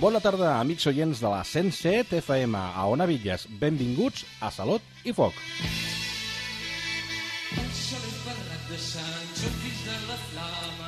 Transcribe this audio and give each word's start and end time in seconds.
Bona 0.00 0.16
tarda, 0.24 0.54
amics 0.56 0.86
oients 0.88 1.18
de 1.20 1.28
la 1.28 1.42
107 1.44 2.22
FM 2.22 2.56
a 2.56 2.86
Ona 2.88 3.04
Villas. 3.04 3.42
Benvinguts 3.60 4.22
a 4.40 4.48
Salut 4.48 4.80
i 5.04 5.12
Foc. 5.12 5.36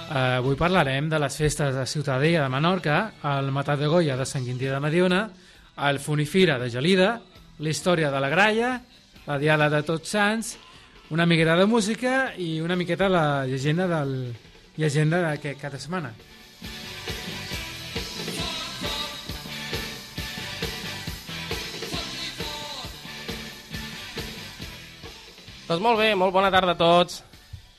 Uh, 0.09 0.39
avui 0.39 0.57
parlarem 0.57 1.13
de 1.13 1.21
les 1.21 1.37
festes 1.43 1.77
de 1.77 1.85
Ciutadella 1.85 2.47
de 2.47 2.55
Menorca, 2.57 2.97
el 3.35 3.53
Matat 3.53 3.85
de 3.85 3.93
Goya 3.93 4.17
de 4.17 4.25
Sant 4.25 4.49
Quintí 4.49 4.73
de 4.73 4.81
Mediona, 4.81 5.27
el 5.91 6.01
Funifira 6.01 6.57
de 6.63 6.71
Gelida, 6.73 7.13
la 7.59 7.69
història 7.69 8.09
de 8.09 8.21
la 8.25 8.33
Graia, 8.33 8.75
la 9.27 9.37
Diada 9.37 9.69
de 9.77 9.83
Tots 9.85 10.17
Sants, 10.17 10.57
una 11.13 11.29
miqueta 11.29 11.61
de 11.61 11.69
música 11.69 12.33
i 12.41 12.63
una 12.65 12.81
miqueta 12.81 13.13
la 13.13 13.45
llegenda 13.45 13.91
del 13.93 14.33
llegenda 14.81 15.21
d'aquest 15.27 15.61
cada 15.61 15.77
setmana. 15.77 16.17
Doncs 25.73 25.81
molt 25.81 25.97
bé, 26.03 26.11
molt 26.21 26.35
bona 26.35 26.51
tarda 26.53 26.75
a 26.75 26.77
tots, 26.77 27.23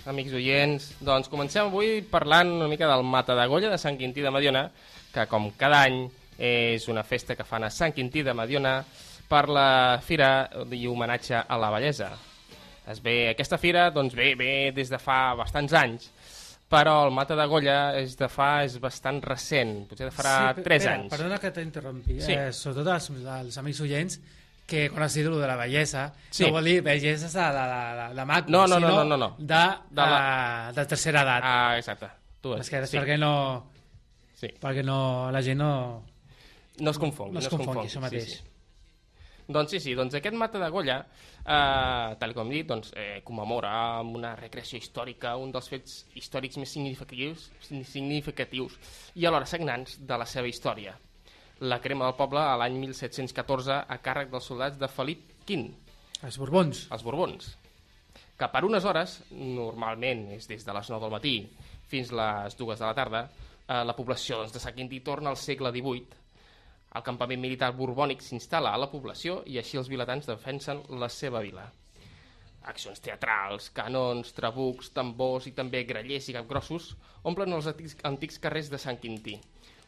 amics 0.10 0.34
oients. 0.34 0.86
Doncs 1.06 1.28
comencem 1.30 1.68
avui 1.68 2.00
parlant 2.10 2.50
una 2.56 2.66
mica 2.72 2.88
del 2.90 3.04
Mata 3.06 3.36
de 3.38 3.46
Golla 3.52 3.70
de 3.70 3.78
Sant 3.78 4.00
Quintí 4.00 4.24
de 4.26 4.32
Mediona, 4.34 4.64
que 5.14 5.28
com 5.30 5.52
cada 5.60 5.84
any 5.86 6.00
és 6.42 6.88
una 6.90 7.04
festa 7.06 7.36
que 7.38 7.46
fan 7.46 7.68
a 7.68 7.70
Sant 7.70 7.94
Quintí 7.94 8.24
de 8.26 8.34
Mediona 8.34 8.80
per 9.30 9.44
la 9.46 10.00
fira 10.02 10.32
i 10.74 10.88
homenatge 10.90 11.38
a 11.46 11.60
la 11.62 11.70
bellesa. 11.70 12.10
Es 12.90 12.98
ve, 13.06 13.30
aquesta 13.36 13.62
fira 13.62 13.92
doncs 13.94 14.18
ve, 14.18 14.34
ve 14.42 14.52
des 14.74 14.90
de 14.90 14.98
fa 14.98 15.36
bastants 15.38 15.78
anys, 15.78 16.10
però 16.74 17.04
el 17.06 17.14
Mata 17.14 17.38
de 17.38 17.46
Golla 17.46 17.80
és 18.02 18.18
de 18.18 18.26
fa 18.26 18.64
és 18.66 18.80
bastant 18.82 19.22
recent, 19.22 19.84
potser 19.86 20.10
de 20.10 20.16
farà 20.18 20.38
pe- 20.58 20.66
3 20.66 20.82
espera, 20.82 20.98
anys. 20.98 21.14
Perdona 21.14 21.38
que 21.38 21.52
t'interrompi, 21.54 22.18
Sí. 22.26 22.34
eh, 22.34 22.50
sobretot 22.52 22.90
als, 22.96 23.12
als 23.38 23.62
amics 23.62 23.86
oients, 23.86 24.18
que 24.66 24.90
quan 24.90 25.04
has 25.04 25.14
dit 25.14 25.26
de 25.28 25.48
la 25.48 25.56
bellesa, 25.60 26.14
Sí. 26.32 26.46
no 26.46 26.52
vol 26.54 26.64
dir 26.66 26.82
bellesa 26.82 27.28
de, 27.52 27.60
de, 27.60 28.08
de, 28.10 28.16
de 28.16 28.26
maco, 28.26 28.50
No, 28.50 28.66
no, 28.68 28.80
no, 28.80 28.88
sinó 28.88 29.04
no, 29.04 29.18
no, 29.18 29.18
no. 29.18 29.36
De, 29.38 29.46
De 29.46 30.02
de, 30.02 30.08
la- 30.14 30.72
de 30.76 30.86
tercera 30.86 31.22
edat. 31.22 31.44
Ah, 31.46 31.78
exacte. 31.78 32.08
Tu, 32.42 32.54
és 32.56 32.70
que 32.70 32.80
és 32.84 32.90
sí, 32.90 32.98
perquè 32.98 33.18
no... 33.20 33.34
sí. 34.36 34.48
perquè 34.60 34.84
no, 34.84 35.30
la 35.32 35.42
gent 35.42 35.60
no... 35.60 36.04
No 36.80 36.90
es 36.92 36.98
confongui. 36.98 37.34
No 37.34 37.40
es 37.40 37.48
confongui, 37.52 37.86
això 37.88 38.02
mateix. 38.02 38.24
Sí, 38.26 38.38
sí. 38.40 38.50
Doncs 39.54 39.72
sí, 39.76 39.80
sí, 39.84 39.94
doncs 39.94 40.16
aquest 40.16 40.36
Mata 40.40 40.58
de 40.58 40.70
Golla, 40.72 41.02
eh, 41.44 42.16
tal 42.20 42.34
com 42.34 42.48
dit, 42.50 42.66
doncs, 42.66 42.94
eh, 42.96 43.20
commemora 43.28 43.74
amb 44.00 44.16
una 44.16 44.32
recreació 44.40 44.80
històrica 44.80 45.36
un 45.36 45.52
dels 45.52 45.68
fets 45.70 45.98
històrics 46.16 46.58
més 46.58 46.72
significatius, 46.72 47.50
significatius 47.92 48.78
i 49.20 49.26
alhora 49.28 49.46
sagnants 49.46 49.98
de 50.00 50.18
la 50.18 50.26
seva 50.26 50.48
història. 50.48 50.96
La 51.64 51.78
crema 51.80 52.10
del 52.10 52.16
poble 52.20 52.42
a 52.44 52.58
l'any 52.60 52.74
1714 52.76 53.76
a 53.88 53.96
càrrec 54.04 54.32
dels 54.32 54.48
soldats 54.50 54.76
de 54.80 54.88
Felip 54.92 55.30
V, 55.48 55.60
Els 56.28 56.38
borbons. 56.42 56.88
els 56.92 57.04
Borbons, 57.08 57.46
que 58.38 58.50
per 58.52 58.64
unes 58.68 58.84
hores, 58.84 59.14
normalment 59.32 60.26
és 60.36 60.48
des 60.50 60.66
de 60.66 60.74
les 60.76 60.90
9 60.92 61.06
del 61.06 61.14
matí 61.14 61.34
fins 61.88 62.12
les 62.12 62.58
2 62.60 62.80
de 62.80 62.86
la 62.86 62.94
tarda, 62.98 63.22
eh, 63.68 63.84
la 63.86 63.96
població 63.96 64.42
doncs, 64.42 64.52
de 64.52 64.60
Sant 64.60 64.76
Quintí 64.76 65.00
torna 65.00 65.30
al 65.30 65.38
segle 65.38 65.72
XVIII. 65.72 66.20
El 67.00 67.08
campament 67.08 67.40
militar 67.40 67.72
borbònic 67.72 68.22
s'instal·la 68.22 68.74
a 68.74 68.84
la 68.84 68.92
població 68.92 69.42
i 69.46 69.58
així 69.58 69.78
els 69.78 69.88
vilatans 69.88 70.28
defensen 70.28 70.84
la 70.90 71.08
seva 71.08 71.40
vila. 71.40 71.70
Accions 72.64 73.00
teatrals, 73.00 73.70
canons, 73.70 74.36
trabucs, 74.36 74.92
tambors 74.92 75.48
i 75.48 75.56
també 75.56 75.86
grallers 75.88 76.28
i 76.28 76.34
capgrossos 76.34 76.96
omplen 77.24 77.54
els 77.54 77.68
antics, 77.72 77.98
antics 78.04 78.40
carrers 78.40 78.70
de 78.70 78.78
Sant 78.78 79.00
Quintí, 79.00 79.40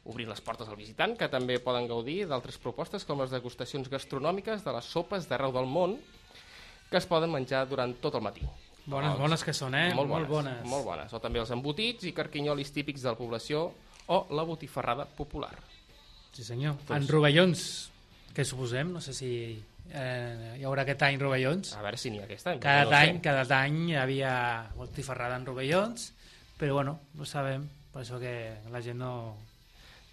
obrint 0.05 0.29
les 0.29 0.41
portes 0.41 0.67
al 0.69 0.75
visitant, 0.77 1.15
que 1.17 1.27
també 1.33 1.57
poden 1.59 1.87
gaudir 1.89 2.27
d'altres 2.29 2.57
propostes 2.61 3.05
com 3.05 3.19
les 3.23 3.31
degustacions 3.33 3.89
gastronòmiques 3.89 4.63
de 4.63 4.73
les 4.75 4.85
sopes 4.85 5.27
d'arreu 5.29 5.51
del 5.55 5.65
món 5.65 5.97
que 6.91 6.97
es 7.01 7.07
poden 7.09 7.31
menjar 7.33 7.63
durant 7.67 7.95
tot 7.99 8.13
el 8.15 8.21
matí. 8.21 8.45
Bones, 8.85 9.11
Els- 9.15 9.19
bones 9.19 9.43
que 9.43 9.53
són, 9.57 9.73
eh? 9.73 9.87
Molt 9.95 10.07
bones, 10.09 10.29
Molt 10.29 10.45
bones. 10.45 10.65
Molt 10.69 10.85
bones. 10.85 11.13
O 11.13 11.19
també 11.19 11.39
els 11.41 11.49
embotits 11.51 12.05
i 12.05 12.11
carquinyolis 12.13 12.71
típics 12.71 13.01
de 13.01 13.09
la 13.09 13.17
població 13.17 13.71
o 14.07 14.27
la 14.37 14.43
botifarrada 14.45 15.05
popular. 15.05 15.55
Sí, 16.31 16.43
senyor. 16.43 16.75
Doncs- 16.85 17.01
En 17.01 17.07
rovellons, 17.09 17.63
què 18.35 18.45
suposem? 18.45 18.91
No 18.93 19.01
sé 19.01 19.13
si 19.17 19.31
eh, 19.91 20.55
hi 20.59 20.63
haurà 20.63 20.83
aquest 20.83 21.01
any 21.01 21.17
rovellons. 21.17 21.73
A 21.73 21.81
veure 21.81 21.97
si 21.97 22.11
n'hi 22.11 22.19
ha 22.21 22.25
aquest 22.29 22.45
any. 22.47 22.59
Cada 22.59 22.85
no 22.85 22.95
any, 22.97 23.19
cada 23.21 23.59
any 23.63 23.89
hi 23.89 23.95
havia 23.95 24.35
botifarrada 24.75 25.35
en 25.41 25.45
rovellons, 25.49 26.11
però 26.59 26.73
bueno, 26.77 26.99
no 27.15 27.25
sabem, 27.25 27.65
per 27.91 28.03
això 28.03 28.19
que 28.21 28.59
la 28.69 28.81
gent 28.85 28.99
no, 29.01 29.35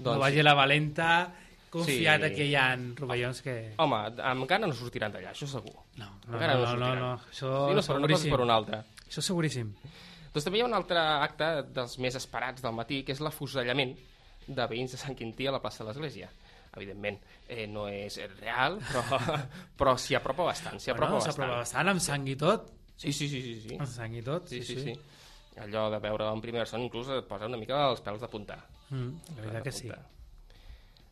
no 0.02 0.10
Doncs 0.10 0.20
vagi 0.26 0.40
a 0.42 0.46
la 0.46 0.54
valenta 0.58 1.08
confiat 1.72 2.20
Sí. 2.20 2.28
sí. 2.28 2.34
que 2.36 2.46
hi 2.50 2.54
ha 2.58 2.66
rovellons 2.98 3.40
que... 3.42 3.56
Home, 3.80 4.00
encara 4.18 4.66
no 4.66 4.74
sortiran 4.76 5.12
d'allà, 5.14 5.30
això 5.32 5.46
segur. 5.48 5.72
No, 5.96 6.10
no, 6.26 6.34
encara 6.36 6.54
no, 6.58 6.66
no, 6.66 6.76
no, 6.76 6.94
no, 7.00 7.12
això 7.30 7.52
Si 7.70 7.74
no 7.78 7.82
seguríssim. 7.88 8.30
per 8.34 8.40
una 8.44 8.54
altra. 8.60 8.82
Això 9.08 9.22
seguríssim. 9.24 9.70
Doncs 10.32 10.44
també 10.44 10.58
hi 10.58 10.62
ha 10.64 10.66
un 10.68 10.74
altre 10.76 10.98
acte 11.00 11.48
dels 11.72 11.98
més 12.00 12.14
esperats 12.16 12.62
del 12.64 12.72
matí, 12.76 13.02
que 13.04 13.12
és 13.12 13.20
l'afusellament 13.20 13.94
de 14.46 14.66
veïns 14.68 14.92
de 14.92 14.98
Sant 15.00 15.16
Quintí 15.16 15.46
a 15.46 15.52
la 15.52 15.60
plaça 15.64 15.84
de 15.84 15.90
l'Església. 15.90 16.28
Evidentment, 16.76 17.18
eh, 17.48 17.66
no 17.68 17.86
és 17.88 18.16
real, 18.40 18.78
però, 18.80 19.02
però 19.78 19.96
s'hi 20.00 20.14
apropa 20.16 20.46
bastant, 20.48 20.78
s'hi 20.80 20.90
apropa 20.90 21.18
Bueno, 21.18 21.24
s'aprova 21.26 21.58
bastant. 21.60 21.84
bastant, 21.84 21.88
amb 21.92 22.00
sang 22.00 22.28
i 22.32 22.36
tot. 22.36 22.70
Sí, 22.96 23.12
sí, 23.12 23.28
sí, 23.28 23.42
sí, 23.42 23.56
sí. 23.68 23.76
Amb 23.76 23.88
sang 23.88 24.14
i 24.16 24.22
tot, 24.24 24.48
Sí, 24.48 24.62
sí, 24.64 24.76
sí. 24.80 24.94
Allò 25.60 25.90
de 25.92 25.98
veure 26.00 26.30
en 26.32 26.40
primera 26.40 26.64
persona 26.64 26.84
inclús 26.84 27.10
et 27.12 27.26
posa 27.28 27.44
una 27.46 27.58
mica 27.60 27.76
els 27.90 28.00
pèls 28.00 28.20
de 28.24 28.28
punta. 28.32 28.56
Mm, 28.92 29.36
la 29.36 29.40
veritat 29.40 29.64
que 29.66 29.72
sí. 29.72 29.90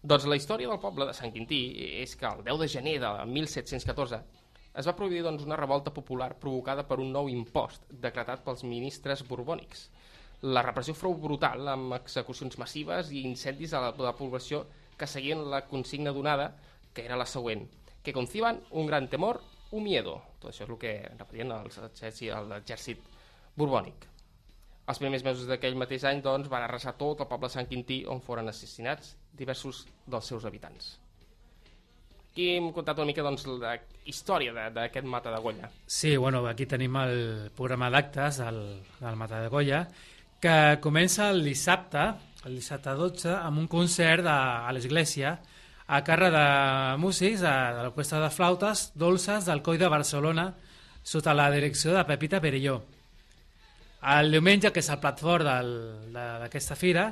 Doncs 0.00 0.26
la 0.28 0.36
història 0.36 0.68
del 0.68 0.80
poble 0.80 1.06
de 1.08 1.16
Sant 1.16 1.32
Quintí 1.32 1.60
és 2.00 2.14
que 2.16 2.28
el 2.28 2.44
10 2.46 2.60
de 2.62 2.68
gener 2.72 2.94
de 3.02 3.10
1714 3.28 4.20
es 4.80 4.86
va 4.86 4.94
produir 4.96 5.24
doncs, 5.26 5.42
una 5.44 5.58
revolta 5.58 5.92
popular 5.92 6.30
provocada 6.40 6.86
per 6.86 7.00
un 7.02 7.10
nou 7.12 7.28
impost 7.28 7.88
decretat 8.04 8.44
pels 8.46 8.62
ministres 8.64 9.24
borbònics. 9.26 9.88
La 10.56 10.62
repressió 10.64 10.94
fou 10.96 11.16
brutal, 11.20 11.66
amb 11.68 11.96
execucions 11.98 12.56
massives 12.60 13.10
i 13.12 13.24
incendis 13.28 13.74
a 13.74 13.82
la, 13.84 13.90
a 13.92 14.06
la 14.06 14.14
població 14.16 14.62
que 14.96 15.08
seguien 15.08 15.42
la 15.50 15.66
consigna 15.68 16.14
donada, 16.16 16.54
que 16.94 17.04
era 17.04 17.18
la 17.20 17.26
següent, 17.28 17.66
que 18.02 18.14
conciban 18.16 18.62
un 18.70 18.86
gran 18.86 19.08
temor, 19.08 19.42
un 19.72 19.84
miedo. 19.84 20.20
Tot 20.40 20.52
això 20.52 20.64
és 20.64 20.70
el 20.70 20.80
que 20.80 20.94
repetien 21.18 21.52
l'exèrcit 21.52 23.04
borbònic. 23.56 24.06
Els 24.90 24.98
primers 24.98 25.22
mesos 25.22 25.46
d'aquell 25.46 25.76
mateix 25.78 26.04
any 26.08 26.22
doncs, 26.24 26.48
van 26.50 26.64
arrasar 26.66 26.96
tot 26.98 27.22
el 27.22 27.28
poble 27.30 27.46
de 27.46 27.54
Sant 27.54 27.68
Quintí 27.70 28.00
on 28.10 28.22
foren 28.24 28.50
assassinats 28.50 29.14
diversos 29.38 29.84
dels 30.10 30.26
seus 30.32 30.46
habitants. 30.48 30.96
Aquí 32.30 32.48
hem 32.56 32.70
contat 32.74 32.98
una 32.98 33.10
mica 33.10 33.22
doncs, 33.26 33.46
la 33.60 33.76
història 34.10 34.68
d'aquest 34.74 35.06
Mata 35.06 35.32
de 35.34 35.40
Golla. 35.42 35.70
Sí, 35.86 36.16
bueno, 36.16 36.42
aquí 36.46 36.66
tenim 36.66 36.96
el 37.02 37.50
programa 37.56 37.90
d'actes 37.90 38.38
del, 38.42 38.60
del 38.98 39.18
Mata 39.18 39.42
de 39.42 39.48
Goya, 39.50 39.84
que 40.40 40.78
comença 40.82 41.28
el 41.30 41.44
dissabte, 41.44 42.06
el 42.46 42.54
dissabte 42.56 42.94
12, 42.96 43.32
amb 43.34 43.62
un 43.62 43.66
concert 43.70 44.24
de, 44.26 44.34
a 44.34 44.70
l'església 44.74 45.36
a 45.90 45.98
càrrec 46.06 46.30
de 46.30 46.46
músics 47.02 47.42
de, 47.42 47.50
de 47.50 47.82
l'Orquestra 47.82 48.22
de 48.22 48.30
Flautes 48.30 48.86
Dolces 48.94 49.46
del 49.50 49.62
Coi 49.66 49.78
de 49.78 49.90
Barcelona 49.90 50.46
sota 51.02 51.34
la 51.34 51.50
direcció 51.50 51.92
de 51.96 52.04
Pepita 52.06 52.40
Perelló. 52.40 52.78
El 54.02 54.30
diumenge, 54.32 54.70
que 54.72 54.80
és 54.80 54.88
el 54.88 54.98
plat 55.00 55.18
fort 55.20 55.44
d'aquesta 55.44 56.76
fira, 56.76 57.10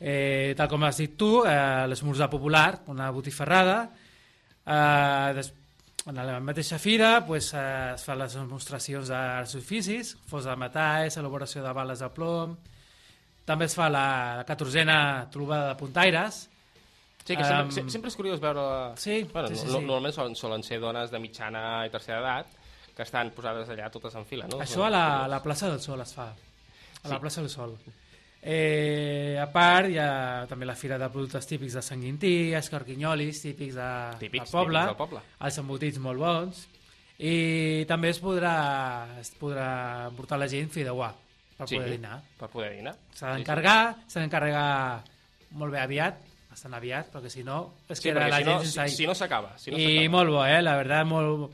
eh, 0.00 0.54
tal 0.58 0.68
com 0.70 0.82
has 0.84 0.96
dit 0.98 1.14
tu, 1.18 1.44
eh, 1.46 1.86
l'esmorzar 1.86 2.28
popular, 2.30 2.80
una 2.90 3.10
botifarrada, 3.14 3.88
eh, 4.66 5.32
des, 5.36 5.52
en 6.08 6.16
la 6.16 6.40
mateixa 6.40 6.78
fira 6.78 7.24
pues, 7.26 7.52
eh, 7.54 7.92
es 7.94 8.04
fan 8.04 8.18
les 8.18 8.34
demostracions 8.34 9.10
i 9.10 9.58
oficis, 9.58 10.16
fos 10.26 10.44
de 10.48 10.56
metalls, 10.56 11.16
elaboració 11.20 11.62
de 11.62 11.72
bales 11.72 12.00
de 12.00 12.08
plom, 12.10 12.56
també 13.44 13.64
es 13.66 13.74
fa 13.78 13.88
la, 13.88 14.06
la 14.40 14.44
catorzena 14.44 15.28
trobada 15.30 15.68
de 15.74 15.76
puntaires, 15.80 16.48
Sí, 17.28 17.36
que 17.36 17.44
sempre, 17.44 17.64
Em, 17.66 17.70
se- 17.70 17.90
sempre 17.92 18.08
és 18.08 18.14
curiós 18.16 18.40
veure... 18.40 18.62
Sí, 18.96 19.18
bueno, 19.30 19.48
sí, 19.48 19.56
sí, 19.56 19.66
sí. 19.66 19.72
Normalment 19.74 20.14
solen, 20.16 20.34
solen 20.34 20.62
ser 20.64 20.78
dones 20.80 21.10
de 21.12 21.18
mitjana 21.20 21.84
i 21.84 21.90
tercera 21.92 22.22
edat 22.22 22.54
que 22.98 23.04
estan 23.06 23.30
posades 23.30 23.68
allà 23.70 23.86
totes 23.94 24.16
en 24.18 24.24
fila, 24.26 24.48
no? 24.50 24.58
Això 24.64 24.82
a 24.82 24.90
la, 24.90 25.02
a 25.22 25.28
la 25.30 25.38
plaça 25.44 25.68
del 25.70 25.78
Sol 25.80 26.00
es 26.02 26.10
fa, 26.16 26.32
a 26.32 27.08
la 27.08 27.14
Sí. 27.14 27.20
plaça 27.22 27.40
del 27.44 27.50
Sol. 27.52 27.76
Eh, 28.42 29.36
a 29.40 29.46
part, 29.50 29.88
hi 29.90 29.98
ha 29.98 30.46
també 30.48 30.66
la 30.66 30.74
fira 30.78 30.96
de 30.98 31.08
productes 31.10 31.46
típics 31.46 31.74
de 31.74 31.82
Sant 31.82 32.00
Quintí, 32.02 32.52
els 32.54 32.68
carquinyolis 32.70 33.40
típics 33.42 33.74
de, 33.74 33.88
Típics, 34.20 34.50
del 34.50 34.52
poble, 34.52 34.78
típics 34.82 34.90
del 34.92 34.96
poble. 35.00 35.22
els 35.46 35.58
embotits 35.62 35.98
molt 36.02 36.18
bons, 36.22 36.60
i 37.18 37.84
també 37.90 38.10
es 38.14 38.20
podrà, 38.22 38.54
es 39.20 39.32
podrà 39.40 40.10
portar 40.16 40.38
la 40.38 40.46
gent 40.50 40.70
fideuà 40.70 41.10
per 41.58 41.66
Sí, 41.68 41.76
poder 41.80 41.90
dinar. 41.96 42.20
Per 42.38 42.48
poder 42.48 42.72
dinar. 42.76 42.94
S'ha 43.14 43.32
d'encarregar, 43.34 43.96
s'ha 44.06 44.20
d'encarregar 44.22 44.68
molt 45.58 45.72
bé 45.74 45.80
aviat, 45.82 46.20
bastant 46.50 46.74
aviat, 46.78 47.10
perquè 47.12 47.30
si 47.30 47.42
no 47.42 47.74
es 47.88 47.98
Sí, 47.98 48.08
queda 48.08 48.28
la 48.28 48.36
si 48.38 48.44
gent 48.44 48.54
no, 48.54 48.60
sense 48.62 48.88
si, 48.88 48.96
si 49.02 49.06
no 49.06 49.14
s'acaba. 49.18 49.56
Si 49.58 49.70
no 49.70 49.78
i 49.78 50.08
molt 50.08 50.30
bo, 50.30 50.44
eh? 50.46 50.62
la 50.62 50.76
veritat, 50.78 51.06
molt, 51.06 51.50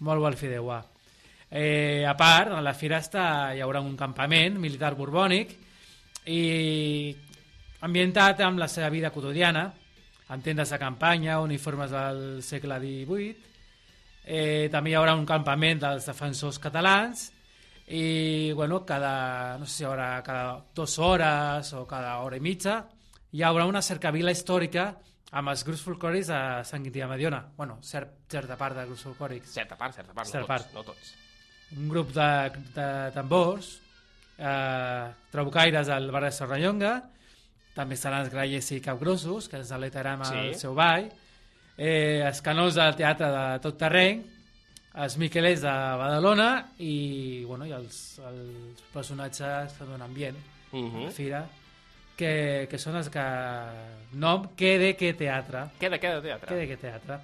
molt 0.00 0.20
bo 0.20 0.28
el 0.28 0.36
fideuà. 0.36 0.80
Eh, 1.50 2.04
a 2.06 2.14
part, 2.18 2.52
a 2.52 2.60
la 2.60 2.74
fira 2.74 2.98
està, 2.98 3.54
hi 3.54 3.62
haurà 3.62 3.80
un 3.80 3.94
campament 3.96 4.58
militar 4.58 4.94
borbònic 4.98 5.52
i 6.26 7.14
ambientat 7.86 8.42
amb 8.42 8.58
la 8.58 8.68
seva 8.68 8.90
vida 8.90 9.12
quotidiana, 9.14 9.68
amb 10.28 10.42
tendes 10.42 10.72
de 10.74 10.78
campanya, 10.78 11.38
uniformes 11.40 11.92
del 11.94 12.42
segle 12.42 12.80
XVIII. 12.82 13.36
Eh, 14.26 14.66
també 14.72 14.90
hi 14.90 14.98
haurà 14.98 15.14
un 15.14 15.26
campament 15.26 15.84
dels 15.84 16.08
defensors 16.10 16.58
catalans 16.58 17.28
i 17.86 18.50
bueno, 18.58 18.82
cada, 18.84 19.56
no 19.60 19.66
sé 19.66 19.72
si 19.72 19.82
hi 19.84 19.86
haurà 19.86 20.08
cada 20.26 20.58
dues 20.74 20.98
hores 20.98 21.72
o 21.78 21.84
cada 21.86 22.16
hora 22.18 22.34
i 22.34 22.42
mitja 22.42 22.80
hi 23.30 23.44
haurà 23.46 23.66
una 23.68 23.82
cercavila 23.82 24.32
històrica 24.34 24.88
amb 25.32 25.48
els 25.48 25.64
grups 25.64 25.82
folclòrics 25.82 26.28
de 26.28 26.40
Sant 26.64 26.82
Quintí 26.82 27.00
de 27.00 27.06
Mediona. 27.06 27.40
Bueno, 27.56 27.78
cert, 27.82 28.08
certa 28.30 28.56
part 28.56 28.76
de 28.76 28.84
grups 28.86 29.02
folclòrics. 29.02 29.48
Certa 29.52 29.76
part, 29.76 29.94
certa 29.94 30.12
part, 30.14 30.26
Certa 30.28 30.40
no 30.40 30.46
tots. 30.46 30.62
part. 30.64 30.74
No 30.74 30.82
tots. 30.82 31.14
Un 31.76 31.88
grup 31.88 32.12
de, 32.14 32.30
de 32.74 33.10
tambors, 33.14 33.80
eh, 34.38 35.06
trabucaires 35.32 35.86
del 35.88 36.10
barri 36.10 36.26
de 36.26 36.32
Serrallonga, 36.32 36.94
també 37.74 37.94
estaran 37.98 38.22
els 38.24 38.30
grallers 38.32 38.70
i 38.72 38.80
capgrossos, 38.80 39.48
que 39.48 39.56
ens 39.58 39.72
aletarem 39.72 40.22
Sí. 40.24 40.34
al 40.38 40.54
seu 40.54 40.74
ball, 40.74 41.10
eh, 41.76 42.22
els 42.24 42.40
canons 42.40 42.74
del 42.74 42.94
teatre 42.96 43.26
de 43.28 43.58
tot 43.60 43.76
terreny, 43.76 44.22
els 44.94 45.18
miquelers 45.18 45.60
de 45.60 45.68
Badalona 46.00 46.70
i, 46.78 47.44
bueno, 47.44 47.66
i 47.66 47.72
els, 47.72 48.18
els 48.24 48.80
personatges 48.94 49.72
que 49.76 49.84
donen 49.84 50.02
ambient 50.02 50.36
Uh 50.72 50.76
a 50.78 50.90
-huh. 50.90 51.04
la 51.04 51.10
fira, 51.10 51.46
que, 52.16 52.66
que 52.70 52.78
són 52.80 52.96
els 52.96 53.10
que... 53.12 53.24
Nom, 54.16 54.48
que 54.56 54.76
de 54.80 54.92
que 54.96 55.12
teatre. 55.18 55.66
Queda, 55.80 55.98
queda 56.00 56.22
teatre. 56.24 56.48
Que 56.48 56.60
de 56.62 56.68
que 56.70 56.76
teatre. 56.80 57.18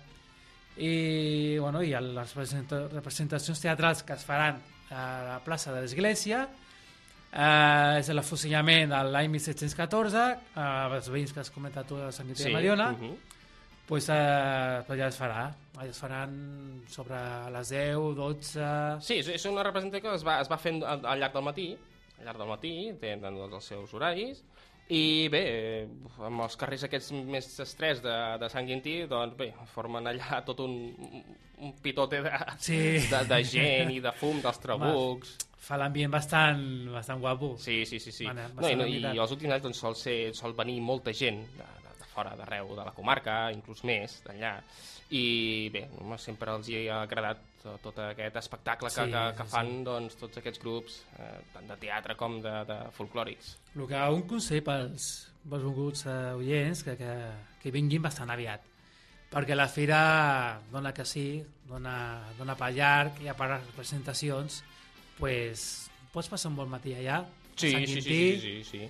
I, 0.76 1.58
bueno, 1.60 1.82
i 1.84 1.92
les 1.92 2.34
representa- 2.34 2.86
representacions 2.92 3.60
teatrals 3.60 4.02
que 4.04 4.16
es 4.16 4.24
faran 4.24 4.60
a 4.92 5.04
la 5.26 5.38
plaça 5.44 5.72
de 5.72 5.82
l'Església 5.84 6.46
eh, 7.32 7.98
és 7.98 8.08
l'afusellament 8.12 8.92
de 8.92 9.02
l'any 9.08 9.30
1714 9.32 10.22
eh, 10.22 10.96
els 10.98 11.10
veïns 11.12 11.32
que 11.32 11.40
has 11.44 11.52
comentat 11.52 11.88
tu 11.88 11.96
de 12.00 12.10
Sant 12.12 12.28
Quintí 12.28 12.44
de 12.48 12.52
Mariona 12.52 12.90
uh 12.92 12.98
-huh. 13.00 13.14
pues, 13.86 14.08
eh, 14.08 14.82
pues 14.86 14.98
ja 14.98 15.08
es 15.08 15.18
farà 15.20 15.50
ja 15.76 15.86
es 15.86 15.98
faran 15.98 16.82
sobre 16.88 17.16
les 17.52 17.68
10, 17.68 18.16
12 18.16 18.60
Sí, 19.00 19.18
és, 19.18 19.28
és 19.28 19.44
una 19.46 19.62
representació 19.62 20.10
que 20.10 20.16
es 20.16 20.26
va, 20.26 20.40
es 20.40 20.50
va 20.50 20.58
fent 20.58 20.82
al, 20.84 21.04
al 21.04 21.18
llarg 21.18 21.34
del 21.34 21.44
matí, 21.44 21.76
al 22.18 22.24
llarg 22.24 22.38
del 22.38 22.48
matí, 22.48 22.92
tenen 23.00 23.34
doncs, 23.34 23.54
els 23.54 23.64
seus 23.64 23.94
horaris, 23.94 24.44
i 24.90 25.28
bé, 25.32 25.42
amb 26.26 26.42
els 26.44 26.56
carrers 26.60 26.82
aquests 26.88 27.12
més 27.14 27.46
estrets 27.64 28.02
de, 28.04 28.16
de 28.42 28.48
Sant 28.52 28.66
Quintí, 28.68 29.02
doncs 29.08 29.36
bé, 29.38 29.52
formen 29.74 30.06
allà 30.10 30.40
tot 30.48 30.60
un, 30.64 30.74
un 31.62 31.72
pitote 31.82 32.20
de, 32.24 32.32
Sí. 32.58 32.80
de, 33.10 33.22
de 33.30 33.38
gent 33.44 33.92
i 33.94 34.00
de 34.04 34.12
fum 34.18 34.40
dels 34.42 34.58
trabucs. 34.60 35.36
fa 35.62 35.76
l'ambient 35.78 36.10
bastant, 36.10 36.60
bastant 36.90 37.20
guapo 37.22 37.52
Sí, 37.56 37.84
sí, 37.86 38.00
sí. 38.02 38.10
sí. 38.10 38.26
Bueno, 38.26 38.82
no, 38.82 38.86
i, 38.90 38.98
no, 39.00 39.12
I 39.14 39.18
els 39.22 39.30
últims 39.30 39.52
anys 39.54 39.62
doncs, 39.68 39.78
sol, 39.78 39.94
ser, 39.94 40.34
sol 40.34 40.52
venir 40.58 40.80
molta 40.82 41.12
gent 41.14 41.38
de 41.56 41.68
fora, 42.12 42.36
d'arreu 42.38 42.74
de 42.76 42.84
la 42.86 42.92
comarca, 42.94 43.36
inclús 43.54 43.82
més, 43.88 44.20
d'allà. 44.26 44.54
I 45.12 45.68
bé, 45.74 45.86
sempre 46.22 46.54
els 46.54 46.68
hi 46.72 46.86
ha 46.88 47.02
agradat 47.04 47.40
tot, 47.62 47.80
tot 47.84 47.98
aquest 48.06 48.36
espectacle 48.40 48.88
que, 48.88 48.94
Sí, 49.04 49.10
que, 49.12 49.24
que 49.36 49.44
sí, 49.44 49.50
fan 49.52 49.68
sí. 49.74 49.82
doncs, 49.84 50.16
tots 50.20 50.40
aquests 50.40 50.60
grups, 50.62 51.00
eh, 51.18 51.40
tant 51.52 51.68
de 51.68 51.76
teatre 51.82 52.16
com 52.16 52.38
de, 52.44 52.54
de 52.68 52.78
folclòrics. 52.96 53.56
El 53.76 53.86
que 53.90 54.00
un 54.16 54.22
consell 54.30 54.62
pels, 54.66 55.08
pels 55.48 55.62
volguts 55.68 56.06
eh, 56.06 56.18
oients 56.38 56.82
que, 56.86 56.96
que, 57.00 57.16
que 57.62 57.74
vinguin 57.74 58.02
bastant 58.04 58.30
aviat 58.32 58.68
perquè 59.32 59.54
la 59.56 59.64
fira 59.72 59.98
dona 60.70 60.90
que 60.92 61.06
sí 61.08 61.40
dona, 61.64 61.94
dona 62.36 62.52
per 62.60 62.68
llarg 62.76 63.22
i 63.24 63.30
a 63.32 63.36
part 63.38 63.54
les 63.62 63.70
presentacions 63.76 64.58
pues, 65.18 65.62
pots 66.12 66.28
passar 66.28 66.50
un 66.52 66.58
bon 66.58 66.68
matí 66.68 66.92
allà 66.98 67.22
Sant 67.56 67.64
sí, 67.64 67.70
sí, 67.72 67.94
Quintí, 67.94 68.18
sí, 68.40 68.40
sí, 68.40 68.64
sí. 68.64 68.82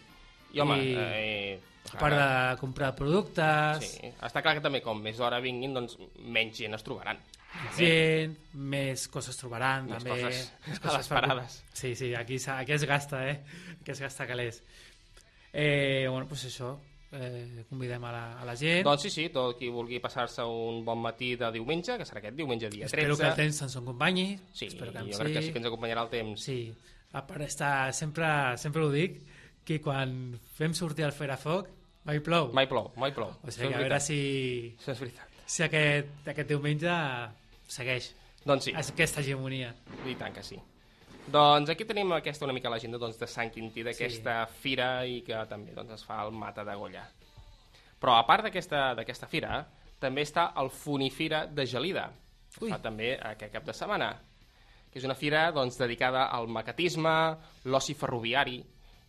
I 0.57 0.61
home, 0.65 0.77
I- 0.83 0.97
eh, 0.99 1.61
a 1.95 1.99
part 2.01 2.17
de 2.17 2.61
comprar 2.61 2.95
productes 2.97 3.85
Sí, 3.99 4.11
està 4.23 4.43
clar 4.43 4.55
que 4.59 4.65
també 4.65 4.81
com 4.83 5.01
més 5.03 5.17
d'hora 5.21 5.41
vinguin, 5.45 5.75
doncs 5.75 5.99
menys 6.19 6.57
gent 6.59 6.75
es 6.75 6.83
trobaran. 6.87 7.19
gent, 7.77 8.37
més 8.55 9.09
coses 9.13 9.37
trobaran 9.37 9.85
Més 9.91 9.99
també, 10.03 10.23
coses 10.23 10.53
més 10.69 10.79
a 10.85 10.97
les 10.97 11.09
per- 11.09 11.21
parades. 11.21 11.59
sí, 11.73 11.95
sí, 11.95 12.15
aquí, 12.15 12.39
aquí 12.49 12.73
es 12.73 12.85
gasta 12.89 13.29
eh? 13.29 13.43
aquí 13.81 13.91
es 13.93 14.01
gasta 14.01 14.27
calés 14.27 14.63
eh, 15.53 16.07
bueno, 16.09 16.27
pues 16.29 16.47
això 16.49 16.79
eh, 17.13 17.65
convidem 17.69 18.03
a 18.09 18.13
la, 18.13 18.23
a 18.41 18.45
la 18.49 18.55
gent 18.57 18.85
Doncs 18.87 19.03
sí, 19.05 19.11
sí, 19.13 19.27
tot 19.29 19.59
qui 19.59 19.69
vulgui 19.69 20.01
passar-se 20.01 20.43
un 20.49 20.81
bon 20.85 20.99
matí 21.05 21.35
de 21.37 21.51
diumenge, 21.53 21.99
que 22.01 22.07
serà 22.09 22.23
aquest 22.23 22.37
diumenge 22.39 22.71
dia 22.73 22.87
13. 22.89 22.97
Espero 22.97 23.17
que 23.19 23.29
el 23.29 23.37
temps 23.37 23.61
ens 23.67 23.77
acompanyi. 23.77 24.27
Sí, 24.53 24.71
Espero 24.73 24.93
jo 24.97 25.05
que 25.05 25.19
crec 25.19 25.35
que 25.37 25.43
sí 25.43 25.53
que 25.53 25.59
ens 25.61 25.69
acompanyarà 25.69 26.07
el 26.07 26.11
temps. 26.15 26.41
Sí, 26.49 26.73
a 27.13 27.21
part 27.29 27.45
està, 27.45 27.93
sempre, 27.93 28.57
sempre 28.57 28.81
ho 28.87 28.89
dic, 28.91 29.21
que 29.69 29.77
quan 29.85 30.39
fem 30.57 30.73
sortir 30.75 31.05
el 31.05 31.13
Ferafoc, 31.13 31.69
mai 32.05 32.21
plou. 32.21 32.51
Mai 32.53 32.67
plou, 32.67 32.91
mai 32.97 33.13
plou. 33.15 33.31
O 33.43 33.51
sigui, 33.51 33.73
a 33.75 33.79
veure 33.79 34.01
si, 34.01 34.19
Això 34.79 34.93
és 34.93 35.01
veritat. 35.01 35.39
si 35.47 35.63
aquest, 35.63 36.29
aquest 36.29 36.49
diumenge 36.49 36.97
segueix 37.69 38.13
Doncs 38.45 38.65
sí, 38.65 38.73
aquesta 38.75 39.21
hegemonia. 39.21 39.73
i 40.07 40.17
tant 40.19 40.35
que 40.35 40.43
sí. 40.43 40.59
Doncs 41.31 41.71
aquí 41.71 41.85
tenim 41.87 42.11
aquesta 42.17 42.45
una 42.45 42.55
mica 42.55 42.71
l'agenda 42.71 42.99
doncs, 42.99 43.19
de 43.21 43.29
Sant 43.31 43.53
Quintí, 43.55 43.85
d'aquesta 43.87 44.47
fira 44.47 45.07
i 45.07 45.21
que 45.23 45.39
també 45.47 45.71
doncs, 45.77 45.93
es 45.95 46.03
fa 46.05 46.25
el 46.25 46.33
Mata 46.35 46.65
de 46.67 46.75
Golla. 46.75 47.05
Però 48.01 48.17
a 48.19 48.27
part 48.27 48.43
d'aquesta 48.49 49.29
fira, 49.31 49.63
també 50.01 50.25
està 50.27 50.53
el 50.59 50.71
Funifira 50.75 51.47
de 51.47 51.67
Gelida, 51.67 52.09
que 52.57 52.65
Ui. 52.65 52.71
fa 52.73 52.81
també 52.83 53.15
aquest 53.15 53.53
cap 53.53 53.65
de 53.65 53.73
setmana, 53.73 54.11
que 54.91 54.99
és 54.99 55.05
una 55.07 55.15
fira 55.15 55.53
doncs, 55.53 55.79
dedicada 55.79 56.27
al 56.35 56.49
maquetisme, 56.49 57.15
l'oci 57.65 57.95
ferroviari, 57.95 58.59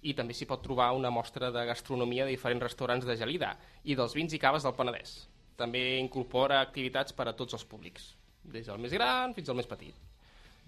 i 0.04 0.14
també 0.18 0.36
s'hi 0.36 0.48
pot 0.50 0.64
trobar 0.64 0.92
una 0.98 1.12
mostra 1.14 1.52
de 1.52 1.66
gastronomia 1.66 2.26
de 2.26 2.36
diferents 2.36 2.64
restaurants 2.64 3.06
de 3.08 3.16
Gelida 3.20 3.54
i 3.84 3.96
dels 3.96 4.16
vins 4.16 4.34
i 4.34 4.40
caves 4.40 4.66
del 4.68 4.76
Penedès. 4.76 5.14
També 5.58 6.00
incorpora 6.00 6.60
activitats 6.62 7.14
per 7.14 7.28
a 7.30 7.36
tots 7.38 7.56
els 7.56 7.66
públics, 7.70 8.10
des 8.44 8.68
del 8.68 8.82
més 8.82 8.94
gran 8.94 9.36
fins 9.38 9.50
al 9.50 9.60
més 9.60 9.70
petit. 9.70 9.96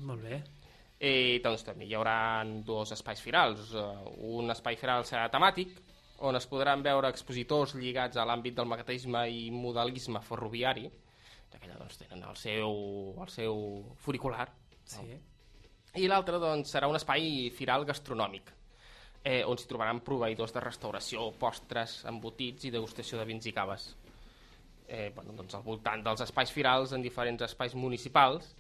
Molt 0.06 0.24
bé. 0.24 0.40
I 1.00 1.42
doncs 1.44 1.66
també 1.68 1.88
hi 1.90 1.96
haurà 1.98 2.46
dos 2.64 2.94
espais 2.96 3.20
firals. 3.22 3.74
Eh, 3.76 3.86
Un 4.38 4.52
espai 4.54 4.78
firal 4.80 5.04
serà 5.04 5.28
temàtic, 5.32 5.74
on 6.24 6.36
es 6.40 6.48
podran 6.48 6.84
veure 6.84 7.10
expositors 7.12 7.76
lligats 7.76 8.18
a 8.18 8.24
l'àmbit 8.26 8.56
del 8.56 8.70
maquetisme 8.72 9.26
i 9.28 9.50
modelisme 9.52 10.22
ferroviari, 10.24 10.88
ja 11.52 11.60
que 11.60 11.68
allà 11.68 11.80
doncs, 11.82 12.00
tenen 12.00 12.24
el 12.24 12.38
seu, 12.40 12.72
el 13.22 13.32
seu 13.34 13.60
furicular. 14.00 14.48
Sí. 14.88 15.20
I 15.96 16.08
l'altre 16.08 16.40
doncs, 16.40 16.72
serà 16.72 16.88
un 16.88 16.96
espai 16.96 17.50
firal 17.56 17.86
gastronòmic, 17.88 18.52
eh, 19.26 19.42
on 19.44 19.58
s'hi 19.58 19.68
trobaran 19.68 20.04
proveïdors 20.06 20.54
de 20.54 20.62
restauració, 20.62 21.32
postres, 21.42 22.04
embotits 22.06 22.68
i 22.68 22.72
degustació 22.72 23.18
de 23.18 23.26
vins 23.26 23.48
i 23.50 23.54
caves. 23.56 23.90
Eh, 24.88 25.10
bueno, 25.16 25.34
doncs, 25.34 25.56
al 25.58 25.64
voltant 25.66 26.04
dels 26.06 26.22
espais 26.22 26.52
firals 26.54 26.94
en 26.94 27.02
diferents 27.02 27.42
espais 27.42 27.74
municipals 27.74 28.52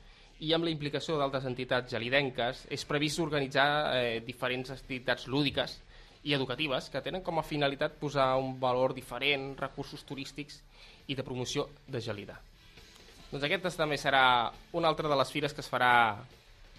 i 0.41 0.49
amb 0.57 0.65
la 0.65 0.73
implicació 0.73 1.19
d'altres 1.19 1.45
entitats 1.45 1.93
gelidenques 1.93 2.65
és 2.73 2.85
previst 2.89 3.21
organitzar 3.21 3.67
eh, 3.93 4.23
diferents 4.25 4.73
activitats 4.73 5.29
lúdiques 5.29 5.77
i 6.25 6.33
educatives 6.33 6.89
que 6.89 7.03
tenen 7.05 7.21
com 7.21 7.37
a 7.37 7.45
finalitat 7.45 7.99
posar 8.01 8.31
un 8.41 8.57
valor 8.59 8.97
diferent, 8.97 9.53
recursos 9.61 10.01
turístics 10.03 10.63
i 11.07 11.15
de 11.15 11.23
promoció 11.23 11.69
de 11.85 12.01
Gelida. 12.01 12.39
Doncs 13.29 13.45
aquesta 13.45 13.69
també 13.77 14.01
serà 14.01 14.49
una 14.73 14.89
altra 14.89 15.07
de 15.11 15.19
les 15.21 15.29
fires 15.29 15.53
que 15.53 15.61
es 15.61 15.69
farà 15.69 16.17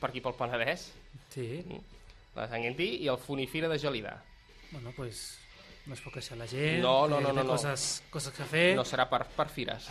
per 0.00 0.10
aquí 0.10 0.20
pel 0.20 0.34
Penedès, 0.34 0.90
Sí. 1.30 1.62
La 2.36 2.44
de 2.46 2.52
Sant 2.52 2.62
Quintí 2.66 2.90
i 3.02 3.08
el 3.12 3.18
Funifira 3.18 3.68
de 3.72 3.78
Gelida. 3.80 4.14
Bueno, 4.70 4.92
pues 4.96 5.38
no 5.86 5.94
es 5.94 6.02
pot 6.02 6.16
queixar 6.16 6.36
la 6.38 6.46
gent. 6.50 6.82
No, 6.82 7.06
no, 7.08 7.20
no, 7.22 7.32
no, 7.32 7.44
no. 7.44 7.54
Coses, 7.54 8.02
coses 8.10 8.34
que 8.34 8.44
fer. 8.50 8.66
No 8.76 8.84
serà 8.84 9.06
per, 9.10 9.22
per 9.36 9.48
fires. 9.52 9.86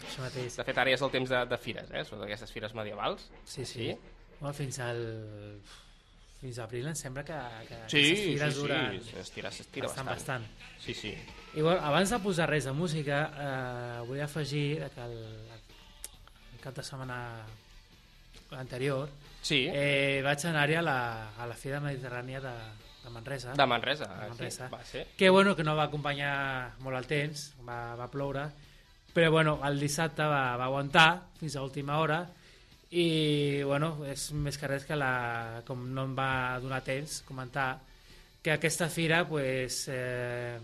Això 0.00 0.24
mateix. 0.24 0.56
De 0.56 0.64
fet, 0.64 0.78
ara 0.80 0.92
ja 0.92 0.98
és 0.98 1.04
el 1.04 1.12
temps 1.12 1.32
de, 1.34 1.40
de 1.50 1.58
fires, 1.60 1.90
eh? 1.92 2.04
Són 2.08 2.22
d'aquestes 2.24 2.52
fires 2.54 2.74
medievals. 2.76 3.26
Sí, 3.44 3.64
sí. 3.64 3.90
Sí? 3.92 4.20
Bueno, 4.40 4.54
fins 4.56 4.80
al... 4.84 5.02
Fins 6.40 6.58
a 6.60 6.64
abril 6.66 6.88
em 6.90 6.96
sembla 6.98 7.22
que, 7.24 7.36
que 7.68 7.76
Sí, 7.88 8.00
aquestes 8.00 8.18
sí, 8.18 8.24
fires 8.34 8.50
sí, 8.52 8.60
duren 8.60 8.96
s'estira, 9.06 9.52
s'estira 9.54 9.86
bastant, 9.88 10.08
bastant. 10.10 10.48
bastant. 10.50 10.80
Sí, 10.84 10.92
sí. 10.98 11.12
I 11.54 11.62
bueno, 11.64 11.78
abans 11.80 12.10
de 12.12 12.18
posar 12.20 12.48
res 12.50 12.66
de 12.68 12.74
música, 12.76 13.20
eh, 13.32 14.02
vull 14.04 14.20
afegir 14.20 14.82
que 14.92 15.06
el, 15.06 15.14
el 15.54 16.60
cap 16.60 16.76
de 16.76 16.84
setmana 16.84 17.20
anterior 18.58 19.08
Sí, 19.44 19.66
eh, 19.68 20.22
vaig 20.24 20.46
anar-hi 20.48 20.78
a, 20.80 20.82
la, 20.82 20.98
a 21.36 21.46
la 21.46 21.56
Fira 21.60 21.82
Mediterrània 21.84 22.40
de, 22.40 22.52
de 23.04 23.10
Manresa. 23.12 23.52
de 23.52 23.66
Manresa. 23.68 24.08
de 24.08 24.28
Manresa. 24.30 24.68
Sí, 24.68 24.72
va 24.72 24.84
ser. 24.88 25.06
Que 25.18 25.28
bueno, 25.28 25.54
que 25.54 25.64
no 25.64 25.76
va 25.76 25.90
acompanyar 25.90 26.78
molt 26.80 26.96
el 26.96 27.08
temps, 27.10 27.50
va, 27.68 27.94
va 27.98 28.08
ploure, 28.08 28.46
però 29.12 29.30
bueno, 29.30 29.58
el 29.68 29.78
dissabte 29.78 30.24
va, 30.24 30.56
va 30.56 30.70
aguantar 30.70 31.28
fins 31.38 31.56
a 31.56 31.62
última 31.62 31.98
hora 32.00 32.24
i 32.90 33.62
bueno, 33.66 33.98
és 34.08 34.30
més 34.32 34.56
que 34.58 34.70
res 34.70 34.88
que 34.88 34.96
la, 34.96 35.62
com 35.66 35.84
no 35.92 36.08
em 36.08 36.16
va 36.16 36.58
donar 36.62 36.80
temps 36.86 37.20
comentar 37.26 37.78
que 38.42 38.52
aquesta 38.54 38.88
fira 38.88 39.22
pues, 39.28 39.84
eh, 39.92 40.58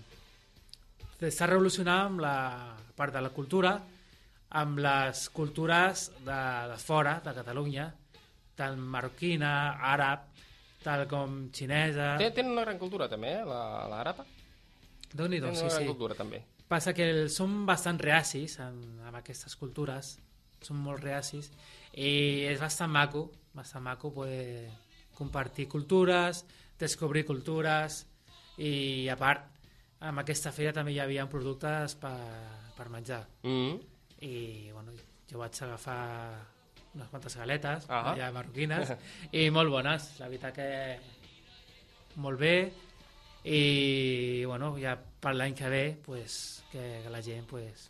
està 1.20 1.48
revolucionant 1.50 2.10
amb 2.10 2.22
la 2.24 2.36
part 2.96 3.12
de 3.12 3.22
la 3.24 3.32
cultura 3.34 3.76
amb 4.60 4.78
les 4.82 5.28
cultures 5.30 6.10
de, 6.24 6.42
de 6.70 6.78
fora, 6.82 7.18
de 7.24 7.34
Catalunya 7.34 7.90
tant 8.56 8.78
marroquina, 8.78 9.78
àrab 9.92 10.26
tal 10.82 11.06
com 11.08 11.50
xinesa 11.52 12.14
Té- 12.18 12.30
Tenen 12.32 12.52
una 12.52 12.62
gran 12.64 12.78
cultura 12.78 13.08
també, 13.08 13.34
eh, 13.40 13.44
la- 13.44 13.86
l'àrapa? 13.88 14.24
déu 15.12 15.26
nhi 15.28 15.40
Tenen 15.40 15.54
sí, 15.56 15.62
una 15.64 15.70
gran 15.74 15.82
sí. 15.82 15.86
cultura 15.88 16.14
també. 16.14 16.42
Passa 16.68 16.92
que 16.94 17.08
el- 17.10 17.30
són 17.30 17.66
bastant 17.66 17.98
reacis 18.00 18.58
en, 18.60 19.00
amb 19.04 19.16
aquestes 19.16 19.56
cultures, 19.56 20.18
són 20.62 20.76
molt 20.76 21.02
reacis, 21.02 21.50
i 21.94 22.44
és 22.46 22.60
bastant 22.60 22.90
maco, 22.92 23.30
bastant 23.52 23.82
maco 23.82 24.12
poder 24.14 24.70
compartir 25.14 25.66
cultures, 25.68 26.44
descobrir 26.78 27.24
cultures, 27.26 28.06
i 28.58 29.08
a 29.08 29.16
part, 29.16 29.48
amb 30.00 30.18
aquesta 30.22 30.52
fira 30.52 30.72
també 30.72 30.92
hi 30.92 31.00
havia 31.00 31.26
productes 31.28 31.94
per, 31.96 32.14
per 32.76 32.88
menjar. 32.88 33.26
Mm. 33.42 33.80
I 34.22 34.70
bueno, 34.72 34.92
jo 35.30 35.38
vaig 35.38 35.60
agafar 35.62 36.38
unes 36.94 37.08
quantes 37.08 37.36
galetes, 37.36 37.86
Ah. 37.88 38.12
allà 38.12 38.30
marroquines, 38.34 38.92
i 39.32 39.48
molt 39.50 39.70
bones, 39.70 40.10
la 40.20 40.28
veritat 40.28 40.54
que 40.54 40.70
molt 42.16 42.40
bé, 42.40 42.54
i 43.44 44.44
bueno, 44.44 44.74
ja 44.80 44.96
per 45.20 45.32
l'any 45.34 45.54
que 45.56 45.68
ve 45.72 45.84
pues, 46.04 46.62
que, 46.72 47.00
que 47.04 47.10
la 47.12 47.22
gent 47.24 47.46
pues, 47.48 47.86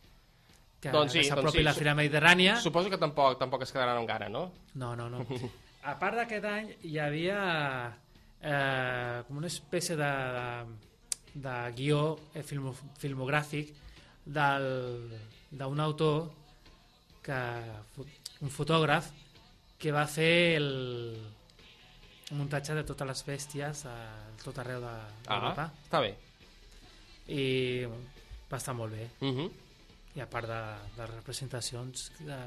que, 0.80 0.90
Doncs 0.94 1.12
sí, 1.12 1.18
doncs 1.18 1.28
s'apropi 1.32 1.58
sí, 1.58 1.64
la 1.66 1.74
Fira 1.74 1.94
Mediterrània 1.98 2.54
Suposo 2.62 2.88
que 2.88 2.96
tampoc, 3.00 3.34
tampoc 3.40 3.62
es 3.66 3.72
quedaran 3.74 3.98
amb 3.98 4.08
gana, 4.08 4.28
no? 4.30 4.44
no, 4.74 4.94
no, 4.96 5.08
no 5.10 5.24
a 5.90 5.96
part 5.98 6.20
d'aquest 6.20 6.46
any 6.46 6.70
hi 6.86 6.98
havia 7.02 7.40
eh, 8.40 9.22
com 9.26 9.40
una 9.42 9.50
espècie 9.50 9.96
de, 9.98 10.10
de, 10.36 11.42
de 11.48 11.56
guió 11.76 12.00
eh, 12.34 12.44
filmo, 12.46 12.72
filmogràfic 13.02 13.74
d'un 14.24 15.80
autor 15.82 16.30
que, 17.24 17.40
un 18.40 18.50
fotògraf 18.50 19.10
que 19.80 19.92
va 19.92 20.06
fer 20.06 20.56
el, 20.60 20.68
un 22.30 22.38
muntatge 22.38 22.74
de 22.74 22.84
totes 22.84 23.06
les 23.08 23.22
bèsties 23.26 23.84
a 23.88 23.94
tot 24.42 24.58
arreu 24.62 24.80
de- 24.80 24.96
d'Europa 25.26 25.64
Ah, 25.68 25.72
està 25.86 26.00
bé. 26.00 26.14
i 27.28 27.84
va 28.50 28.56
estar 28.56 28.74
molt 28.74 28.92
bé 28.92 29.08
Mm 29.20 29.34
-hmm. 29.36 29.50
i 30.16 30.20
a 30.20 30.26
part 30.26 30.46
de, 30.48 30.60
de 30.96 31.06
representacions 31.06 32.10
de, 32.18 32.38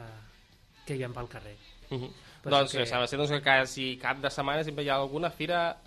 que 0.86 0.96
hi 0.96 1.04
ha 1.04 1.10
pel 1.10 1.28
carrer 1.30 1.58
Mm 1.90 1.98
-hmm. 2.00 2.12
Per 2.44 2.50
Doncs 2.52 2.72
que... 2.72 2.78
que- 2.80 2.86
sembla 2.86 3.08
ser 3.08 3.18
doncs, 3.18 3.32
que 3.32 3.42
quasi 3.42 3.98
cap 3.98 4.18
de 4.18 4.30
setmana 4.30 4.64
sempre 4.64 4.84
hi 4.84 4.90
ha 4.90 4.96
alguna 4.96 5.30
fira 5.30 5.78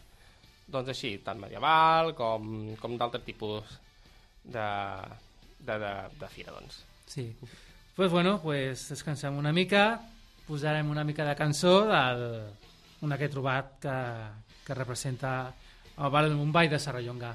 doncs 0.68 0.88
així, 0.88 1.18
tant 1.18 1.38
medieval 1.38 2.14
com, 2.14 2.74
com 2.76 2.96
d'altre 2.98 3.20
tipus 3.20 3.62
de, 4.44 4.68
de, 5.60 5.78
de, 5.78 5.92
de 6.20 6.28
fira, 6.28 6.52
doncs. 6.52 6.84
Sí. 7.06 7.34
Pues 7.96 8.10
bueno, 8.12 8.42
pues 8.42 8.90
descansem 8.90 9.38
una 9.40 9.54
mica, 9.56 10.02
posarem 10.44 10.90
una 10.92 11.02
mica 11.02 11.24
de 11.24 11.32
cançó 11.32 11.86
del 11.88 12.42
una 13.00 13.16
que 13.16 13.24
he 13.24 13.32
trobat 13.32 13.70
que, 13.80 13.94
que 14.66 14.74
representa 14.76 15.54
el 15.96 16.10
ball, 16.12 16.34
un 16.36 16.52
ball 16.52 16.68
de 16.68 16.78
Serrallonga. 16.78 17.30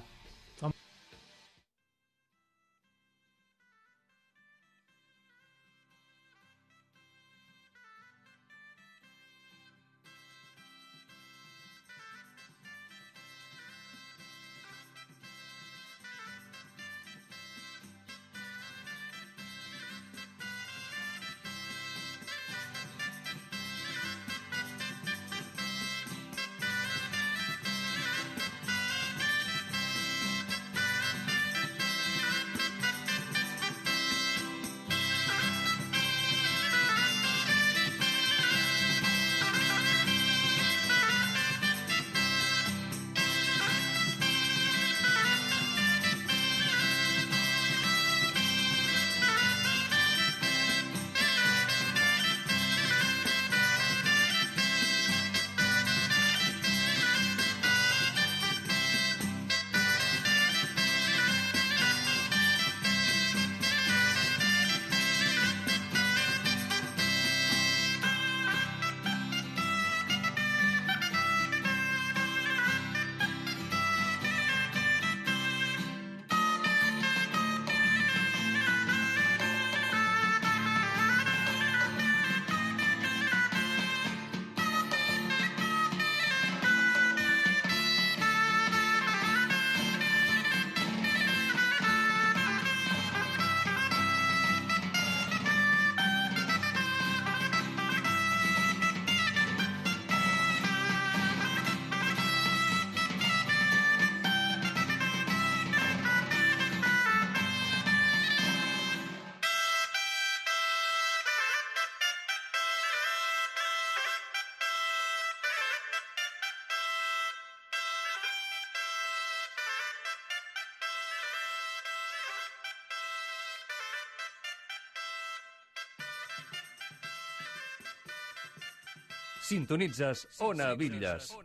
Sintonitzes 129.51 130.27
Ona 130.39 130.74
Villes. 130.75 131.36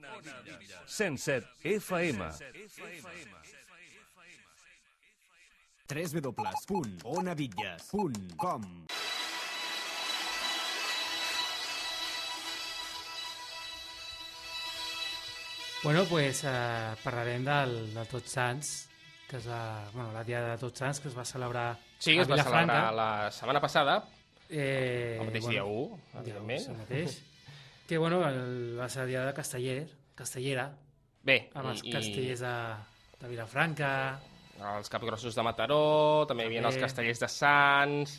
107 0.87 1.47
FM. 1.65 2.31
www.onavitlles.com 7.37 8.87
Bueno, 15.83 16.05
pues 16.05 16.43
eh, 16.45 16.95
parlarem 17.05 17.45
del, 17.45 17.95
de 17.95 18.05
Tots 18.11 18.33
Sants, 18.33 18.71
que 19.29 19.37
és 19.39 19.47
la, 19.47 19.61
bueno, 19.93 20.11
la 20.15 20.25
Diada 20.27 20.55
de 20.55 20.59
Tots 20.59 20.81
Sants, 20.83 21.01
que 21.03 21.09
es 21.13 21.17
va 21.17 21.25
celebrar 21.29 21.77
Sí, 21.99 22.17
a 22.19 22.23
es 22.23 22.29
va 22.29 22.35
Vilafranca. 22.35 22.73
celebrar 22.73 22.95
la 22.95 23.31
setmana 23.33 23.61
passada, 23.61 23.99
Eh, 24.49 25.17
el 25.21 25.27
mateix 25.27 25.47
dia 25.51 25.65
1, 25.65 25.99
dia 26.13 26.21
evidentment. 26.21 26.69
u, 26.69 26.71
el 26.71 26.77
mateix. 26.79 27.17
Que, 27.87 27.99
bueno, 27.99 28.23
el, 28.29 28.77
va 28.79 28.89
ser 28.89 29.03
la 29.03 29.07
Diada 29.07 29.27
de 29.31 29.35
Casteller, 29.35 29.89
Castellera, 30.15 30.71
Bé, 31.27 31.51
amb 31.55 31.73
els 31.73 31.83
i, 31.83 31.91
castellers 31.91 32.43
de, 32.45 32.55
de 33.21 33.31
Vilafranca, 33.31 33.93
i 34.57 34.63
els 34.77 34.89
capgrossos 34.93 35.35
de 35.37 35.45
Mataró, 35.45 36.25
també 36.29 36.47
hi 36.47 36.51
havia 36.53 36.67
els 36.69 36.81
castellers 36.81 37.21
de 37.23 37.29
Sants... 37.29 38.19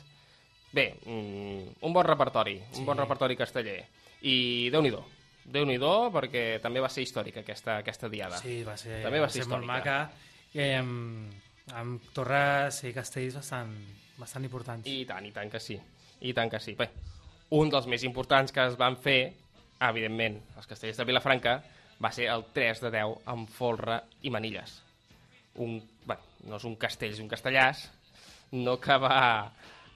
Bé, 0.67 0.89
mm, 1.05 1.77
un 1.87 1.93
bon 1.95 2.05
repertori, 2.05 2.57
Sí. 2.71 2.81
un 2.81 2.85
bon 2.85 2.99
repertori 2.99 3.37
casteller. 3.39 3.79
I 4.27 4.69
Déu-n'hi-do, 4.69 4.99
déu 5.47 5.65
nhi 5.65 5.77
perquè 5.79 6.59
també 6.61 6.81
va 6.83 6.89
ser 6.89 7.05
històrica 7.05 7.39
aquesta, 7.39 7.77
aquesta 7.77 8.09
diada. 8.09 8.37
Sí, 8.37 8.63
va 8.67 8.75
ser, 8.77 9.01
També 9.03 9.19
va 9.19 9.29
ser 9.29 9.45
molt 9.47 9.63
històrica. 9.63 9.67
maca 9.67 10.11
i 10.53 10.73
amb, 10.75 11.31
amb 11.73 12.01
torres 12.13 12.83
i 12.83 12.93
castells 12.93 13.35
bastant, 13.35 13.71
bastant 14.17 14.43
importants. 14.43 14.87
I 14.87 15.05
tant, 15.05 15.25
i 15.25 15.31
tant 15.31 15.49
que 15.49 15.59
sí. 15.59 15.79
I 16.19 16.33
tant 16.33 16.51
que 16.51 16.59
sí. 16.59 16.75
Bé, 16.75 16.89
un 17.51 17.69
dels 17.69 17.87
més 17.87 18.03
importants 18.03 18.51
que 18.51 18.65
es 18.67 18.75
van 18.77 18.97
fer, 18.97 19.33
evidentment, 19.89 20.39
els 20.57 20.69
castellers 20.69 20.99
de 20.99 21.05
Vilafranca, 21.07 21.57
va 22.03 22.11
ser 22.13 22.27
el 22.33 22.45
3 22.53 22.83
de 22.85 22.91
10 22.93 23.29
amb 23.33 23.49
folre 23.49 24.01
i 24.25 24.31
manilles. 24.33 24.79
Un, 25.63 25.77
bé, 26.05 26.17
no 26.49 26.59
és 26.59 26.65
un 26.69 26.75
castell, 26.79 27.15
és 27.15 27.21
un 27.23 27.29
castellàs, 27.31 27.87
no 28.57 28.77
que 28.81 28.97
va... 29.01 29.21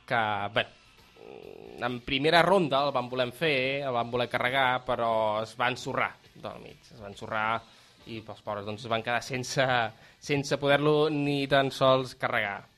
Que, 0.09 0.21
bé, 0.55 0.65
en 1.81 1.99
primera 2.05 2.41
ronda 2.43 2.81
el 2.85 2.91
van 2.95 3.09
voler 3.09 3.29
fer, 3.35 3.85
el 3.85 3.93
van 3.95 4.09
voler 4.11 4.27
carregar, 4.29 4.81
però 4.85 5.11
es 5.43 5.53
van 5.57 5.77
ensorrar 5.77 6.11
del 6.33 6.59
mig, 6.63 6.81
es 6.89 6.99
van 6.99 7.13
ensorrar 7.13 7.61
i 8.09 8.17
els 8.19 8.41
pobres 8.41 8.65
doncs, 8.65 8.83
es 8.85 8.91
van 8.91 9.03
quedar 9.05 9.21
sense, 9.23 9.65
sense 10.19 10.57
poder-lo 10.57 11.09
ni 11.13 11.45
tan 11.47 11.71
sols 11.71 12.15
carregar. 12.19 12.70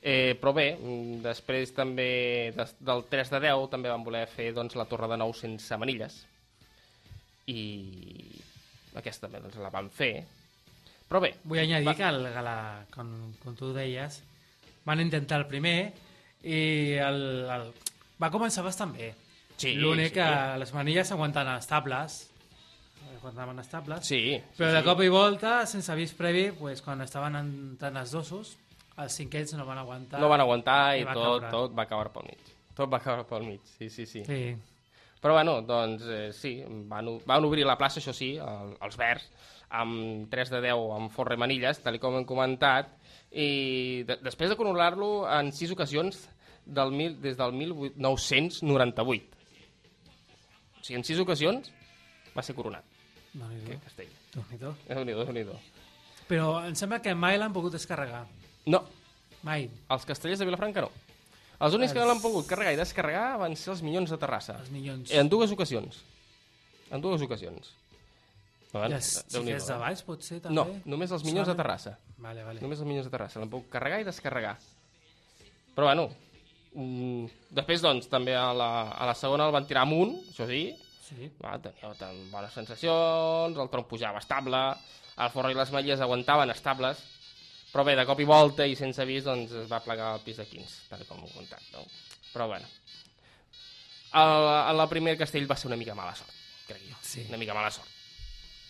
Eh, 0.00 0.32
però 0.40 0.54
bé, 0.56 0.66
després 1.20 1.74
també 1.76 2.08
des, 2.56 2.70
del 2.80 3.02
3 3.12 3.34
de 3.34 3.40
10 3.44 3.66
també 3.68 3.90
van 3.92 4.04
voler 4.04 4.24
fer 4.32 4.48
doncs, 4.56 4.78
la 4.80 4.86
Torre 4.88 5.10
de 5.12 5.18
Nou 5.20 5.34
sense 5.36 5.76
manilles 5.76 6.22
i 7.52 7.60
aquesta 8.96 9.26
també 9.26 9.42
doncs, 9.44 9.58
la 9.60 9.68
van 9.74 9.90
fer 9.92 10.14
però 11.10 11.20
bé, 11.20 11.34
Vull 11.42 11.58
añadir 11.58 11.88
Va. 11.90 11.96
que, 11.98 12.06
el, 12.06 12.28
que 12.32 12.42
la, 12.46 12.56
com, 12.94 13.10
com 13.42 13.56
tu 13.58 13.72
deies, 13.74 14.20
van 14.86 15.02
intentar 15.02 15.40
el 15.42 15.48
primer 15.50 15.90
i 16.46 16.60
el, 17.02 17.18
el, 17.50 17.64
va 18.22 18.30
començar 18.30 18.62
bastant 18.62 18.94
bé. 18.94 19.10
Sí, 19.60 19.74
L'únic 19.76 20.14
sí. 20.14 20.20
que 20.20 20.28
les 20.62 20.70
manilles 20.72 21.10
aguanten 21.10 21.50
estables, 21.56 22.20
aguantaven 23.18 23.58
estables, 23.60 24.06
sí, 24.06 24.38
però 24.56 24.70
sí, 24.70 24.76
de 24.78 24.84
cop 24.86 25.02
i 25.02 25.10
volta, 25.12 25.58
sense 25.68 25.90
avís 25.92 26.14
previ, 26.16 26.46
pues, 26.56 26.80
quan 26.80 27.02
estaven 27.02 27.36
entrant 27.42 27.98
els 28.00 28.14
dosos, 28.14 28.54
els 29.02 29.20
cinquets 29.20 29.54
no 29.58 29.66
van 29.68 29.78
aguantar. 29.82 30.20
no 30.20 30.28
van 30.32 30.40
aguantar 30.44 30.80
i 30.96 31.02
i 31.02 31.06
va 31.08 31.14
tot, 31.14 31.24
caure. 31.24 31.50
tot 31.54 31.78
va 31.78 31.86
caure 31.90 32.12
pel 32.14 32.28
mig 32.30 32.50
tot 32.76 32.90
va 32.92 33.00
caure 33.02 33.24
pel 33.28 33.46
mig, 33.46 33.60
sí, 33.78 33.90
sí, 33.90 34.06
sí, 34.06 34.24
Sí, 34.24 34.42
Però 35.20 35.34
bueno, 35.36 35.58
doncs 35.60 36.06
eh, 36.08 36.32
sí, 36.32 36.62
van, 36.88 37.10
van 37.28 37.44
obrir 37.44 37.66
la 37.68 37.76
plaça, 37.76 38.00
això 38.00 38.14
sí, 38.16 38.30
el, 38.40 38.70
els 38.80 38.96
verds, 38.96 39.26
amb 39.80 40.30
3 40.32 40.52
de 40.54 40.60
10 40.64 40.94
amb 40.96 41.12
forre 41.12 41.36
manilles, 41.36 41.82
tal 41.84 41.98
com 42.00 42.16
hem 42.16 42.24
comentat, 42.24 42.88
i 43.30 44.02
de, 44.08 44.16
després 44.24 44.50
de 44.50 44.56
coronar-lo 44.56 45.10
en 45.28 45.52
6 45.52 45.74
ocasions 45.76 46.22
del 46.64 46.94
mil, 46.96 47.18
des 47.20 47.36
del 47.36 47.52
1998. 47.52 49.44
O 50.80 50.84
sigui, 50.86 50.96
en 51.02 51.04
6 51.04 51.20
ocasions 51.26 51.68
va 52.32 52.46
ser 52.46 52.56
coronat. 52.56 52.88
Déu-n'hi-do. 53.34 54.72
Déu-n'hi-do, 54.88 55.24
déu 55.28 55.34
nhi 55.36 55.44
déu 55.46 55.60
Però 56.30 56.62
em 56.64 56.74
sembla 56.78 57.02
que 57.02 57.12
mai 57.14 57.36
l'han 57.38 57.52
pogut 57.52 57.74
descarregar. 57.76 58.24
No, 58.66 58.84
Mai. 59.42 59.68
els 59.88 60.04
castellers 60.04 60.38
de 60.38 60.44
Vilafranca 60.44 60.80
no. 60.84 60.90
Els 61.60 61.74
únics 61.76 61.92
que 61.92 61.98
Els- 61.98 62.06
no 62.06 62.12
l'han 62.12 62.22
pogut 62.22 62.46
carregar 62.48 62.72
i 62.72 62.76
descarregar 62.76 63.36
van 63.38 63.54
ser 63.56 63.70
els 63.72 63.82
Minyons 63.82 64.10
de 64.10 64.16
Terrassa. 64.18 64.58
Els 64.60 64.70
milions. 64.70 65.10
En 65.12 65.28
dues 65.28 65.50
ocasions. 65.52 66.00
En 66.90 67.00
dues 67.00 67.22
ocasions. 67.22 67.72
I 68.72 68.78
els 68.92 69.08
xiquets 69.28 69.66
de 69.66 70.04
potser, 70.06 70.40
també? 70.40 70.54
No, 70.54 70.64
només 70.86 71.10
els 71.10 71.24
Minyons 71.24 71.48
de? 71.48 71.54
Terrassa. 71.58 71.96
Vale, 72.18 72.44
vale. 72.44 72.60
Només 72.60 72.78
els 72.78 72.86
Minyons 72.86 73.06
de 73.06 73.10
Terrassa. 73.10 73.40
L'han 73.40 73.50
pogut 73.50 73.68
carregar 73.70 74.00
i 74.00 74.04
descarregar. 74.04 74.56
Però 75.74 75.88
bueno, 75.88 76.08
mm, 76.74 77.26
després 77.50 77.82
doncs 77.82 78.08
també 78.08 78.34
a 78.36 78.52
la, 78.54 78.70
a 78.92 79.06
la 79.06 79.14
segona 79.14 79.46
el 79.46 79.52
van 79.52 79.66
tirar 79.66 79.82
amunt, 79.82 80.16
això 80.30 80.46
sí, 80.46 80.76
Sí. 81.10 81.28
va, 81.42 81.58
tenia 81.58 81.92
tan 81.98 82.30
bones 82.30 82.52
sensacions, 82.54 83.56
el 83.58 83.68
tronc 83.68 83.88
pujava 83.88 84.18
estable, 84.22 84.60
el 85.18 85.30
forro 85.30 85.50
i 85.50 85.54
les 85.58 85.72
malles 85.72 86.00
aguantaven 86.00 86.50
estables, 86.50 87.00
però 87.72 87.84
bé, 87.86 87.94
de 87.96 88.04
cop 88.06 88.20
i 88.20 88.24
volta 88.28 88.66
i 88.66 88.74
sense 88.76 89.00
avís 89.02 89.24
doncs 89.24 89.52
es 89.64 89.68
va 89.70 89.80
plegar 89.84 90.12
al 90.14 90.20
pis 90.24 90.36
de 90.40 90.46
15, 90.46 90.88
tal 90.90 91.04
com 91.06 91.22
ho 91.22 91.28
he 91.28 91.34
contat, 91.36 91.62
no? 91.72 91.84
Però 92.32 92.46
bueno, 92.50 92.66
el, 94.14 94.80
el 94.80 94.88
primer 94.90 95.16
castell 95.18 95.46
va 95.50 95.56
ser 95.56 95.68
una 95.70 95.76
mica 95.78 95.94
mala 95.94 96.14
sort, 96.18 96.32
crec 96.66 96.82
jo, 96.88 96.96
Sí. 97.02 97.24
una 97.28 97.38
mica 97.38 97.54
mala 97.54 97.70
sort. 97.70 97.88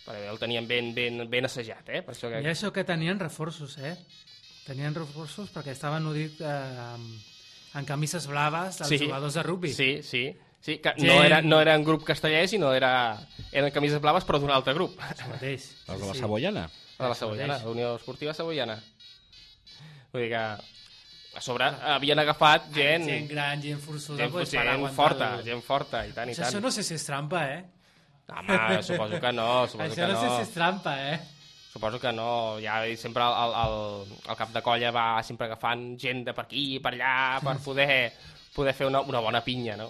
Perquè 0.05 0.29
el 0.33 0.39
tenien 0.41 0.67
ben, 0.67 0.95
ben, 0.97 1.25
ben 1.31 1.45
assajat, 1.45 1.89
eh? 1.93 2.03
Per 2.03 2.15
això 2.15 2.31
que... 2.33 2.41
I 2.43 2.49
això 2.51 2.71
que 2.73 2.85
tenien 2.89 3.19
reforços, 3.21 3.77
eh? 3.79 3.95
Tenien 4.67 4.95
reforços 4.97 5.51
perquè 5.53 5.75
estaven 5.75 6.03
nudit 6.05 6.41
eh, 6.41 6.47
amb, 6.51 7.19
amb 7.77 7.89
camises 7.89 8.27
blaves 8.27 8.79
dels 8.81 8.89
Sí. 8.95 8.99
jugadors 9.05 9.35
de 9.37 9.43
rugby. 9.45 9.73
Sí, 9.73 9.91
sí. 10.03 10.25
Sí, 10.61 10.77
que 10.79 10.91
Gent. 10.97 11.07
no, 11.09 11.23
era, 11.25 11.41
no 11.41 11.59
era 11.61 11.77
un 11.79 11.85
grup 11.85 12.03
casteller, 12.05 12.47
sinó 12.49 12.73
era, 12.77 13.17
eren 13.53 13.71
camises 13.73 14.01
blaves, 14.01 14.27
però 14.29 14.39
d'un 14.41 14.51
altre 14.53 14.75
grup. 14.77 14.99
Això 15.01 15.29
mateix. 15.31 15.71
Els 15.89 16.01
de 16.01 16.07
la 16.07 16.13
Sí, 16.13 16.19
sí. 16.21 16.27
La 16.99 17.07
de 17.07 17.15
la 17.15 17.15
mateix. 17.31 17.49
la 17.65 17.71
Unió 17.71 17.95
Esportiva 17.97 18.35
Savoiana. 18.35 18.77
Vull 20.13 20.23
dir 20.27 20.31
que 20.33 20.37
a 20.41 21.41
sobre 21.41 21.65
havien 21.95 22.19
agafat 22.19 22.71
gent, 22.75 23.05
Gent 23.07 23.29
gran, 23.31 23.61
gent 23.63 23.79
forçuda, 23.81 24.19
gent, 24.25 24.33
pues, 24.35 24.51
gent 24.51 24.87
forta, 24.97 25.35
el- 25.39 25.45
gent 25.47 25.63
forta, 25.63 26.05
i 26.07 26.13
tant, 26.13 26.29
i 26.29 26.33
Això, 26.33 26.43
tant. 26.43 26.51
això 26.55 26.61
no 26.65 26.71
sé 26.75 26.83
si 26.83 26.95
és 26.95 27.05
trampa, 27.07 27.45
eh? 27.53 27.61
Home, 28.31 28.83
suposo 28.87 29.21
que 29.21 29.33
no, 29.33 29.67
suposo 29.67 29.91
això 29.91 30.07
que 30.07 30.13
no, 30.13 30.21
sé 30.21 30.27
no. 30.27 30.37
si 30.37 30.43
és 30.43 30.51
trampa, 30.55 30.97
eh? 31.13 31.21
Suposo 31.73 32.01
que 32.03 32.13
no, 32.13 32.59
ja 32.63 32.81
sempre 32.99 33.23
el, 33.23 33.33
el, 33.45 33.55
el, 33.63 34.19
el 34.29 34.37
cap 34.37 34.51
de 34.55 34.63
colla 34.63 34.91
va 34.91 35.23
sempre 35.23 35.47
agafant 35.47 35.97
gent 35.99 36.25
de 36.27 36.35
per 36.35 36.45
aquí 36.49 36.65
i 36.77 36.81
per 36.83 36.93
allà 36.97 37.41
per 37.43 37.57
poder, 37.67 38.13
poder 38.55 38.73
fer 38.75 38.87
una, 38.89 39.01
una 39.07 39.21
bona 39.23 39.41
pinya, 39.47 39.77
no? 39.79 39.87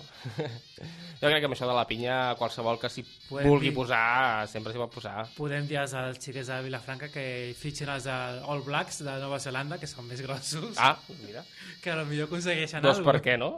jo 1.20 1.28
crec 1.28 1.38
que 1.40 1.48
amb 1.48 1.54
això 1.56 1.66
de 1.68 1.74
la 1.76 1.86
pinya 1.88 2.16
qualsevol 2.38 2.78
que 2.80 2.90
s'hi 2.92 3.04
vulgui 3.30 3.70
dir- 3.70 3.74
posar 3.76 4.46
sempre 4.52 4.72
s'hi 4.74 4.80
pot 4.82 4.92
posar. 4.94 5.26
Podem 5.36 5.66
dir 5.68 5.78
als, 5.80 5.94
xiquets 6.20 6.48
de 6.52 6.58
Vilafranca 6.66 7.08
que 7.12 7.24
fitxin 7.58 7.88
els 7.94 8.06
All 8.10 8.62
Blacks 8.66 9.00
de 9.06 9.14
Nova 9.22 9.38
Zelanda, 9.40 9.78
que 9.80 9.88
són 9.90 10.06
més 10.08 10.20
grossos, 10.24 10.76
Ah, 10.78 10.96
mira, 11.24 11.44
que 11.82 11.94
potser 11.96 12.24
aconsegueixen 12.26 12.82
doncs 12.84 12.98
alguna 13.00 13.12
per 13.16 13.22
què 13.28 13.38
no? 13.40 13.50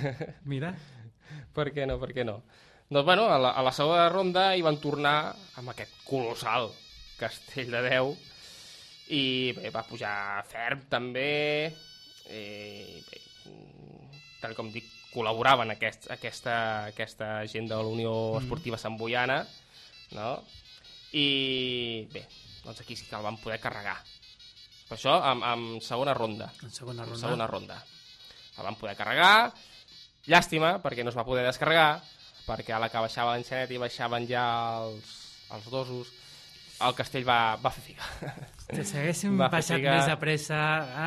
Mira, 0.52 0.74
Per 1.54 1.68
què 1.74 1.84
no, 1.86 1.98
per 2.02 2.10
què 2.14 2.24
no? 2.26 2.40
Doncs 2.90 3.06
bueno, 3.06 3.24
a 3.30 3.38
la, 3.40 3.50
a 3.58 3.62
la 3.62 3.72
segona 3.72 4.08
ronda 4.10 4.48
hi 4.54 4.62
van 4.62 4.76
tornar 4.82 5.34
amb 5.58 5.70
aquest 5.72 5.92
colossal 6.06 6.68
castell 7.18 7.70
de 7.72 7.80
10 7.88 8.32
i 9.14 9.22
bé, 9.56 9.70
va 9.74 9.82
pujar 9.88 10.42
ferm 10.50 10.82
també 10.90 11.28
i 12.28 13.00
bé, 13.06 13.20
mm, 13.50 13.93
tal 14.44 14.56
com 14.56 14.70
dic, 14.72 14.86
col·laboraven 15.14 15.72
aquest, 15.74 16.10
aquesta, 16.12 16.56
aquesta 16.92 17.30
gent 17.50 17.70
de 17.70 17.78
la 17.80 17.90
Unió 17.90 18.14
Esportiva 18.40 18.80
Sant 18.80 18.98
Boiana 19.00 19.40
no? 20.14 20.30
i 21.16 22.04
bé, 22.12 22.26
doncs 22.64 22.84
aquí 22.84 22.98
sí 22.98 23.08
que 23.08 23.16
el 23.16 23.24
van 23.24 23.40
poder 23.40 23.60
carregar 23.62 23.96
per 24.88 24.98
això 24.98 25.16
amb, 25.32 25.46
amb 25.48 25.82
segona 25.84 26.14
ronda 26.16 26.50
en 26.60 26.74
segona 26.74 27.06
en 27.06 27.14
ronda. 27.14 27.22
segona 27.26 27.48
ronda. 27.48 27.78
El 28.54 28.66
van 28.68 28.76
poder 28.78 28.94
carregar, 28.94 29.52
llàstima, 30.30 30.76
perquè 30.82 31.02
no 31.02 31.10
es 31.10 31.18
va 31.18 31.26
poder 31.26 31.42
descarregar, 31.46 32.02
perquè 32.46 32.74
a 32.76 32.80
la 32.82 32.90
que 32.92 33.02
baixava 33.02 33.34
l'enxanet 33.34 33.72
i 33.74 33.80
baixaven 33.82 34.28
ja 34.30 34.44
els, 34.84 35.14
els 35.56 35.70
dosos, 35.72 36.12
el 36.86 36.94
castell 36.98 37.26
va, 37.26 37.38
va 37.58 37.72
fer 37.74 37.88
figa. 37.88 38.12
Si 38.64 38.84
s'haguéssim 38.88 39.34
baixat 39.36 39.76
figa. 39.76 39.92
més 39.98 40.06
de 40.08 40.14
pressa... 40.16 40.58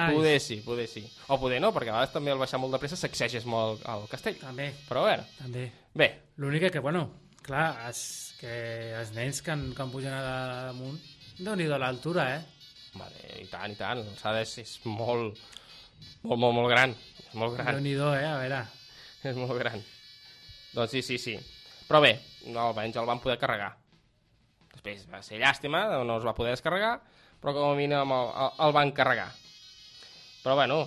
Ai, 0.05 0.13
poder 0.15 0.35
sí, 0.43 0.59
poder 0.65 0.85
sí. 0.87 1.01
O 1.33 1.39
poder 1.41 1.57
no, 1.63 1.71
perquè 1.73 1.89
a 1.89 1.95
vegades 1.97 2.13
també 2.13 2.29
al 2.31 2.37
baixar 2.41 2.59
molt 2.61 2.75
de 2.75 2.79
pressa 2.83 2.95
sacseges 2.99 3.47
molt 3.49 3.81
el, 3.81 3.95
el 4.03 4.05
castell. 4.11 4.37
També, 4.43 4.67
Però 4.87 5.01
a 5.01 5.07
veure, 5.09 5.25
també. 5.39 5.63
bé, 5.97 6.09
L'únic 6.37 6.67
que, 6.71 6.79
bueno, 6.85 7.07
clar, 7.41 7.71
és 7.89 8.01
que 8.39 8.51
els 8.99 9.09
nens 9.15 9.41
que, 9.41 9.51
han- 9.55 9.71
que 9.73 9.81
han 9.81 9.89
pugen 9.91 10.13
a 10.13 10.67
damunt, 10.69 10.99
déu-n'hi-do 11.39 11.73
a 11.73 11.81
l'altura, 11.81 12.27
eh? 12.35 12.43
vale, 12.97 13.25
i 13.41 13.47
tant, 13.49 13.73
i 13.73 13.75
tant, 13.77 14.03
l'alçada 14.05 14.41
és, 14.45 14.53
és 14.61 14.75
molt, 14.85 15.37
molt, 16.23 16.37
molt, 16.39 16.53
molt 16.61 16.69
gran. 16.69 16.93
És 17.25 17.33
molt 17.37 17.57
gran. 17.57 17.73
Déu-n'hi-do, 17.79 18.13
eh? 18.13 18.25
A 18.29 18.37
veure, 18.43 18.61
És 19.25 19.35
molt 19.35 19.57
gran. 19.57 19.81
Doncs 20.77 20.93
sí, 20.93 21.01
sí, 21.01 21.17
sí. 21.17 21.33
Però 21.89 21.99
bé, 22.05 22.13
no, 22.53 22.67
almenys 22.69 22.97
el 23.01 23.05
van 23.09 23.19
poder 23.23 23.39
carregar. 23.41 23.73
Després 24.75 25.07
va 25.09 25.23
ser 25.25 25.39
llàstima, 25.41 25.87
no 26.05 26.19
es 26.21 26.25
va 26.25 26.35
poder 26.37 26.53
descarregar, 26.53 26.99
però 27.41 27.53
com 27.55 27.71
a 27.71 27.77
mínim 27.77 28.13
el, 28.15 28.33
el, 28.45 28.51
el 28.65 28.75
van 28.75 28.93
carregar. 28.97 29.29
Però 30.43 30.55
bueno, 30.59 30.81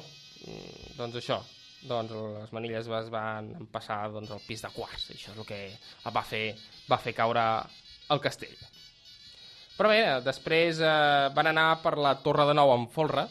mm, 0.47 0.97
doncs 0.99 1.21
això, 1.21 1.41
doncs 1.89 2.13
les 2.13 2.53
manilles 2.57 2.89
es 2.89 3.11
van 3.13 3.53
passar 3.73 4.03
doncs, 4.13 4.31
al 4.35 4.43
pis 4.47 4.65
de 4.65 4.71
quarts, 4.75 5.11
això 5.15 5.33
és 5.33 5.39
el 5.39 5.49
que 5.49 5.61
el 5.71 6.15
va 6.17 6.25
fer, 6.27 6.45
va 6.91 7.01
fer 7.01 7.15
caure 7.17 7.45
el 8.11 8.23
castell. 8.23 8.57
Però 9.79 9.89
bé, 9.89 10.01
després 10.25 10.83
eh, 10.85 11.29
van 11.37 11.49
anar 11.49 11.81
per 11.81 11.95
la 11.97 12.19
Torre 12.25 12.45
de 12.51 12.57
Nou 12.59 12.75
amb 12.75 12.91
folre, 12.93 13.25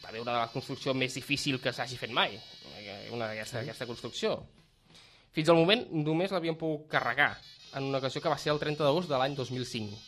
va 0.00 0.08
haver 0.08 0.22
una 0.22 0.32
de 0.32 0.40
les 0.40 0.54
construccions 0.54 0.96
més 0.96 1.12
difícil 1.18 1.60
que 1.60 1.74
s'hagi 1.76 1.98
fet 2.00 2.14
mai, 2.14 2.38
eh, 2.78 3.10
una 3.12 3.28
d'aquesta 3.28 3.60
aquesta 3.60 3.88
construcció. 3.90 4.38
Fins 5.32 5.48
al 5.48 5.60
moment 5.60 5.84
només 5.92 6.32
l'havien 6.32 6.56
pogut 6.60 6.88
carregar 6.92 7.34
en 7.76 7.88
una 7.88 8.00
ocasió 8.00 8.20
que 8.20 8.32
va 8.32 8.40
ser 8.40 8.52
el 8.52 8.60
30 8.60 8.84
d'agost 8.84 9.12
de 9.12 9.20
l'any 9.20 9.36
2005, 9.36 10.00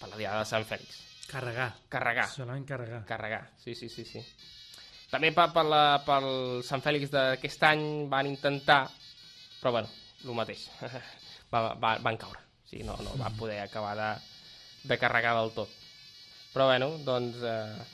per 0.00 0.10
la 0.10 0.20
Diada 0.20 0.42
de 0.42 0.50
Sant 0.50 0.66
Fèlix. 0.68 1.00
carregar. 1.30 1.70
Carregar, 1.88 2.28
Solament 2.28 2.66
carregar. 2.68 3.04
carregar, 3.08 3.50
sí, 3.62 3.74
sí, 3.74 3.88
sí. 3.88 4.04
sí. 4.04 4.22
També 5.10 5.30
per, 5.32 5.48
per, 5.54 5.64
la, 5.68 5.82
pel 6.04 6.62
Sant 6.66 6.82
Fèlix 6.82 7.10
d'aquest 7.12 7.62
any 7.68 7.84
van 8.10 8.26
intentar, 8.26 8.82
però 9.60 9.72
bueno, 9.78 9.88
el 10.24 10.34
mateix, 10.34 10.66
va, 11.52 11.74
va, 11.74 11.96
van 12.02 12.18
caure. 12.18 12.40
O 12.64 12.68
sigui, 12.68 12.84
no, 12.86 12.96
no 13.04 13.16
va 13.20 13.30
poder 13.38 13.60
acabar 13.62 13.94
de, 13.98 14.10
de 14.90 14.98
carregar 14.98 15.36
del 15.38 15.52
tot. 15.56 15.70
Però 16.54 16.66
bueno, 16.70 16.90
doncs 17.06 17.42
eh, 17.42 17.84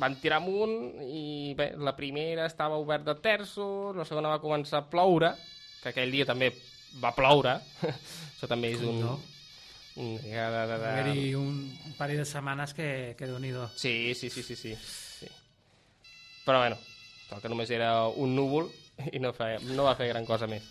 van 0.00 0.16
tirar 0.20 0.40
amunt 0.42 1.00
i 1.04 1.54
bé, 1.56 1.70
la 1.78 1.96
primera 1.96 2.46
estava 2.48 2.78
oberta 2.80 3.14
de 3.14 3.22
terços, 3.24 3.96
la 3.96 4.04
segona 4.08 4.32
va 4.32 4.42
començar 4.42 4.82
a 4.82 4.90
ploure, 4.90 5.32
que 5.82 5.92
aquell 5.92 6.12
dia 6.12 6.26
també 6.28 6.50
va 7.02 7.14
ploure, 7.16 7.56
això 8.34 8.48
també 8.50 8.74
és 8.76 8.84
un... 8.84 9.00
No. 9.04 9.16
Haver-hi 9.96 11.34
un, 11.34 11.56
un 11.86 11.92
parell 11.96 12.20
de 12.20 12.26
setmanes 12.28 12.74
que, 12.76 13.14
que 13.18 13.28
déu-n'hi-do. 13.28 13.70
Sí, 13.76 14.14
sí, 14.14 14.28
sí, 14.30 14.42
sí, 14.42 14.56
sí. 14.56 14.74
sí. 14.76 15.28
Però 16.44 16.60
bueno, 16.60 16.76
el 17.32 17.40
que 17.42 17.48
només 17.50 17.70
era 17.74 18.06
un 18.08 18.36
núvol 18.36 18.68
i 19.12 19.18
no, 19.18 19.32
feia, 19.36 19.58
no 19.72 19.88
va 19.88 19.96
fer 19.98 20.10
gran 20.12 20.28
cosa 20.28 20.46
més. 20.46 20.64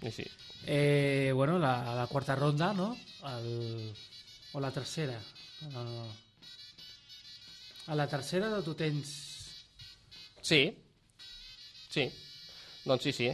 I 0.00 0.10
sí. 0.10 0.24
Eh, 0.66 1.32
bueno, 1.34 1.58
la, 1.58 1.94
la 1.94 2.06
quarta 2.08 2.34
ronda, 2.36 2.72
no? 2.72 2.96
El, 3.28 3.92
o 4.52 4.60
la 4.60 4.72
tercera. 4.72 5.20
No, 5.70 5.84
no. 5.84 6.08
A 7.86 7.94
la 7.94 8.08
tercera 8.08 8.50
tu 8.62 8.74
tens... 8.74 9.12
Sí. 10.40 10.62
Sí. 11.90 12.08
Doncs 12.84 13.02
sí, 13.02 13.12
sí. 13.12 13.30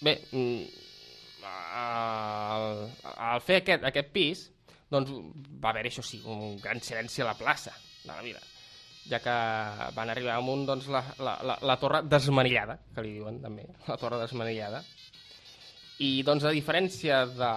Bé, 0.00 0.16
mm, 0.32 0.89
al, 1.46 2.90
al 3.14 3.42
fer 3.44 3.60
aquest, 3.60 3.84
aquest 3.88 4.10
pis, 4.14 4.46
doncs 4.90 5.12
va 5.62 5.70
haver 5.70 5.86
això 5.88 6.04
sí, 6.04 6.20
un 6.26 6.56
gran 6.62 6.80
silenci 6.82 7.22
a 7.22 7.30
la 7.30 7.36
plaça 7.38 7.74
de 8.04 8.10
la 8.10 8.22
vila, 8.24 8.40
ja 9.10 9.20
que 9.22 9.36
van 9.96 10.10
arribar 10.12 10.38
amunt 10.38 10.66
doncs, 10.68 10.88
la, 10.92 11.04
la, 11.18 11.36
la, 11.46 11.58
la 11.62 11.78
torre 11.80 12.02
desmanillada, 12.08 12.78
que 12.94 13.04
li 13.04 13.14
diuen 13.18 13.40
també, 13.42 13.68
la 13.88 13.98
torre 14.00 14.20
desmanillada. 14.22 14.82
I 16.00 16.22
doncs 16.24 16.46
a 16.48 16.52
diferència 16.56 17.24
de, 17.28 17.52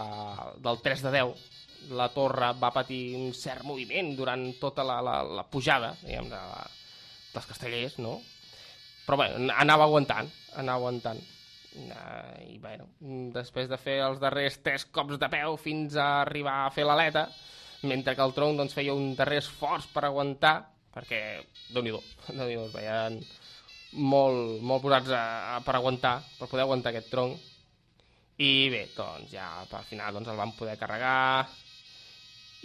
del 0.63 0.79
3 0.83 1.03
de 1.05 1.11
10, 1.15 1.49
la 1.95 2.09
torre 2.15 2.51
va 2.59 2.71
patir 2.75 3.15
un 3.19 3.33
cert 3.35 3.63
moviment 3.67 4.13
durant 4.15 4.45
tota 4.59 4.85
la, 4.87 4.99
la, 5.03 5.19
la 5.39 5.45
pujada, 5.47 5.93
diguem, 6.03 6.29
de, 6.31 6.41
dels 7.33 7.49
castellers, 7.49 7.97
no? 8.03 8.17
Però 9.03 9.19
bé, 9.19 9.31
anava 9.59 9.87
aguantant, 9.87 10.29
anava 10.55 10.83
aguantant. 10.83 11.19
Uh, 11.73 12.53
I 12.53 12.59
bueno, 12.61 12.85
després 13.33 13.69
de 13.69 13.79
fer 13.81 13.97
els 14.05 14.19
darrers 14.21 14.59
tres 14.61 14.85
cops 14.93 15.17
de 15.17 15.29
peu 15.31 15.55
fins 15.57 15.95
a 15.97 16.21
arribar 16.21 16.59
a 16.63 16.73
fer 16.73 16.85
l'aleta, 16.85 17.25
mentre 17.89 18.13
que 18.15 18.25
el 18.25 18.33
tronc 18.35 18.59
doncs, 18.59 18.75
feia 18.77 18.93
un 18.93 19.15
darrer 19.17 19.39
esforç 19.41 19.87
per 19.93 20.05
aguantar, 20.05 20.53
perquè, 20.93 21.21
déu 21.73 21.81
nhi 21.81 21.95
déu 22.37 22.67
es 22.67 22.75
veien 22.75 23.17
molt, 23.97 24.61
molt 24.61 24.83
posats 24.85 25.13
a, 25.17 25.23
a, 25.55 25.57
per 25.65 25.75
aguantar, 25.79 26.19
per 26.37 26.49
poder 26.51 26.67
aguantar 26.67 26.93
aquest 26.93 27.09
tronc. 27.13 27.49
I 28.43 28.69
bé, 28.73 28.87
doncs 28.95 29.33
ja 29.33 29.47
al 29.61 29.87
final 29.87 30.13
doncs, 30.17 30.29
el 30.29 30.39
van 30.39 30.53
poder 30.57 30.77
carregar 30.81 31.47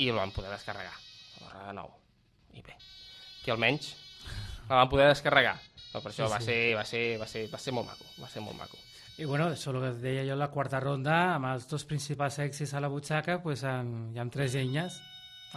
i 0.01 0.09
el 0.09 0.17
van 0.17 0.33
poder 0.33 0.53
descarregar. 0.53 0.97
A 1.49 1.73
nou. 1.77 1.91
I 2.57 2.63
bé, 2.65 2.77
que 3.45 3.53
almenys 3.53 3.93
el 4.69 4.77
van 4.77 4.93
poder 4.93 5.09
descarregar. 5.09 5.57
No, 5.95 6.03
per 6.05 6.13
això 6.13 6.27
Sí, 6.27 6.33
va, 6.33 6.41
sí. 6.41 6.47
ser, 6.51 6.61
va, 6.77 6.85
ser, 6.85 7.03
va, 7.21 7.27
ser, 7.29 7.47
va 7.53 7.61
ser 7.63 7.73
molt 7.73 7.89
maco, 7.89 8.05
va 8.21 8.29
ser 8.29 8.45
molt 8.45 8.59
maco. 8.59 8.81
I 9.19 9.25
bueno, 9.27 9.49
això 9.51 9.73
el 9.73 9.81
que 9.83 9.89
et 9.91 9.97
deia 9.99 10.21
jo, 10.29 10.37
la 10.39 10.47
quarta 10.55 10.79
ronda, 10.79 11.17
amb 11.35 11.49
els 11.51 11.65
dos 11.67 11.83
principals 11.91 12.37
èxits 12.39 12.71
a 12.75 12.83
la 12.85 12.91
butxaca, 12.93 13.41
pues, 13.43 13.65
amb, 13.67 14.13
hi 14.15 14.21
ha 14.23 14.27
tres 14.31 14.55
llenyes 14.55 15.01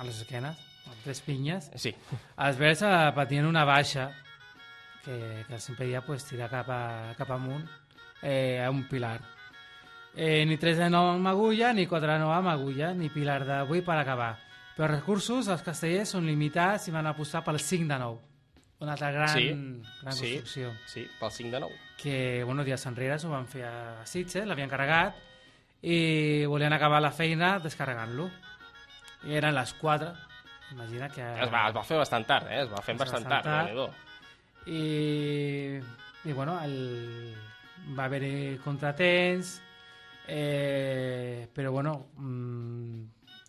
a 0.02 0.06
les 0.08 0.24
esquenes, 0.24 0.58
amb 0.90 1.04
tres 1.04 1.22
pinyes. 1.22 1.68
Sí, 1.78 1.92
Els 2.42 2.58
verds 2.58 2.82
eh, 2.88 2.96
patien 3.14 3.46
una 3.46 3.62
baixa 3.70 4.08
que, 5.06 5.14
que 5.46 5.54
els 5.60 5.70
impedia 5.70 6.02
pues, 6.02 6.26
tirar 6.26 6.50
cap, 6.50 6.74
a, 6.74 7.14
cap 7.20 7.36
amunt 7.38 7.68
eh, 8.24 8.64
a 8.66 8.72
un 8.74 8.88
pilar. 8.90 9.20
Eh, 10.16 10.42
ni 10.50 10.58
3 10.58 10.82
de 10.82 10.90
9 10.90 11.14
amb 11.20 11.30
agulla, 11.30 11.70
ni 11.72 11.86
4 11.86 12.16
de 12.16 12.20
9 12.26 12.40
amb 12.40 12.52
agulla, 12.56 12.96
ni 12.98 13.14
pilar 13.14 13.44
de 13.46 13.62
8 13.62 13.86
per 13.86 14.00
acabar. 14.02 14.34
Però 14.74 14.90
els 14.90 14.98
recursos, 14.98 15.54
els 15.54 15.62
castellers, 15.62 16.18
són 16.18 16.26
limitats 16.26 16.90
i 16.90 16.98
van 16.98 17.14
apostar 17.14 17.46
pel 17.46 17.62
5 17.62 17.94
de 17.94 18.02
9. 18.08 18.31
Una 18.82 18.94
altra 18.94 19.12
gran, 19.12 19.30
Sí, 19.30 19.48
gran 20.02 20.14
sí. 20.14 20.22
construcció. 20.34 20.72
sí, 20.88 21.08
pel 21.20 21.32
5 21.32 21.52
de 21.52 21.60
9. 21.62 21.76
Que, 22.02 22.44
bueno, 22.44 22.64
dies 22.66 22.84
enrere 22.90 23.20
s'ho 23.22 23.30
van 23.30 23.46
fer 23.48 23.64
a 23.70 24.06
Sitges, 24.10 24.48
l'havien 24.50 24.70
carregat, 24.72 25.16
i 25.86 26.46
volien 26.50 26.74
acabar 26.74 27.00
la 27.02 27.12
feina 27.14 27.60
descarregant-lo. 27.62 28.26
I 29.30 29.36
eren 29.38 29.54
les 29.54 29.74
4. 29.78 30.12
Imagina 30.72 31.10
que... 31.10 31.22
Es 31.22 31.52
va, 31.54 31.68
es 31.70 31.76
va 31.76 31.84
fer 31.86 31.98
bastant 32.02 32.26
tard, 32.26 32.48
eh? 32.50 32.62
Es 32.64 32.72
va 32.72 32.82
fer 32.82 32.96
Es 32.96 33.00
bastant 33.04 33.28
bastant 33.30 33.44
tard, 33.44 33.76
tard. 33.76 34.66
i, 34.66 35.80
i 36.26 36.34
bueno, 36.34 36.58
el, 36.64 37.36
va 37.98 38.06
haver-hi 38.06 38.58
contratemps 38.64 39.60
eh, 40.28 41.48
però 41.54 41.72
bueno 41.72 42.08
mm, 42.16 43.04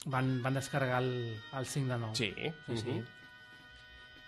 van, 0.06 0.42
van 0.42 0.54
descarregar 0.54 1.02
el, 1.02 1.36
el 1.58 1.66
5 1.66 1.92
de 1.92 1.98
9 1.98 2.14
Sí, 2.16 2.34
sí, 2.66 2.76
sí. 2.76 2.90
mhm. 2.90 3.04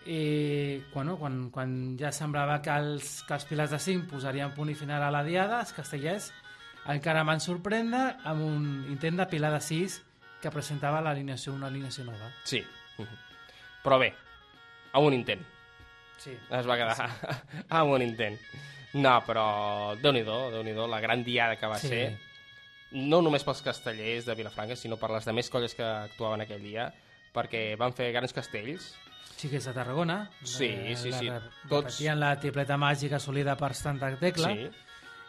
I 0.06 0.82
bueno, 0.92 1.16
quan, 1.18 1.50
quan 1.50 1.96
ja 1.98 2.10
semblava 2.12 2.60
que 2.62 2.70
els, 2.70 3.22
que 3.26 3.34
els 3.34 3.44
pilars 3.48 3.70
de 3.72 3.78
5 3.80 4.08
posarien 4.10 4.52
punt 4.54 4.68
i 4.70 4.74
final 4.76 5.02
a 5.02 5.10
la 5.10 5.22
diada, 5.24 5.60
els 5.64 5.72
castellers 5.72 6.30
encara 6.92 7.22
van 7.24 7.40
sorprendre 7.40 8.16
amb 8.28 8.42
un 8.44 8.66
intent 8.92 9.16
de 9.22 9.26
pilar 9.30 9.50
de 9.54 9.60
6 9.64 9.96
que 10.42 10.50
presentava 10.52 11.00
l'alineació, 11.00 11.54
una 11.56 11.68
alineació 11.72 12.04
nova. 12.04 12.30
sí. 12.44 12.62
Però 13.84 13.98
bé, 14.00 14.14
a 14.92 14.98
un 15.04 15.12
intent. 15.12 15.42
Sí. 16.16 16.30
Es 16.32 16.64
va 16.68 16.76
quedar 16.80 16.94
amb 17.68 17.90
un 17.92 18.00
intent. 18.02 18.38
No, 18.94 19.18
però 19.26 19.92
Déu-n'hi-do, 20.00 20.36
déu 20.54 20.62
nhi 20.64 20.72
déu 20.72 20.86
la 20.88 21.00
gran 21.04 21.24
diada 21.24 21.56
que 21.60 21.66
va 21.68 21.76
Sí. 21.82 21.88
ser, 21.88 22.18
no 22.92 23.20
només 23.20 23.44
pels 23.44 23.60
castellers 23.60 24.24
de 24.24 24.34
Vilafranca, 24.38 24.76
sinó 24.76 24.96
per 24.96 25.10
les 25.10 25.24
demés 25.28 25.50
colles 25.50 25.74
que 25.74 25.82
actuaven 25.84 26.40
aquell 26.46 26.62
dia, 26.62 26.86
perquè 27.34 27.74
van 27.76 27.92
fer 27.92 28.12
grans 28.14 28.32
castells, 28.32 28.94
Xiquets 29.36 29.64
de 29.66 29.72
Tarragona. 29.72 30.30
Sí, 30.42 30.66
eh, 30.66 30.96
sí, 30.96 31.10
la- 31.10 31.18
sí. 31.18 31.26
la- 31.26 31.40
Tots- 31.68 31.84
Repetien 31.84 32.20
la 32.20 32.38
tripleta 32.40 32.76
màgica 32.76 33.16
assolida 33.16 33.56
per 33.56 33.74
Santa 33.74 34.10
Tecla 34.16 34.48
sí, 34.54 34.70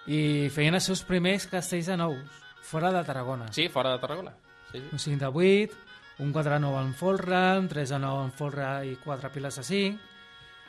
i 0.08 0.50
feien 0.50 0.76
els 0.76 0.84
seus 0.86 1.04
primers 1.04 1.48
castells 1.48 1.88
de 1.88 1.98
nous, 1.98 2.20
fora 2.62 2.92
de 2.92 3.04
Tarragona. 3.04 3.52
sí, 3.52 3.68
fora 3.70 3.92
de 3.94 4.00
Tarragona. 4.00 4.34
Sí, 4.72 4.80
sí. 4.80 4.90
Un 4.92 5.00
5 5.00 5.20
de 5.20 5.66
8, 5.68 5.76
un 6.20 6.32
4 6.32 6.54
de 6.54 6.60
9 6.60 6.82
en 6.82 6.94
folre, 6.94 7.58
un 7.60 7.68
3 7.68 7.90
de 7.90 8.00
9 8.00 8.24
en 8.26 8.32
folre 8.32 8.86
i 8.88 8.96
4 8.98 9.32
piles 9.32 9.56
de 9.56 9.64
5. 9.64 10.00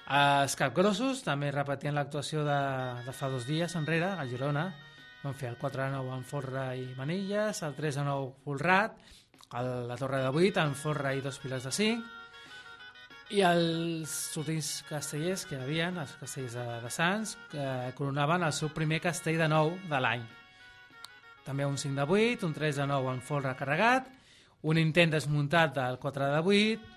Els 0.09 0.55
capgrossos 0.55 1.23
també 1.27 1.51
repetien 1.51 1.95
l'actuació 1.97 2.45
de, 2.47 2.59
de 3.07 3.13
fa 3.13 3.29
dos 3.29 3.47
dies 3.47 3.75
enrere, 3.75 4.13
a 4.15 4.25
Girona. 4.27 4.69
Van 5.25 5.35
fer 5.35 5.49
el 5.51 5.57
4 5.59 5.83
de 5.83 5.91
9 5.97 6.13
en 6.15 6.25
folre 6.25 6.67
i 6.79 6.85
manilles, 6.95 7.63
el 7.67 7.75
3 7.75 7.97
de 7.97 8.05
9 8.05 8.29
folrat, 8.45 8.95
el, 9.59 9.89
la 9.89 9.97
torre 9.97 10.21
de 10.23 10.29
8 10.29 10.61
en 10.63 10.75
folre 10.79 11.17
i 11.17 11.21
dos 11.25 11.39
piles 11.43 11.65
de 11.65 11.73
5, 11.73 12.05
i 13.35 13.43
els 13.43 14.13
últims 14.39 14.69
castellers 14.87 15.45
que 15.49 15.57
hi 15.57 15.63
havia, 15.65 15.89
els 15.91 16.13
castellers 16.21 16.55
de, 16.59 16.67
de 16.85 16.91
Sants, 16.95 17.37
que 17.51 17.65
coronaven 17.99 18.45
el 18.47 18.55
seu 18.55 18.71
primer 18.75 19.01
castell 19.03 19.39
de 19.41 19.49
nou 19.51 19.73
de 19.91 20.01
l'any. 20.03 20.23
També 21.47 21.67
un 21.67 21.79
5 21.79 21.95
de 21.99 22.07
8, 22.07 22.47
un 22.47 22.55
3 22.55 22.83
de 22.83 22.87
9 22.91 23.11
en 23.15 23.23
folre 23.23 23.55
carregat, 23.59 24.09
un 24.67 24.79
intent 24.79 25.13
desmuntat 25.15 25.75
del 25.75 25.99
4 26.03 26.31
de 26.35 26.41
8, 26.55 26.95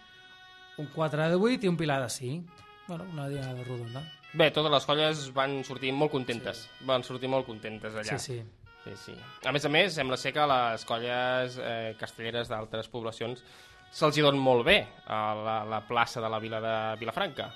un 0.82 0.88
4 0.94 1.30
de 1.34 1.42
8 1.50 1.65
i 1.65 1.70
un 1.70 1.78
pilar 1.78 2.00
de 2.06 2.10
5. 2.10 2.63
Bueno, 2.88 3.06
una 3.13 3.28
diada 3.30 3.54
rodona. 3.63 4.02
Bé, 4.34 4.52
totes 4.54 4.72
les 4.72 4.86
colles 4.86 5.26
van 5.34 5.60
sortir 5.65 5.92
molt 5.94 6.13
contentes. 6.13 6.65
Sí. 6.65 6.86
Van 6.89 7.06
sortir 7.06 7.30
molt 7.30 7.46
contentes 7.50 7.94
allà. 7.94 8.18
Sí, 8.18 8.38
sí. 8.38 8.60
Sí, 8.80 8.94
sí. 8.96 9.13
A 9.46 9.52
més 9.52 9.65
a 9.68 9.70
més, 9.70 9.92
sembla 9.94 10.18
ser 10.18 10.32
que 10.34 10.46
les 10.48 10.86
colles 10.88 11.58
eh, 11.60 11.96
castelleres 12.00 12.50
d'altres 12.50 12.88
poblacions 12.89 13.44
se'ls 13.91 14.17
hi 14.17 14.21
don 14.25 14.38
molt 14.39 14.65
bé 14.65 14.78
a 15.08 15.19
la, 15.36 15.58
la 15.65 15.82
plaça 15.88 16.21
de 16.21 16.30
la 16.30 16.39
vila 16.39 16.60
de 16.62 16.73
Vilafranca. 16.99 17.49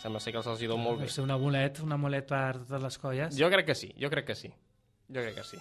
Sembla 0.00 0.20
ser 0.20 0.32
que 0.32 0.42
se'ls 0.42 0.62
hi 0.62 0.68
don 0.70 0.80
molt 0.80 0.98
bé. 1.00 1.06
Deu 1.08 1.14
ser 1.14 1.24
un 1.24 1.30
amulet, 1.34 1.80
un 1.84 1.92
amulet 1.92 2.26
per 2.28 2.58
totes 2.62 2.82
les 2.82 2.98
colles. 2.98 3.36
Jo 3.36 3.50
crec 3.52 3.66
que 3.66 3.74
sí, 3.74 3.92
jo 4.00 4.08
crec 4.10 4.26
que 4.32 4.34
sí. 4.38 4.48
Jo 5.10 5.20
crec 5.24 5.34
que 5.40 5.44
sí. 5.44 5.58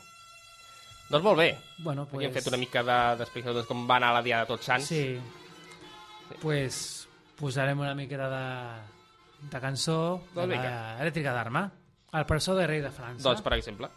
Doncs 1.09 1.23
molt 1.25 1.39
bé. 1.41 1.57
Bueno, 1.79 2.05
Pues... 2.05 2.19
pues... 2.21 2.27
Hem 2.27 2.33
fet 2.37 2.47
una 2.47 2.57
mica 2.61 2.83
de- 2.83 3.15
d'explicació 3.17 3.55
de, 3.61 3.65
com 3.65 3.87
va 3.89 3.95
anar 3.97 4.13
la 4.13 4.21
Diada 4.21 4.43
de 4.45 4.51
Tots 4.53 4.65
Sants. 4.69 4.85
Sí. 4.87 5.19
Pues 6.41 7.07
posarem 7.39 7.79
una 7.79 7.95
miqueta 7.95 8.27
de, 8.29 9.47
de 9.49 9.59
cançó 9.63 10.21
de 10.33 10.41
Doncs 10.41 10.51
vinga. 10.53 10.69
la 10.69 11.01
elèctrica 11.01 11.33
d'Arma. 11.33 11.63
El 12.13 12.25
presó 12.25 12.55
de 12.55 12.65
rei 12.67 12.81
de 12.81 12.89
França. 12.91 13.21
Doncs, 13.23 13.41
per 13.45 13.53
exemple. 13.57 13.89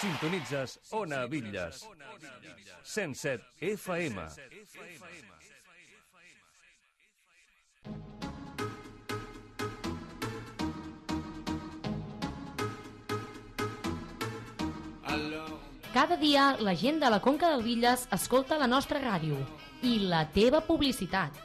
Sintonitzes 0.00 0.78
Ona 0.92 1.26
Bitlles. 1.26 1.84
107 2.84 3.42
FM. 3.60 4.22
Cada 15.92 16.16
dia 16.16 16.56
la 16.58 16.74
gent 16.74 17.00
de 17.00 17.10
la 17.10 17.20
Conca 17.20 17.50
del 17.50 17.62
Villes 17.62 18.08
escolta 18.10 18.56
la 18.56 18.66
nostra 18.66 19.04
ràdio 19.04 19.36
i 19.82 19.98
la 20.08 20.24
teva 20.32 20.64
publicitat. 20.64 21.36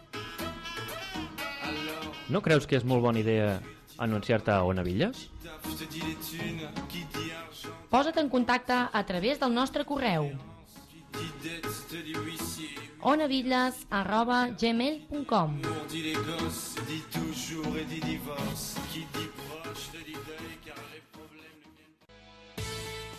No 2.32 2.40
creus 2.40 2.64
que 2.64 2.80
és 2.80 2.88
molt 2.88 3.04
bona 3.04 3.20
idea 3.20 3.58
anunciar-te 4.00 4.56
a 4.56 4.64
Ona 4.64 4.88
Villes? 4.88 5.35
Posa't 7.90 8.20
en 8.20 8.30
contacte 8.30 8.74
a 8.92 9.06
través 9.06 9.40
del 9.40 9.54
nostre 9.54 9.86
correu. 9.86 10.32
Onavilles 13.02 13.86
arroba 13.90 14.50
gmail.com 14.50 15.62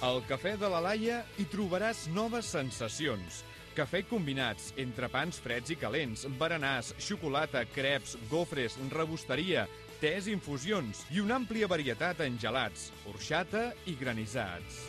Al 0.06 0.20
Cafè 0.28 0.56
de 0.60 0.68
la 0.68 0.80
Laia 0.84 1.22
hi 1.40 1.46
trobaràs 1.48 2.06
noves 2.12 2.50
sensacions. 2.52 3.40
Cafè 3.76 4.02
combinats, 4.08 4.70
entrepans 4.80 5.40
freds 5.40 5.72
i 5.72 5.76
calents, 5.76 6.26
berenars, 6.40 6.92
xocolata, 7.00 7.64
creps, 7.72 8.16
gofres, 8.30 8.76
rebosteria, 8.92 9.66
tés 10.00 10.28
infusions 10.32 11.04
i 11.14 11.22
una 11.22 11.38
àmplia 11.40 11.68
varietat 11.70 12.20
en 12.24 12.36
gelats, 12.40 12.90
orxata 13.10 13.70
i 13.86 13.96
granissats. 13.98 14.82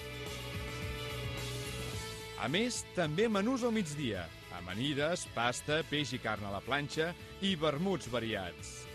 A 2.37 2.49
més, 2.51 2.83
també 2.95 3.25
menús 3.31 3.63
al 3.65 3.73
migdia, 3.73 4.27
amanides, 4.59 5.25
pasta, 5.33 5.81
peix 5.89 6.13
i 6.13 6.19
carn 6.21 6.45
a 6.45 6.53
la 6.53 6.61
planxa 6.61 7.13
i 7.41 7.55
vermuts 7.57 8.11
variats. 8.13 8.87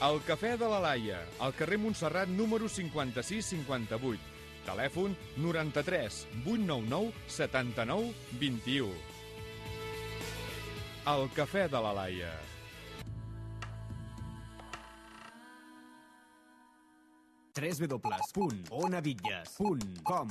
El 0.00 0.22
Cafè 0.24 0.54
de 0.56 0.64
la 0.64 0.78
Laia, 0.80 1.18
al 1.44 1.52
carrer 1.52 1.76
Montserrat 1.76 2.30
número 2.32 2.70
5658. 2.72 4.38
Telèfon 4.64 5.12
93 5.36 6.22
899 6.46 7.12
79 7.28 8.14
21. 8.40 8.94
El 11.12 11.28
Cafè 11.36 11.68
de 11.68 11.84
la 11.84 11.92
Laia. 12.00 12.32
www.onavitlles.com 17.54 20.28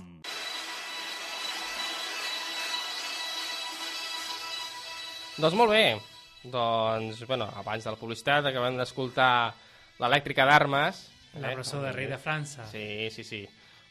Doncs 5.39 5.55
molt 5.55 5.71
bé. 5.71 5.95
Doncs, 6.43 7.25
bueno, 7.27 7.47
abans 7.55 7.83
de 7.83 7.91
la 7.93 7.97
publicitat 7.99 8.45
acabem 8.49 8.77
d'escoltar 8.79 9.53
l'elèctrica 9.99 10.45
d'armes. 10.47 11.05
La 11.39 11.53
presó 11.55 11.81
de 11.83 11.91
rei 11.95 12.07
de 12.11 12.17
França. 12.19 12.65
Sí, 12.71 13.09
sí, 13.13 13.23
sí. 13.23 13.41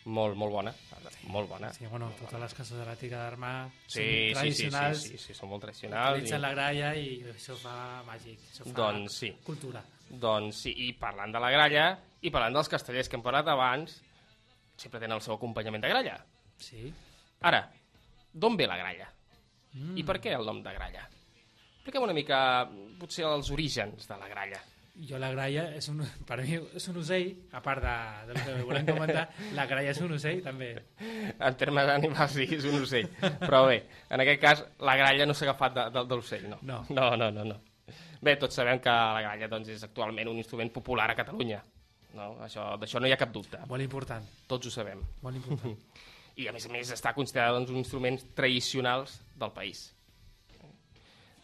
Molt, 0.08 0.36
molt 0.40 0.52
bona. 0.52 0.72
Molt 1.28 1.48
bona. 1.50 1.68
Sí, 1.74 1.86
bueno, 1.90 2.08
totes 2.16 2.40
les 2.40 2.54
cançons 2.56 2.80
de 2.80 2.86
l'ètica 2.88 3.18
d'arma 3.20 3.68
Sí, 3.86 3.90
són 3.90 4.00
sí, 4.00 4.08
sí, 4.08 4.08
sí, 4.08 4.32
tradicionals. 4.38 5.02
sí, 5.02 5.18
sí, 5.20 5.34
són 5.36 5.48
molt 5.52 5.62
tradicionals. 5.66 6.14
Utilitzen 6.16 6.38
I... 6.38 6.40
la 6.46 6.52
gralla 6.54 6.88
i 6.96 7.06
això 7.34 7.54
fa 7.60 7.74
màgic. 8.06 8.38
Això 8.52 8.62
fa 8.64 8.72
Doncs 8.78 9.12
sí. 9.24 9.30
cultura. 9.44 9.80
Doncs 10.08 10.54
sí, 10.64 10.72
i 10.86 10.88
parlant 10.96 11.32
de 11.34 11.40
la 11.44 11.50
gralla, 11.52 11.84
i 12.22 12.32
parlant 12.34 12.56
dels 12.56 12.70
castellers 12.70 13.10
que 13.10 13.18
hem 13.18 13.24
parlat 13.24 13.48
abans, 13.52 14.00
sempre 14.78 15.00
tenen 15.00 15.16
el 15.18 15.24
seu 15.24 15.36
acompanyament 15.36 15.84
de 15.84 15.92
gralla. 15.92 16.16
Sí. 16.62 16.88
Ara, 17.46 17.62
d'on 18.32 18.56
ve 18.58 18.66
la 18.66 18.78
gralla? 18.80 19.06
Mm. 19.74 19.94
I 20.00 20.04
per 20.06 20.18
què 20.22 20.34
el 20.34 20.46
nom 20.46 20.62
de 20.64 20.74
gralla? 20.74 21.04
Expliquem 21.78 22.04
una 22.04 22.16
mica, 22.16 22.40
potser, 22.98 23.24
els 23.28 23.52
orígens 23.54 24.10
de 24.10 24.18
la 24.18 24.28
gralla. 24.28 24.58
Jo 25.08 25.18
la 25.22 25.28
gralla 25.30 25.68
és 25.78 25.86
un, 25.92 26.00
per 26.26 26.40
mi 26.42 26.56
és 26.58 26.88
un 26.90 26.96
ocell, 26.98 27.28
a 27.54 27.60
part 27.62 27.84
de, 27.84 27.94
del 28.32 28.40
que 28.42 28.56
volem 28.66 28.88
comentar, 28.88 29.28
la 29.54 29.68
gralla 29.70 29.92
és 29.94 30.00
un 30.02 30.16
ocell 30.16 30.42
també. 30.42 30.72
En 30.98 31.58
termes 31.60 31.92
animals 31.94 32.34
sí, 32.34 32.48
és 32.56 32.66
un 32.66 32.82
ocell. 32.82 33.06
Però 33.44 33.62
bé, 33.70 33.78
en 34.10 34.24
aquest 34.24 34.42
cas, 34.42 34.64
la 34.82 34.98
gralla 34.98 35.28
no 35.28 35.38
s'ha 35.38 35.46
agafat 35.46 35.76
de, 35.78 35.86
de, 35.94 36.04
de 36.10 36.18
l'ocell, 36.18 36.48
no. 36.50 36.58
No. 36.66 36.82
no. 36.90 37.08
No, 37.14 37.30
no, 37.30 37.46
no. 37.54 37.60
Bé, 38.20 38.34
tots 38.42 38.58
sabem 38.58 38.82
que 38.82 38.90
la 38.90 39.22
gralla 39.22 39.48
doncs, 39.48 39.70
és 39.78 39.86
actualment 39.86 40.28
un 40.32 40.42
instrument 40.42 40.74
popular 40.74 41.06
a 41.12 41.16
Catalunya. 41.22 41.62
No? 42.16 42.30
Això 42.44 42.70
D'això 42.80 43.00
no 43.00 43.08
hi 43.08 43.12
ha 43.12 43.20
cap 43.20 43.32
dubte. 43.34 43.60
Molt 43.68 43.84
important, 43.84 44.24
Tots 44.48 44.66
ho 44.66 44.70
sabem. 44.72 45.02
molt 45.22 45.36
important. 45.36 45.76
I 46.38 46.46
a 46.48 46.52
més 46.54 46.66
a 46.68 46.70
més 46.70 46.90
està 46.94 47.12
considerat 47.16 47.56
doncs, 47.56 47.70
un 47.74 47.80
instruments 47.82 48.24
tradicionals 48.36 49.18
del 49.36 49.50
país. 49.52 49.88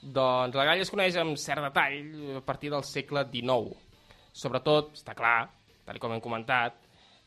Doncs 0.04 0.54
la 0.54 0.66
gralla 0.68 0.84
es 0.84 0.92
coneix 0.92 1.16
amb 1.18 1.38
cert 1.40 1.64
detall 1.64 2.38
a 2.38 2.42
partir 2.46 2.70
del 2.70 2.84
segle 2.86 3.24
XIX. 3.32 3.74
Sobretot, 4.34 4.92
està 4.94 5.14
clar, 5.18 5.48
tal 5.86 5.98
com 5.98 6.14
hem 6.14 6.22
comentat, 6.22 6.76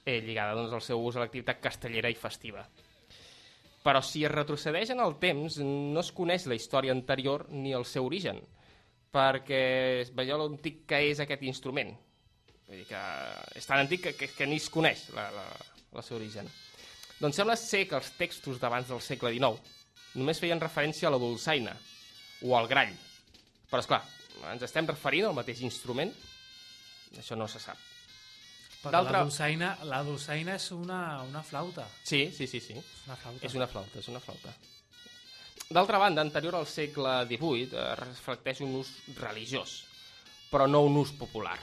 eh, 0.05 0.21
lligada 0.23 0.55
doncs, 0.55 0.73
al 0.73 0.83
seu 0.85 1.01
ús 1.03 1.17
a 1.17 1.23
l'activitat 1.25 1.59
castellera 1.59 2.09
i 2.09 2.15
festiva. 2.15 2.63
Però 3.83 4.01
si 4.03 4.23
es 4.23 4.31
retrocedeix 4.31 4.91
en 4.93 5.03
el 5.03 5.15
temps, 5.19 5.59
no 5.63 5.99
es 5.99 6.11
coneix 6.15 6.47
la 6.47 6.55
història 6.55 6.95
anterior 6.95 7.47
ni 7.51 7.73
el 7.75 7.85
seu 7.85 8.07
origen, 8.07 8.39
perquè 9.11 10.07
veieu 10.15 10.39
l'antic 10.39 10.85
que 10.87 11.03
és 11.11 11.19
aquest 11.23 11.43
instrument. 11.47 11.95
Vull 12.67 12.81
dir 12.81 12.87
que 12.89 13.01
és 13.55 13.67
tan 13.67 13.81
antic 13.83 14.03
que, 14.03 14.13
que, 14.19 14.31
que 14.35 14.47
ni 14.47 14.59
es 14.59 14.69
coneix 14.71 15.07
la, 15.15 15.29
la, 15.31 15.45
el 15.95 16.03
seu 16.03 16.17
origen. 16.19 16.49
Doncs 17.17 17.39
sembla 17.39 17.55
ser 17.57 17.85
que 17.89 17.97
els 17.97 18.11
textos 18.19 18.59
d'abans 18.61 18.89
del 18.91 19.01
segle 19.01 19.31
XIX 19.33 19.75
només 20.17 20.39
feien 20.41 20.61
referència 20.61 21.07
a 21.07 21.13
la 21.13 21.21
dolçaina 21.21 21.73
o 22.45 22.55
al 22.57 22.67
grall. 22.69 22.93
Però, 23.71 23.81
és 23.81 23.89
clar, 23.89 24.01
ens 24.51 24.65
estem 24.67 24.87
referint 24.89 25.29
al 25.29 25.37
mateix 25.37 25.61
instrument? 25.65 26.11
Això 27.17 27.37
no 27.39 27.47
se 27.49 27.61
sap. 27.63 27.79
Però 28.83 29.01
la 29.01 29.23
dolçaina, 29.23 29.71
la 29.89 30.03
dolçaina 30.05 30.55
és 30.55 30.67
una, 30.75 31.23
una 31.25 31.41
flauta. 31.43 31.87
Sí, 32.05 32.27
sí, 32.35 32.47
sí, 32.47 32.61
sí. 32.61 32.75
És 32.77 33.07
una 33.07 33.17
flauta. 33.17 33.47
És 33.47 33.55
una 33.57 33.69
flauta, 33.71 34.03
és 34.03 34.11
una 34.11 34.21
flauta. 34.23 34.53
D'altra 35.67 35.99
banda, 35.99 36.23
anterior 36.23 36.55
al 36.55 36.67
segle 36.69 37.15
XVIII, 37.27 37.73
eh, 37.73 37.87
reflecteix 37.99 38.61
un 38.63 38.77
ús 38.79 38.93
religiós, 39.17 39.81
però 40.51 40.69
no 40.69 40.85
un 40.87 41.01
ús 41.01 41.11
popular. 41.17 41.57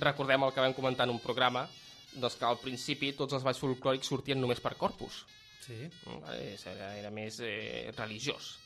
Recordem 0.00 0.46
el 0.46 0.52
que 0.54 0.64
vam 0.64 0.74
comentar 0.76 1.06
en 1.08 1.14
un 1.14 1.20
programa, 1.20 1.66
doncs 2.14 2.38
que 2.40 2.48
al 2.48 2.58
principi 2.60 3.12
tots 3.16 3.36
els 3.36 3.44
balls 3.44 3.60
folclòrics 3.60 4.08
sortien 4.08 4.40
només 4.40 4.60
per 4.60 4.74
corpus. 4.80 5.22
Sí. 5.62 5.86
Vale? 6.06 6.56
Era, 6.72 6.92
era 6.98 7.10
més 7.14 7.38
eh, 7.44 7.92
religiós. 7.96 8.56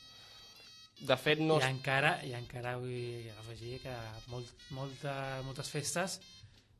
De 0.97 1.17
fet, 1.19 1.39
no... 1.43 1.59
I 1.61 1.67
encara, 1.67 2.15
I 2.25 2.33
encara 2.33 2.73
vull 2.81 3.27
afegir 3.43 3.77
que 3.83 3.93
molt, 4.31 4.49
molta, 4.73 5.13
moltes 5.45 5.69
festes 5.69 6.17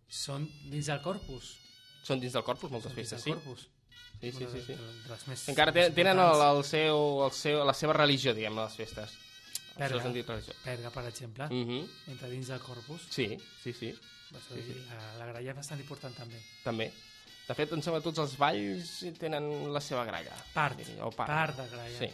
són 0.10 0.47
dins 0.71 0.89
del 0.89 1.03
corpus. 1.05 1.53
Són 2.07 2.23
dins 2.23 2.33
del 2.33 2.45
corpus 2.47 2.71
moltes 2.73 2.93
Són 2.93 2.97
festes, 2.97 3.25
sí. 3.27 3.36
corpus. 3.36 3.67
Sí, 4.17 4.31
sí, 4.33 4.47
sí, 4.49 4.62
sí. 4.65 4.75
Encara 5.51 5.71
tenen 5.93 6.17
el, 6.17 6.41
el 6.41 6.63
seu, 6.65 7.01
el 7.27 7.33
seu, 7.38 7.60
la 7.67 7.75
seva 7.77 7.93
religió, 7.93 8.33
diguem, 8.33 8.55
les 8.57 8.77
festes. 8.79 9.13
Això 9.77 9.87
Perga. 9.87 9.99
és 9.99 10.05
en 10.05 10.13
dit 10.13 10.27
religió. 10.27 10.53
Perga, 10.63 10.89
per 10.89 11.05
exemple, 11.07 11.47
Mm 11.49 11.65
-hmm. 11.67 11.87
entra 12.07 12.27
dins 12.29 12.47
del 12.47 12.59
corpus. 12.59 13.01
Sí, 13.09 13.37
sí, 13.63 13.73
sí, 13.73 13.93
Per 14.31 14.39
això 14.41 14.55
sí, 14.55 14.85
La, 14.89 15.17
la 15.19 15.25
gralla 15.31 15.49
és 15.51 15.55
bastant 15.55 15.79
important 15.79 16.13
també. 16.15 16.41
també. 16.63 16.91
De 17.47 17.53
fet, 17.55 17.71
em 17.71 17.81
sembla 17.81 18.01
tots 18.01 18.19
els 18.19 18.37
balls 18.37 19.05
tenen 19.17 19.71
la 19.71 19.79
seva 19.79 20.03
gralla. 20.03 20.33
Part, 20.53 20.75
diria, 20.77 21.05
o 21.05 21.11
part. 21.11 21.29
part 21.29 21.55
de 21.57 21.67
gralla. 21.69 21.97
Sí, 21.99 22.09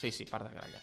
sí, 0.00 0.10
sí, 0.12 0.24
part 0.26 0.44
de 0.46 0.54
gralla. 0.54 0.80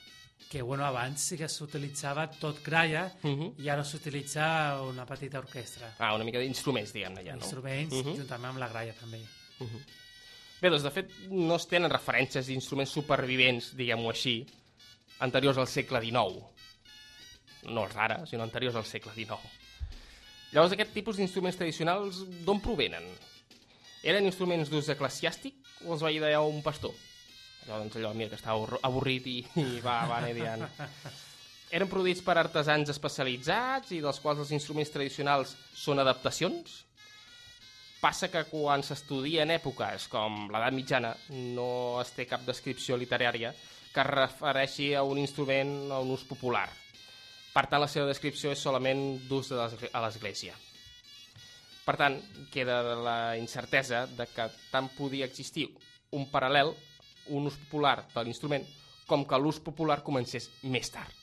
Que 0.49 0.62
bueno, 0.63 0.86
abans 0.86 1.21
sí 1.21 1.38
que 1.38 1.47
s'utilitzava 1.47 2.28
tot 2.32 2.63
gralla 2.63 3.12
Uh 3.23 3.30
-huh. 3.30 3.54
i 3.63 3.69
ara 3.69 3.84
s'utilitza 3.84 4.82
una 4.82 5.06
petita 5.06 5.38
orquestra. 5.39 5.95
Ah, 5.99 6.15
una 6.15 6.23
mica 6.23 6.39
d'instruments, 6.39 6.93
diguem-ne, 6.93 7.23
ja, 7.23 7.36
no? 7.36 7.41
Instruments, 7.43 7.93
Uh 7.93 8.01
-huh. 8.04 8.15
juntament 8.17 8.49
amb 8.49 8.60
la 8.60 8.67
gralla 8.69 8.93
també. 8.93 9.19
Uh 9.60 9.67
-huh. 9.67 9.82
Bé, 10.62 10.69
doncs, 10.69 10.84
de 10.84 10.91
fet, 10.91 11.12
no 11.30 11.56
es 11.58 11.67
tenen 11.67 11.91
referències 11.91 12.47
d'instruments 12.47 12.91
supervivents, 12.91 13.75
diguem-ho 13.75 14.10
així, 14.10 14.45
anteriors 15.19 15.58
al 15.62 15.67
segle 15.71 16.01
XIX. 16.04 16.43
No 17.71 17.86
els 17.88 17.95
d'ara, 17.95 18.19
sinó 18.30 18.43
anteriors 18.45 18.75
al 18.75 18.86
segle 18.86 19.13
XIX. 19.15 19.39
Llavors, 20.54 20.75
aquest 20.75 20.93
tipus 20.95 21.17
d'instruments 21.17 21.58
tradicionals, 21.60 22.21
d'on 22.45 22.62
provenen? 22.63 23.08
Eren 24.06 24.28
instruments 24.30 24.69
d'ús 24.69 24.88
eclesiàstic 24.93 25.56
o 25.88 25.95
els 25.95 26.04
va 26.06 26.12
idear 26.13 26.43
un 26.45 26.62
pastor? 26.63 26.93
Allò, 27.65 27.80
doncs 27.82 27.97
allò, 27.97 28.12
mira, 28.13 28.30
que 28.30 28.38
estava 28.38 28.60
avorr- 28.60 28.82
avorrit 28.86 29.25
i, 29.28 29.39
i 29.58 29.80
va, 29.82 30.04
va 30.06 30.19
anar 30.19 30.30
ideant. 30.36 30.67
Eren 31.73 31.89
produïts 31.89 32.21
per 32.23 32.36
artesans 32.38 32.91
especialitzats 32.93 33.89
i 33.97 34.01
dels 34.04 34.19
quals 34.21 34.43
els 34.43 34.51
instruments 34.54 34.93
tradicionals 34.93 35.56
són 35.73 35.99
adaptacions? 36.04 36.84
Passa 37.99 38.30
que 38.30 38.43
quan 38.51 38.84
s'estudia 38.86 39.41
en 39.47 39.56
èpoques 39.56 40.06
com 40.12 40.43
l'edat 40.54 40.75
mitjana 40.78 41.15
no 41.58 41.97
es 42.04 42.12
té 42.13 42.28
cap 42.30 42.45
descripció 42.45 42.99
literària 43.01 43.49
que 43.95 44.03
es 44.03 44.12
refereixi 44.12 44.89
a 44.93 45.05
un 45.08 45.21
instrument 45.21 45.69
o 45.88 46.01
un 46.03 46.12
ús 46.12 46.25
popular. 46.27 46.67
Per 47.55 47.63
tant, 47.71 47.79
la 47.79 47.88
seva 47.88 48.10
descripció 48.10 48.51
és 48.51 48.60
solament 48.60 49.21
d'ús 49.29 49.53
a 49.55 50.01
l'església. 50.03 50.55
Per 51.86 51.95
tant, 51.95 52.17
queda 52.51 52.81
la 52.99 53.19
incertesa 53.39 54.03
de 54.12 54.27
que 54.27 54.49
tant 54.73 54.89
podia 54.97 55.29
existir 55.29 55.69
un 56.17 56.27
paral·lel, 56.34 56.73
un 57.31 57.47
ús 57.47 57.55
popular 57.63 58.01
de 58.12 58.25
l'instrument, 58.25 58.65
com 59.08 59.23
que 59.23 59.39
l'ús 59.39 59.62
popular 59.63 60.01
comencés 60.03 60.49
més 60.63 60.91
tard. 60.91 61.13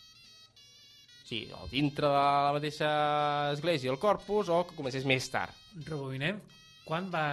Sí, 1.29 1.45
o 1.53 1.67
dintre 1.69 2.09
de 2.09 2.25
la 2.25 2.57
mateixa 2.57 2.91
església, 3.53 3.93
el 3.93 4.01
corpus, 4.01 4.49
o 4.49 4.65
que 4.65 4.79
comencés 4.79 5.05
més 5.05 5.29
tard. 5.33 5.53
Rebobinem. 5.85 6.41
Quan 6.87 7.13
va 7.13 7.27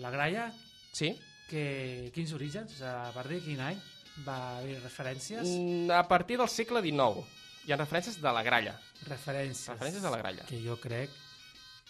la 0.00 0.10
gralla? 0.10 0.48
Sí? 0.96 1.12
Que, 1.50 2.10
quins 2.14 2.32
orígens? 2.32 2.72
O 2.72 2.76
sigui, 2.80 2.90
a 2.90 3.12
partir 3.12 3.40
de 3.40 3.44
quin 3.44 3.66
any 3.68 3.88
va 4.26 4.58
haver 4.58 4.78
referències? 4.82 5.42
Mm, 5.48 5.90
A 5.90 6.06
partir 6.08 6.36
del 6.38 6.48
segle 6.48 6.82
XIX 6.82 7.24
hi 7.66 7.72
ha 7.72 7.76
referències 7.76 8.20
de 8.20 8.32
la 8.32 8.42
gralla. 8.42 8.74
Referències. 9.06 9.68
Referències 9.74 10.02
de 10.02 10.10
la 10.10 10.18
gralla. 10.18 10.44
Que 10.48 10.60
jo 10.64 10.76
crec 10.80 11.10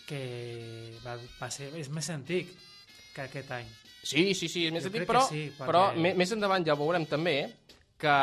que 0.07 0.99
va, 1.05 1.17
va 1.41 1.51
ser, 1.51 1.71
és 1.79 1.89
més 1.95 2.09
antic 2.11 2.51
que 3.15 3.23
aquest 3.29 3.51
any. 3.55 3.69
Sí, 4.03 4.35
sí, 4.35 4.49
sí, 4.49 4.65
és 4.67 4.73
més 4.73 4.83
Jo 4.83 4.89
antic, 4.91 5.07
però, 5.07 5.23
sí, 5.29 5.45
perquè- 5.59 5.67
però 5.69 6.15
més 6.17 6.33
endavant 6.33 6.65
ja 6.67 6.75
veurem 6.75 7.05
també 7.07 7.37
que, 8.01 8.17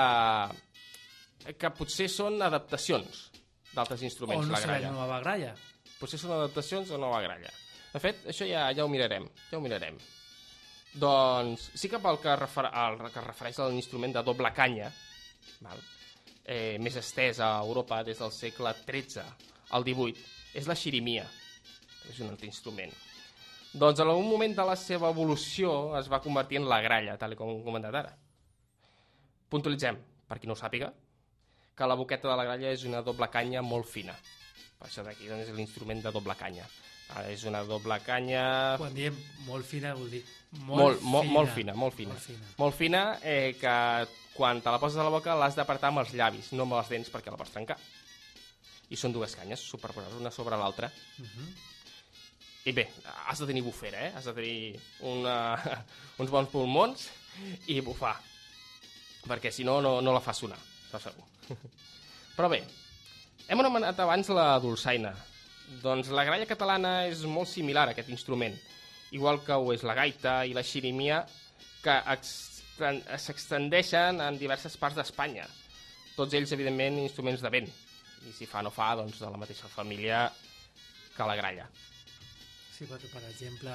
que 1.57 1.69
potser 1.77 2.07
són 2.11 2.41
adaptacions 2.41 3.27
d'altres 3.73 4.01
O 4.01 4.05
instruments, 4.09 4.47
no 4.47 4.53
la 4.53 4.61
gralla. 4.61 4.91
nova 4.91 5.19
gralla. 5.21 5.53
Potser 5.99 6.19
són 6.19 6.31
adaptacions 6.35 6.89
o 6.91 6.97
nova 6.97 7.21
gralla. 7.21 7.51
De 7.93 7.99
fet, 8.03 8.25
això 8.27 8.45
ja, 8.49 8.67
ja 8.75 8.83
ho 8.85 8.89
mirarem, 8.89 9.27
ja 9.51 9.57
ho 9.57 9.61
mirarem. 9.61 9.97
Doncs 10.97 11.67
sí 11.77 11.89
que 11.91 11.99
pel 12.01 12.17
que, 12.23 12.33
refer, 12.39 12.65
el, 12.71 12.97
que 13.11 13.19
es 13.21 13.27
refereix 13.27 13.59
a 13.59 13.67
l'instrument 13.69 14.15
de 14.15 14.23
doble 14.25 14.51
canya, 14.55 14.89
val? 15.65 15.83
Eh, 16.47 16.77
més 16.79 16.95
estès 16.95 17.41
a 17.43 17.57
Europa 17.59 17.99
des 18.07 18.17
del 18.23 18.31
segle 18.31 18.71
XIII 18.79 19.25
al 19.75 19.83
XVIII, 19.83 20.25
és 20.57 20.69
la 20.69 20.77
xirimia. 20.79 21.25
És 22.07 22.21
un 22.23 22.31
altre 22.31 22.47
instrument. 22.47 22.93
Doncs 23.77 23.99
en 23.99 24.07
algun 24.07 24.29
moment 24.29 24.55
de 24.55 24.65
la 24.65 24.77
seva 24.79 25.11
evolució 25.13 25.73
es 25.99 26.07
va 26.09 26.21
convertir 26.23 26.61
en 26.61 26.69
la 26.71 26.79
gralla, 26.81 27.17
tal 27.19 27.35
com 27.35 27.51
hem 27.51 27.61
comentat 27.65 27.99
ara. 27.99 28.15
Puntualitzem, 29.51 29.99
per 30.27 30.39
qui 30.39 30.47
no 30.47 30.55
ho 30.55 30.59
sàpiga, 30.59 30.89
que 31.77 31.87
la 31.87 31.99
boqueta 31.99 32.31
de 32.31 32.37
la 32.39 32.47
gralla 32.47 32.71
és 32.73 32.87
una 32.89 33.03
doble 33.05 33.27
canya 33.29 33.61
molt 33.61 33.85
fina. 33.91 34.15
Per 34.79 34.87
això 34.87 35.03
d'aquí 35.05 35.27
doncs, 35.29 35.51
és 35.51 35.55
l'instrument 35.55 36.01
de 36.01 36.13
doble 36.15 36.35
canya. 36.39 36.65
Ara 37.15 37.29
és 37.31 37.45
una 37.47 37.61
doble 37.63 37.95
canya 38.03 38.75
Quan 38.81 38.91
diem 38.95 39.15
molt 39.47 39.65
fina 39.65 39.93
vol 39.95 40.09
dir 40.11 40.23
molt, 40.51 40.67
molt, 40.67 41.03
molt, 41.03 41.29
molt 41.31 41.53
fina, 41.55 41.75
molt 41.75 41.95
fina. 41.95 42.15
Molt 42.15 42.25
fina. 42.25 42.49
Molt 42.59 42.75
fina 42.75 43.01
eh, 43.21 43.55
que 43.59 43.75
quan 44.37 44.61
te 44.61 44.71
la 44.71 44.79
poses 44.79 44.99
a 44.99 45.05
la 45.05 45.11
boca 45.13 45.35
l'has 45.35 45.57
d'apartar 45.57 45.91
amb 45.91 46.03
els 46.03 46.13
llavis, 46.15 46.51
no 46.53 46.67
amb 46.67 46.77
les 46.77 46.91
dents 46.93 47.11
perquè 47.13 47.33
la 47.33 47.39
pots 47.39 47.53
trencar. 47.55 47.77
I 48.87 48.99
són 48.99 49.15
dues 49.15 49.35
canyes 49.35 49.63
superposades 49.63 50.19
una 50.19 50.31
sobre 50.31 50.59
l'altra. 50.59 50.91
Mhm. 51.19 51.49
I 52.67 52.73
bé, 52.75 52.87
has 53.27 53.39
de 53.39 53.47
tenir 53.47 53.63
bufera, 53.63 54.07
eh? 54.07 54.11
Has 54.15 54.25
de 54.27 54.33
tenir 54.35 54.79
una, 55.07 55.35
uns 56.19 56.31
bons 56.31 56.51
pulmons 56.51 57.07
i 57.67 57.79
bufar. 57.81 58.15
Perquè 59.27 59.51
si 59.51 59.63
no, 59.67 59.79
no, 59.81 59.99
no 60.03 60.13
la 60.15 60.23
fa 60.23 60.35
sonar, 60.35 60.59
això 60.87 60.99
segur. 61.09 61.27
Però 62.37 62.49
bé, 62.51 62.61
hem 63.47 63.63
anomenat 63.63 63.99
abans 64.03 64.29
la 64.35 64.53
dolçaina. 64.63 65.13
Doncs 65.83 66.09
la 66.15 66.23
gralla 66.23 66.47
catalana 66.47 66.91
és 67.09 67.23
molt 67.27 67.49
similar 67.51 67.87
a 67.89 67.91
aquest 67.95 68.09
instrument, 68.13 68.55
igual 69.11 69.41
que 69.43 69.53
ho 69.55 69.73
és 69.73 69.83
la 69.83 69.95
gaita 69.97 70.39
i 70.47 70.53
la 70.55 70.63
xirimia, 70.63 71.21
que 71.83 71.95
exten- 72.13 73.03
s'extendeixen 73.19 74.21
en 74.23 74.39
diverses 74.39 74.77
parts 74.79 74.95
d'Espanya. 74.95 75.45
Tots 76.15 76.33
ells, 76.33 76.51
evidentment, 76.55 76.97
instruments 77.03 77.43
de 77.43 77.51
vent. 77.53 77.67
I 78.27 78.31
si 78.33 78.47
fa 78.49 78.63
no 78.65 78.71
fa, 78.73 78.93
doncs 78.97 79.19
de 79.19 79.29
la 79.29 79.37
mateixa 79.37 79.67
família 79.69 80.25
que 81.15 81.27
la 81.27 81.35
gralla. 81.35 81.67
Sí, 82.77 82.85
perquè, 82.85 83.09
per 83.11 83.23
exemple, 83.29 83.73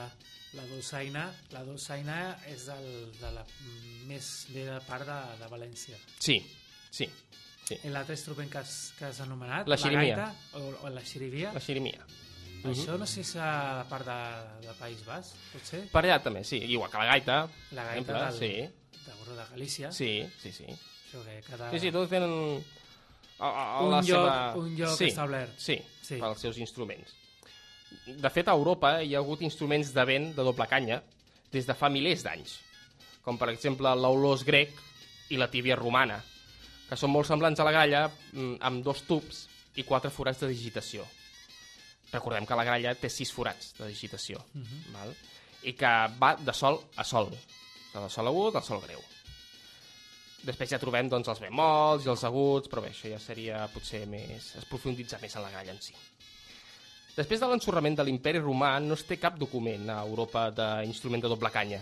la 0.56 0.64
dolçaina, 0.70 1.26
la 1.52 1.62
dolçaina 1.66 2.16
és 2.50 2.66
del, 2.68 2.88
de 3.20 3.30
la 3.36 3.44
més 4.08 4.28
vella 4.52 4.80
part 4.88 5.06
de, 5.08 5.18
de 5.40 5.48
València. 5.52 5.98
Sí, 6.18 6.36
sí, 6.90 7.08
sí. 7.68 7.78
I 7.84 7.88
l'altre 7.94 8.14
instrument 8.14 8.50
que 8.50 8.58
has, 8.58 8.92
que 8.98 9.04
has 9.06 9.20
anomenat, 9.20 9.68
La 9.68 9.76
xirimia. 9.76 10.16
gaita, 10.16 10.34
o, 10.58 10.86
o 10.86 10.90
la 10.90 11.00
xirivia, 11.04 11.52
La 11.52 11.60
xirimia. 11.60 12.04
això 12.64 12.96
no 12.98 13.06
sé 13.06 13.14
si 13.14 13.20
és 13.26 13.36
a 13.42 13.48
la 13.80 13.86
part 13.90 14.06
de, 14.06 14.66
de 14.68 14.74
País 14.78 15.00
Basc, 15.06 15.34
potser? 15.52 15.80
Per 15.90 16.02
allà 16.04 16.20
també, 16.22 16.44
sí. 16.44 16.58
Igual 16.62 16.90
que 16.90 16.98
la 16.98 17.06
gaita. 17.10 17.40
La 17.72 17.82
per 17.82 17.94
gaita 17.94 17.98
exemple, 17.98 18.24
del, 18.24 18.38
Sí, 18.38 19.00
de, 19.06 19.14
bueno, 19.18 19.34
de 19.40 19.48
Galícia. 19.50 19.90
sí, 19.92 20.12
sí, 20.40 20.52
sí. 20.52 20.66
Això 20.68 21.24
que 21.24 21.40
cada... 21.48 21.70
Sí, 21.72 21.78
sí, 21.80 21.90
tots 21.92 22.08
tenen... 22.10 22.62
A, 23.42 23.48
a, 23.48 23.64
a 23.78 23.80
Un 23.82 23.90
la 23.90 23.98
lloc- 24.00 24.06
seva... 24.06 24.54
un 24.56 24.76
lloc 24.78 24.96
sí, 24.96 25.04
establert. 25.10 25.58
Sí, 25.58 25.80
Sí. 26.02 26.16
pels 26.20 26.38
seus 26.40 26.58
instruments. 26.58 27.16
De 28.06 28.30
fet, 28.30 28.46
a 28.48 28.52
Europa 28.54 29.02
hi 29.02 29.14
ha 29.14 29.18
hagut 29.18 29.42
instruments 29.42 29.90
de 29.92 30.04
vent 30.08 30.30
de 30.36 30.42
doble 30.46 30.66
canya 30.70 31.02
des 31.52 31.66
de 31.66 31.74
fa 31.74 31.90
milers 31.92 32.22
d'anys, 32.24 32.54
com 33.22 33.36
per 33.38 33.50
exemple 33.50 33.90
l'olós 33.98 34.44
grec 34.46 34.70
i 35.30 35.36
la 35.36 35.50
tíbia 35.50 35.74
romana, 35.76 36.22
que 36.92 36.98
són 37.00 37.08
molt 37.08 37.24
semblants 37.24 37.60
a 37.62 37.64
la 37.64 37.72
gralla 37.72 38.02
mm, 38.10 38.58
amb 38.68 38.84
dos 38.84 39.06
tubs 39.08 39.46
i 39.80 39.84
quatre 39.88 40.10
forats 40.12 40.42
de 40.42 40.50
digitació. 40.50 41.06
Recordem 42.12 42.44
que 42.44 42.58
la 42.58 42.66
gralla 42.68 42.92
té 43.00 43.08
sis 43.08 43.32
forats 43.32 43.70
de 43.78 43.88
digitació, 43.88 44.42
val? 44.92 45.14
i 45.64 45.72
que 45.78 45.92
va 46.20 46.34
de 46.36 46.52
sol 46.52 46.76
a 47.00 47.06
sol, 47.08 47.30
de 47.94 48.02
sol 48.12 48.28
agut 48.28 48.58
al 48.60 48.66
sol 48.66 48.82
greu. 48.84 49.00
Després 50.42 50.74
ja 50.74 50.80
trobem 50.82 51.08
doncs, 51.08 51.30
els 51.32 51.40
bemols 51.40 52.04
i 52.04 52.12
els 52.12 52.26
aguts, 52.28 52.68
però 52.68 52.84
bé, 52.84 52.90
això 52.92 53.08
ja 53.08 53.22
seria 53.22 53.62
potser 53.72 54.02
més... 54.10 54.50
es 54.58 54.68
profunditza 54.68 55.22
més 55.22 55.38
en 55.38 55.46
la 55.46 55.54
gralla 55.54 55.72
en 55.72 55.80
si. 55.80 55.96
Després 57.16 57.40
de 57.40 57.48
l'ensorrament 57.48 57.96
de 57.96 58.04
l'imperi 58.04 58.42
romà 58.42 58.74
no 58.84 59.00
es 59.00 59.06
té 59.08 59.16
cap 59.22 59.40
document 59.40 59.88
a 59.94 60.02
Europa 60.04 60.50
d'instrument 60.60 61.24
de 61.24 61.32
doble 61.32 61.54
canya, 61.56 61.80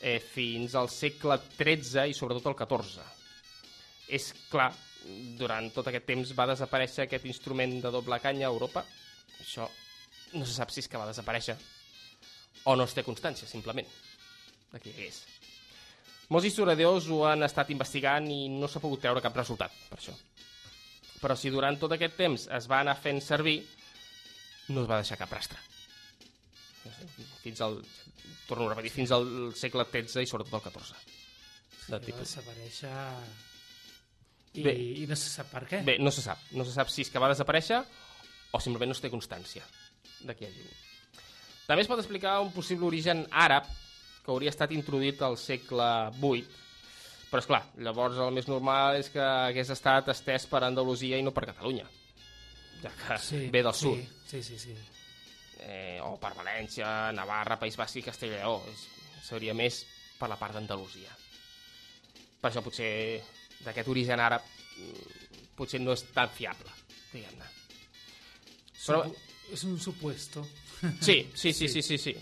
eh, 0.00 0.16
fins 0.32 0.78
al 0.78 0.88
segle 0.88 1.42
XIII 1.58 2.08
i 2.08 2.16
sobretot 2.16 2.54
el 2.54 2.60
XIV. 2.64 3.17
És 4.08 4.30
clar, 4.48 4.70
durant 5.38 5.70
tot 5.74 5.88
aquest 5.88 6.06
temps 6.08 6.32
va 6.36 6.48
desaparèixer 6.50 7.06
aquest 7.06 7.26
instrument 7.28 7.78
de 7.82 7.92
doble 7.92 8.18
canya 8.24 8.48
a 8.48 8.52
Europa. 8.52 8.84
Això 9.40 9.68
no 10.34 10.44
se 10.44 10.54
sap 10.54 10.72
si 10.72 10.82
és 10.82 10.88
que 10.88 11.00
va 11.00 11.08
desaparèixer 11.08 11.56
o 12.68 12.74
no 12.76 12.84
es 12.84 12.94
té 12.94 13.04
constància, 13.06 13.48
simplement, 13.48 13.86
de 14.72 14.80
que 14.82 14.92
hi 14.92 15.06
és. 15.08 15.22
Molts 16.28 16.48
historiadors 16.50 17.06
ho 17.08 17.22
han 17.24 17.46
estat 17.46 17.70
investigant 17.72 18.26
i 18.28 18.48
no 18.52 18.68
s'ha 18.68 18.82
pogut 18.82 19.00
treure 19.04 19.22
cap 19.24 19.36
resultat, 19.38 19.72
per 19.88 19.96
això. 20.00 20.12
Però 21.22 21.34
si 21.38 21.50
durant 21.50 21.78
tot 21.80 21.94
aquest 21.96 22.18
temps 22.18 22.44
es 22.58 22.68
va 22.70 22.82
anar 22.82 22.98
fent 23.00 23.22
servir, 23.24 23.62
no 24.68 24.84
es 24.84 24.90
va 24.90 25.00
deixar 25.00 25.16
cap 25.20 25.32
rastre. 25.32 25.62
Fins 27.40 27.62
al, 27.64 27.78
torno 28.46 28.66
a 28.66 28.74
repetir, 28.74 28.92
fins 28.92 29.12
al 29.14 29.26
segle 29.56 29.88
XIII 29.88 30.26
i 30.26 30.28
sobretot 30.28 30.58
al 30.58 30.66
XIV. 30.68 31.16
De 31.88 32.00
que 32.04 32.12
va 32.12 32.24
desaparèixer 32.26 32.92
i, 34.54 34.62
Bé. 34.64 34.72
i 35.02 35.06
no 35.08 35.16
se 35.18 35.28
sap 35.30 35.50
per 35.52 35.64
què. 35.68 35.82
Bé, 35.84 35.98
no 36.00 36.10
se 36.14 36.22
sap. 36.24 36.40
No 36.56 36.64
se 36.64 36.72
sap 36.74 36.88
si 36.92 37.04
és 37.04 37.10
que 37.12 37.20
va 37.22 37.28
desaparèixer 37.32 37.82
o 38.56 38.60
simplement 38.64 38.88
no 38.92 38.96
es 38.96 39.02
té 39.04 39.10
constància 39.12 39.64
de 40.24 40.34
qui 40.34 40.48
hagi. 40.48 40.64
També 41.68 41.84
es 41.84 41.90
pot 41.90 42.00
explicar 42.00 42.38
un 42.40 42.50
possible 42.54 42.86
origen 42.88 43.26
àrab 43.30 43.66
que 44.24 44.32
hauria 44.32 44.52
estat 44.52 44.72
introduït 44.72 45.20
al 45.22 45.36
segle 45.40 45.88
VIII, 46.16 46.46
però 47.28 47.42
és 47.42 47.48
clar, 47.48 47.60
llavors 47.84 48.16
el 48.24 48.32
més 48.32 48.48
normal 48.48 48.96
és 48.96 49.10
que 49.12 49.20
hagués 49.20 49.68
estat 49.74 50.08
estès 50.14 50.46
per 50.48 50.62
Andalusia 50.64 51.20
i 51.20 51.24
no 51.24 51.34
per 51.36 51.44
Catalunya, 51.50 51.84
ja 52.82 52.92
que 53.02 53.18
sí, 53.20 53.42
ve 53.52 53.62
del 53.62 53.76
sud, 53.76 54.00
Sí, 54.28 54.42
sí, 54.42 54.58
sí. 54.58 54.74
eh, 55.60 56.00
o 56.04 56.16
per 56.20 56.32
València, 56.36 57.12
Navarra, 57.12 57.58
País 57.60 57.76
Basc 57.76 57.96
i 58.00 58.04
és, 58.04 58.86
seria 59.28 59.54
més 59.54 59.84
per 60.18 60.28
la 60.28 60.36
part 60.40 60.54
d'Andalusia. 60.56 61.12
Per 62.40 62.50
això 62.50 62.62
potser 62.64 63.22
d'aquest 63.64 63.88
origen 63.88 64.20
àrab 64.20 64.42
mm, 64.42 65.52
potser 65.58 65.80
no 65.82 65.92
és 65.96 66.04
tan 66.14 66.30
fiable, 66.30 66.70
diguem-ne. 67.12 67.48
Però- 68.86 69.04
És 69.52 69.62
un 69.64 69.78
supuesto. 69.80 70.42
Sí, 71.00 71.30
sí, 71.34 71.52
sí, 71.54 71.68
sí, 71.68 71.80
sí, 71.82 71.96
sí. 71.98 72.12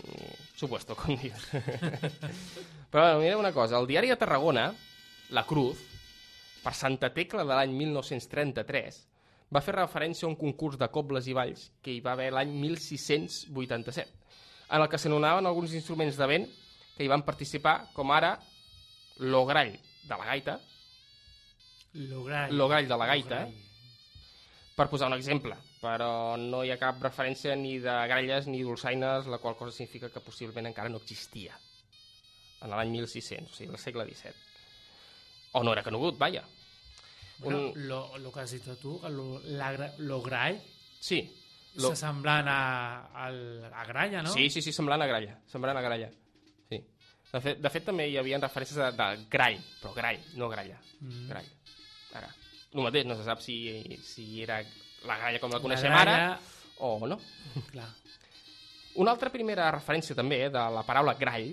Supuesto, 0.55 0.95
com 0.95 1.17
dius. 1.19 1.43
Però 2.91 3.03
bueno, 3.03 3.19
mira 3.19 3.37
una 3.37 3.51
cosa, 3.51 3.77
el 3.77 3.87
diari 3.87 4.07
de 4.07 4.15
Tarragona, 4.15 4.73
La 5.29 5.43
Cruz, 5.45 5.77
per 6.63 6.73
Santa 6.73 7.09
Tecla 7.13 7.43
de 7.43 7.51
l'any 7.53 7.73
1933, 7.75 9.01
va 9.53 9.61
fer 9.63 9.75
referència 9.75 10.25
a 10.25 10.29
un 10.31 10.37
concurs 10.39 10.77
de 10.79 10.87
cobles 10.91 11.27
i 11.27 11.35
balls 11.35 11.67
que 11.83 11.91
hi 11.93 11.99
va 12.03 12.13
haver 12.15 12.31
l'any 12.35 12.49
1687, 12.63 14.07
en 14.71 14.81
el 14.81 14.87
que 14.91 14.97
s'anomenaven 14.99 15.45
alguns 15.47 15.75
instruments 15.75 16.17
de 16.19 16.27
vent 16.27 16.47
que 16.97 17.03
hi 17.05 17.11
van 17.11 17.23
participar, 17.27 17.89
com 17.93 18.11
ara 18.11 18.33
l'ograll 19.19 19.75
de 19.75 20.15
la 20.15 20.25
gaita, 20.31 20.57
Lograll. 21.97 22.53
Lograll 22.57 22.87
de 22.87 22.97
la 22.97 23.05
gaita. 23.13 23.39
Lograll. 23.45 23.63
per 24.77 24.85
posar 24.91 25.07
un 25.09 25.15
exemple, 25.17 25.55
però 25.81 26.35
no 26.37 26.59
hi 26.63 26.69
ha 26.69 26.75
cap 26.77 26.99
referència 27.01 27.55
ni 27.57 27.79
de 27.81 27.93
gralles 28.11 28.45
ni 28.45 28.59
dolçaines, 28.61 29.25
la 29.25 29.39
qual 29.41 29.55
cosa 29.57 29.73
significa 29.73 30.11
que 30.13 30.21
possiblement 30.21 30.67
encara 30.69 30.89
no 30.93 30.99
existia 31.01 31.55
en 32.61 32.69
l'any 32.69 32.91
1600, 32.93 33.49
o 33.49 33.55
sigui, 33.57 33.71
al 33.73 33.79
segle 33.81 34.05
XVII. 34.05 34.35
O 35.57 35.63
no 35.65 35.73
era 35.73 35.81
conegut, 35.81 36.19
vaja. 36.21 36.43
Bueno, 37.39 37.71
Un- 37.71 37.87
lo, 37.87 38.17
lo 38.19 38.31
que 38.31 38.39
has 38.41 38.51
dit 38.53 38.69
tu, 38.81 38.99
lo, 39.09 39.41
la, 39.45 39.71
gra- 39.73 39.93
lograll, 39.97 40.61
Sí, 40.99 41.23
Lo- 41.77 41.89
S'assemblant 41.89 42.47
a, 42.49 43.25
al- 43.25 43.65
a 43.73 43.83
Gralla, 43.85 44.21
no? 44.23 44.29
Sí, 44.33 44.49
sí, 44.49 44.61
sí, 44.61 44.71
semblant 44.73 45.01
a 45.01 45.05
gralla. 45.09 45.39
Semblant 45.45 45.77
a 45.77 45.81
gralla. 45.81 46.07
Sí. 46.69 46.79
De 47.33 47.41
fet, 47.41 47.59
de 47.61 47.69
fet 47.69 47.85
també 47.85 48.07
hi 48.09 48.17
havia 48.17 48.37
referències 48.41 48.77
de, 48.77 48.87
de 48.97 49.25
grall, 49.29 49.57
però 49.81 49.93
grall, 49.93 50.21
no 50.37 50.49
gralla. 50.49 50.77
Mm. 51.01 51.27
Grall. 51.29 51.51
Ara, 52.17 52.29
el 52.73 52.83
mateix, 52.83 53.07
no 53.07 53.15
se 53.17 53.25
sap 53.27 53.41
si, 53.43 53.57
si 54.03 54.41
era 54.43 54.59
la 55.07 55.17
gralla 55.17 55.41
com 55.41 55.51
la 55.53 55.59
La 55.59 55.63
coneixem 55.63 55.93
gralla, 55.93 56.15
ara 56.15 56.39
o 56.79 57.07
no. 57.07 57.19
Clar. 57.71 57.87
Una 58.97 59.13
altra 59.13 59.29
primera 59.29 59.69
referència 59.73 60.17
també 60.17 60.47
de 60.49 60.63
la 60.73 60.83
paraula 60.85 61.13
grall 61.19 61.51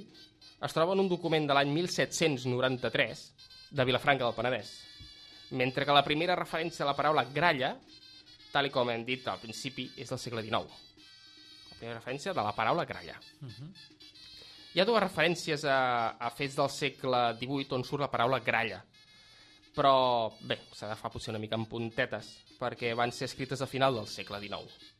es 0.65 0.73
troba 0.73 0.95
en 0.97 1.03
un 1.03 1.11
document 1.11 1.47
de 1.49 1.57
l'any 1.57 1.73
1793 1.75 3.25
de 3.75 3.85
Vilafranca 3.85 4.25
del 4.25 4.37
Penedès, 4.37 4.71
mentre 5.51 5.85
que 5.85 5.97
la 5.97 6.05
primera 6.07 6.37
referència 6.39 6.85
a 6.87 6.89
la 6.89 6.97
paraula 6.97 7.27
gralla, 7.35 7.75
tal 8.55 8.71
com 8.73 8.91
hem 8.91 9.05
dit 9.05 9.27
al 9.29 9.43
principi, 9.43 9.91
és 9.99 10.09
del 10.09 10.21
segle 10.23 10.45
XIX. 10.47 10.81
La 11.69 11.77
primera 11.77 11.99
referència 11.99 12.33
de 12.33 12.47
la 12.47 12.55
paraula 12.57 12.87
gralla. 12.89 13.19
Uh 13.43 13.51
-huh. 13.51 13.71
Hi 14.75 14.81
ha 14.81 14.85
dues 14.85 15.03
referències 15.03 15.65
a, 15.65 16.17
a 16.19 16.31
fets 16.31 16.57
del 16.57 16.71
segle 16.71 17.37
XVIII 17.39 17.77
on 17.77 17.85
surt 17.85 18.01
la 18.01 18.11
paraula 18.11 18.41
gralla, 18.41 18.83
però 19.75 20.31
bé, 20.41 20.61
s'ha 20.73 20.87
d'agafar 20.87 21.11
potser 21.13 21.33
una 21.35 21.43
mica 21.43 21.59
en 21.59 21.67
puntetes, 21.71 22.31
perquè 22.61 22.95
van 22.97 23.13
ser 23.13 23.27
escrites 23.29 23.63
a 23.63 23.69
final 23.71 23.99
del 23.99 24.09
segle 24.11 24.41
XIX. 24.43 24.93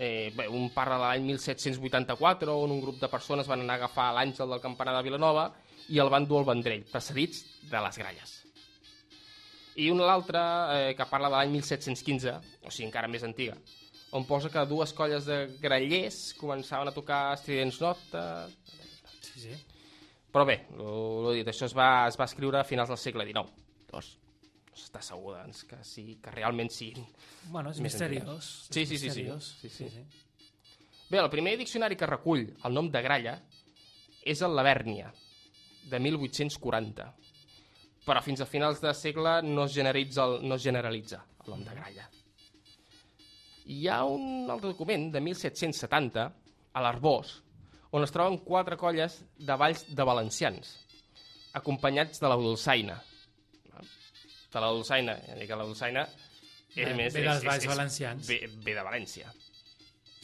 Eh, 0.00 0.32
bé, 0.34 0.48
un 0.48 0.70
parla 0.74 0.96
de 0.96 1.04
l'any 1.04 1.26
1784, 1.28 2.54
on 2.56 2.72
un 2.74 2.80
grup 2.82 3.00
de 3.00 3.10
persones 3.12 3.48
van 3.50 3.62
anar 3.62 3.76
a 3.76 3.82
agafar 3.84 4.10
l'àngel 4.16 4.48
del 4.54 4.62
campanar 4.64 4.96
de 4.96 5.04
Vilanova 5.06 5.50
i 5.92 6.00
el 6.00 6.10
van 6.12 6.26
dur 6.26 6.40
al 6.40 6.48
Vendrell, 6.48 6.86
precedits 6.90 7.44
de 7.70 7.82
les 7.84 7.98
gralles. 8.00 8.36
I 9.80 9.90
una 9.92 10.08
l'altra, 10.08 10.42
eh, 10.76 10.94
que 10.96 11.06
parla 11.06 11.28
de 11.30 11.36
l'any 11.36 11.52
1715, 11.58 12.34
o 12.64 12.72
sigui, 12.72 12.88
encara 12.88 13.12
més 13.12 13.26
antiga, 13.28 13.54
on 14.16 14.24
posa 14.26 14.50
que 14.50 14.64
dues 14.66 14.92
colles 14.96 15.28
de 15.28 15.44
grallers 15.62 16.32
començaven 16.40 16.90
a 16.90 16.96
tocar 16.96 17.20
estridents 17.36 17.78
nota... 17.84 18.24
Sí, 19.20 19.44
sí. 19.44 19.54
Però 20.30 20.46
bé, 20.46 20.60
el 20.78 21.30
dit, 21.40 21.48
això 21.50 21.66
es 21.66 21.74
va, 21.74 22.06
es 22.06 22.18
va 22.18 22.26
escriure 22.30 22.60
a 22.60 22.66
finals 22.66 22.92
del 22.92 23.00
segle 23.02 23.26
XIX. 23.26 23.50
Llavors, 23.90 24.10
no 24.70 24.78
s'està 24.78 25.02
segur 25.02 25.34
doncs, 25.34 25.64
que, 25.66 25.80
sí, 25.86 26.04
que 26.22 26.34
realment 26.34 26.70
siguin 26.70 27.06
Bueno, 27.50 27.72
és 27.74 27.80
misteriós. 27.82 28.50
Sí, 28.70 28.84
és 28.84 28.92
sí, 28.92 28.98
sí, 28.98 28.98
sí. 28.98 29.08
misteriós. 29.08 29.48
Sí, 29.62 29.70
sí. 29.74 29.88
Bé, 31.10 31.18
el 31.18 31.30
primer 31.32 31.56
diccionari 31.58 31.98
que 31.98 32.06
recull 32.06 32.46
el 32.46 32.76
nom 32.76 32.90
de 32.94 33.02
gralla 33.02 33.34
és 34.22 34.42
el 34.46 34.54
Lavèrnia, 34.54 35.10
de 35.90 35.98
1840. 35.98 37.08
Però 38.06 38.22
fins 38.22 38.40
a 38.40 38.46
finals 38.46 38.80
de 38.82 38.92
segle 38.94 39.40
no 39.42 39.66
es 39.66 39.74
generalitza 39.74 40.24
el, 40.28 40.38
no 40.46 40.56
es 40.56 40.62
generalitza 40.62 41.24
el 41.44 41.50
nom 41.54 41.64
de 41.66 41.74
gralla. 41.74 42.06
Hi 43.70 43.80
ha 43.88 44.02
un 44.06 44.50
altre 44.50 44.70
document 44.70 45.10
de 45.14 45.20
1770, 45.22 46.30
a 46.70 46.82
l'Arbós, 46.84 47.40
on 47.92 48.04
es 48.04 48.12
troben 48.14 48.38
quatre 48.44 48.76
colles 48.78 49.20
de 49.38 49.56
balls 49.58 49.84
de 49.88 50.04
valencians, 50.06 50.76
acompanyats 51.52 52.20
de 52.20 52.28
la 52.30 52.36
dolçaina. 52.36 53.00
De 54.50 54.60
la 54.60 54.68
dolçaina, 54.74 55.14
ja 55.28 55.34
dic 55.38 55.48
que 55.50 55.56
la 55.58 55.64
dolçaina 55.66 56.04
és 56.74 56.86
Ve- 56.86 56.94
més... 56.94 57.12
ve 57.14 57.20
és- 57.24 57.42
dels 57.42 57.64
és- 57.64 57.66
valencians. 57.70 58.26
Ve, 58.26 58.40
ve 58.64 58.74
de 58.74 58.82
València. 58.82 59.32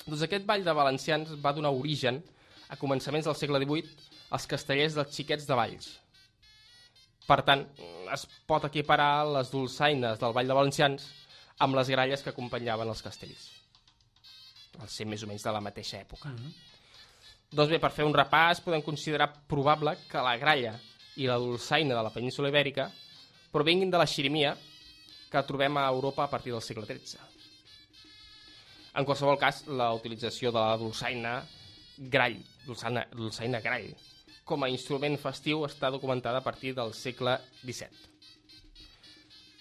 Doncs 0.06 0.22
aquest 0.22 0.44
ball 0.46 0.62
de 0.64 0.72
valencians 0.74 1.32
va 1.42 1.52
donar 1.52 1.70
origen, 1.74 2.22
a 2.68 2.76
començaments 2.76 3.26
del 3.26 3.34
segle 3.38 3.58
XVIII, 3.62 3.90
als 4.30 4.46
castellers 4.50 4.94
dels 4.94 5.14
xiquets 5.14 5.46
de 5.46 5.54
Valls. 5.54 5.92
Per 7.26 7.40
tant, 7.42 7.64
es 8.14 8.26
pot 8.46 8.64
equiparar 8.66 9.26
les 9.26 9.50
dolçaines 9.50 10.18
del 10.18 10.32
ball 10.34 10.46
de 10.46 10.54
valencians 10.54 11.08
amb 11.58 11.74
les 11.74 11.88
gralles 11.90 12.22
que 12.22 12.30
acompanyaven 12.30 12.88
els 12.88 13.02
castells. 13.02 13.48
Al 14.78 14.88
ser 14.92 15.06
més 15.06 15.22
o 15.22 15.26
menys 15.30 15.42
de 15.42 15.52
la 15.54 15.60
mateixa 15.60 15.98
època. 16.02 16.28
Mhm. 16.28 16.52
Doncs 17.52 17.70
bé, 17.70 17.78
per 17.78 17.92
fer 17.94 18.04
un 18.06 18.14
repàs, 18.14 18.60
podem 18.64 18.82
considerar 18.82 19.30
probable 19.48 19.94
que 20.10 20.22
la 20.22 20.36
gralla 20.40 20.74
i 21.16 21.28
la 21.28 21.38
dolçaina 21.40 21.94
de 21.94 22.02
la 22.02 22.12
península 22.12 22.50
ibèrica 22.50 22.90
provinguin 23.52 23.90
de 23.90 24.00
la 24.00 24.06
xirimia 24.06 24.56
que 25.30 25.42
trobem 25.46 25.78
a 25.78 25.86
Europa 25.88 26.24
a 26.24 26.30
partir 26.30 26.52
del 26.52 26.62
segle 26.62 26.84
XIII. 26.86 27.22
En 28.96 29.04
qualsevol 29.04 29.38
cas, 29.38 29.62
la 29.68 29.92
utilització 29.94 30.50
de 30.52 30.60
la 30.60 30.76
dolçaina 30.80 31.38
grall, 32.12 32.38
dolçaina, 32.66 33.06
dolçaina 33.12 33.60
grall, 33.64 33.90
com 34.46 34.62
a 34.64 34.70
instrument 34.72 35.16
festiu 35.20 35.64
està 35.66 35.90
documentada 35.92 36.40
a 36.40 36.44
partir 36.44 36.74
del 36.76 36.92
segle 36.94 37.38
XVII. 37.62 38.04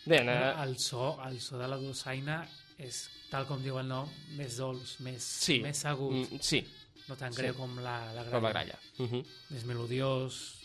Bé, 0.06 0.22
eh, 0.22 0.54
El 0.64 0.78
so, 0.78 1.18
el 1.26 1.40
so 1.42 1.58
de 1.58 1.68
la 1.68 1.78
dolçaina 1.82 2.44
és, 2.78 3.06
tal 3.32 3.48
com 3.50 3.62
diu 3.64 3.80
el 3.80 3.88
nom, 3.88 4.10
més 4.38 4.58
dolç, 4.62 5.00
més, 5.02 5.24
sí, 5.24 5.60
més 5.64 5.86
agut. 5.86 6.14
mm, 6.14 6.40
sí, 6.42 6.62
no 7.08 7.16
tan 7.18 7.34
sí. 7.34 7.42
greu 7.42 7.56
com 7.56 7.76
la, 7.80 7.98
la 8.14 8.24
gralla. 8.24 8.32
com 8.32 8.44
la 8.44 8.50
gralla. 8.54 8.80
Uh 9.00 9.06
-huh. 9.12 9.26
Més 9.50 9.66
melodiós, 9.66 10.62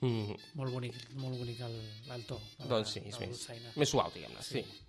Uh 0.00 0.08
-huh. 0.10 0.38
molt 0.54 0.72
bonic, 0.72 0.94
molt 1.14 1.38
bonic 1.38 1.60
el, 1.60 1.80
el 2.12 2.24
to. 2.26 2.40
la- 2.58 2.66
Doncs 2.66 2.90
sí, 2.92 3.00
és 3.06 3.18
més, 3.20 3.48
més 3.76 3.88
suau, 3.88 4.10
diguem-ne. 4.12 4.42
Sí. 4.42 4.62
Sí. 4.62 4.64
sí. 4.70 4.80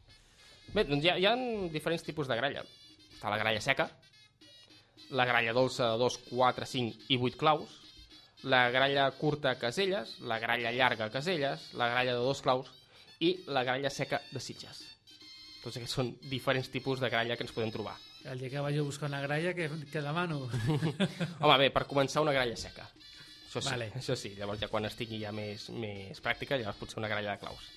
Bé, 0.73 0.83
doncs 0.83 1.03
hi 1.05 1.09
ha, 1.09 1.17
hi 1.17 1.25
ha 1.25 1.35
diferents 1.71 2.03
tipus 2.03 2.27
de 2.27 2.35
gralla. 2.35 2.65
Està 3.13 3.29
la 3.29 3.37
gralla 3.37 3.61
seca, 3.61 3.89
la 5.11 5.25
gralla 5.25 5.53
dolça 5.53 5.91
de 5.91 5.97
2, 5.97 6.17
4, 6.31 6.65
5 6.65 6.97
i 7.09 7.17
8 7.17 7.37
claus, 7.37 7.69
la 8.43 8.69
gralla 8.71 9.09
curta 9.11 9.51
a 9.51 9.57
caselles, 9.59 10.19
la 10.21 10.39
gralla 10.39 10.71
llarga 10.71 11.05
a 11.05 11.09
caselles, 11.09 11.73
la 11.73 11.87
gralla 11.89 12.11
de 12.13 12.19
dos 12.19 12.41
claus 12.41 12.67
i 13.19 13.43
la 13.47 13.63
gralla 13.63 13.89
seca 13.89 14.21
de 14.31 14.39
sitges. 14.39 14.83
Tots 15.63 15.77
aquests 15.77 15.95
són 15.95 16.17
diferents 16.21 16.69
tipus 16.69 16.99
de 16.99 17.09
gralla 17.09 17.37
que 17.37 17.43
ens 17.43 17.53
podem 17.53 17.71
trobar. 17.71 17.95
El 18.25 18.39
dia 18.41 18.49
que 18.49 18.61
vaig 18.63 18.77
a 18.79 18.83
buscar 18.85 19.09
una 19.09 19.21
gralla, 19.21 19.53
que, 19.53 19.69
que 19.91 20.01
demano? 20.01 20.47
Home, 21.43 21.57
bé, 21.61 21.69
per 21.73 21.85
començar 21.85 22.23
una 22.25 22.33
gralla 22.33 22.55
seca. 22.57 22.87
Això 23.45 23.61
sí, 23.61 23.69
Vale. 23.69 23.91
això 23.95 24.15
sí. 24.17 24.33
Llavors 24.35 24.59
ja 24.59 24.69
quan 24.71 24.89
estigui 24.89 25.21
ja 25.21 25.31
més, 25.31 25.69
més 25.69 26.19
pràctica, 26.23 26.57
llavors 26.57 26.79
potser 26.79 26.99
una 26.99 27.11
gralla 27.11 27.35
de 27.35 27.43
claus. 27.43 27.69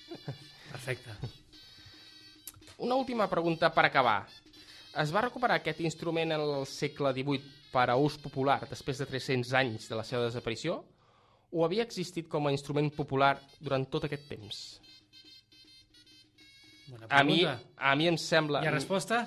Perfecte. 0.71 1.15
Una 2.85 2.95
última 2.95 3.27
pregunta 3.27 3.67
per 3.75 3.83
acabar. 3.89 4.21
Es 5.03 5.11
va 5.11 5.25
recuperar 5.25 5.57
aquest 5.59 5.81
instrument 5.83 6.31
en 6.31 6.39
el 6.39 6.65
segle 6.65 7.11
XVIII 7.11 7.57
per 7.73 7.89
a 7.91 7.97
ús 7.99 8.15
popular 8.23 8.61
després 8.69 9.01
de 9.01 9.07
300 9.09 9.51
anys 9.59 9.89
de 9.91 9.97
la 9.99 10.05
seva 10.07 10.23
desaparició 10.23 10.79
o 11.51 11.65
havia 11.65 11.83
existit 11.83 12.29
com 12.31 12.47
a 12.47 12.53
instrument 12.55 12.89
popular 12.95 13.33
durant 13.59 13.85
tot 13.91 14.07
aquest 14.07 14.29
temps? 14.31 14.61
A 17.09 17.23
mi, 17.23 17.41
a 17.45 17.95
mi 17.95 18.09
em 18.09 18.17
sembla... 18.17 18.63
Hi 18.63 18.69
ha 18.69 18.75
resposta? 18.75 19.23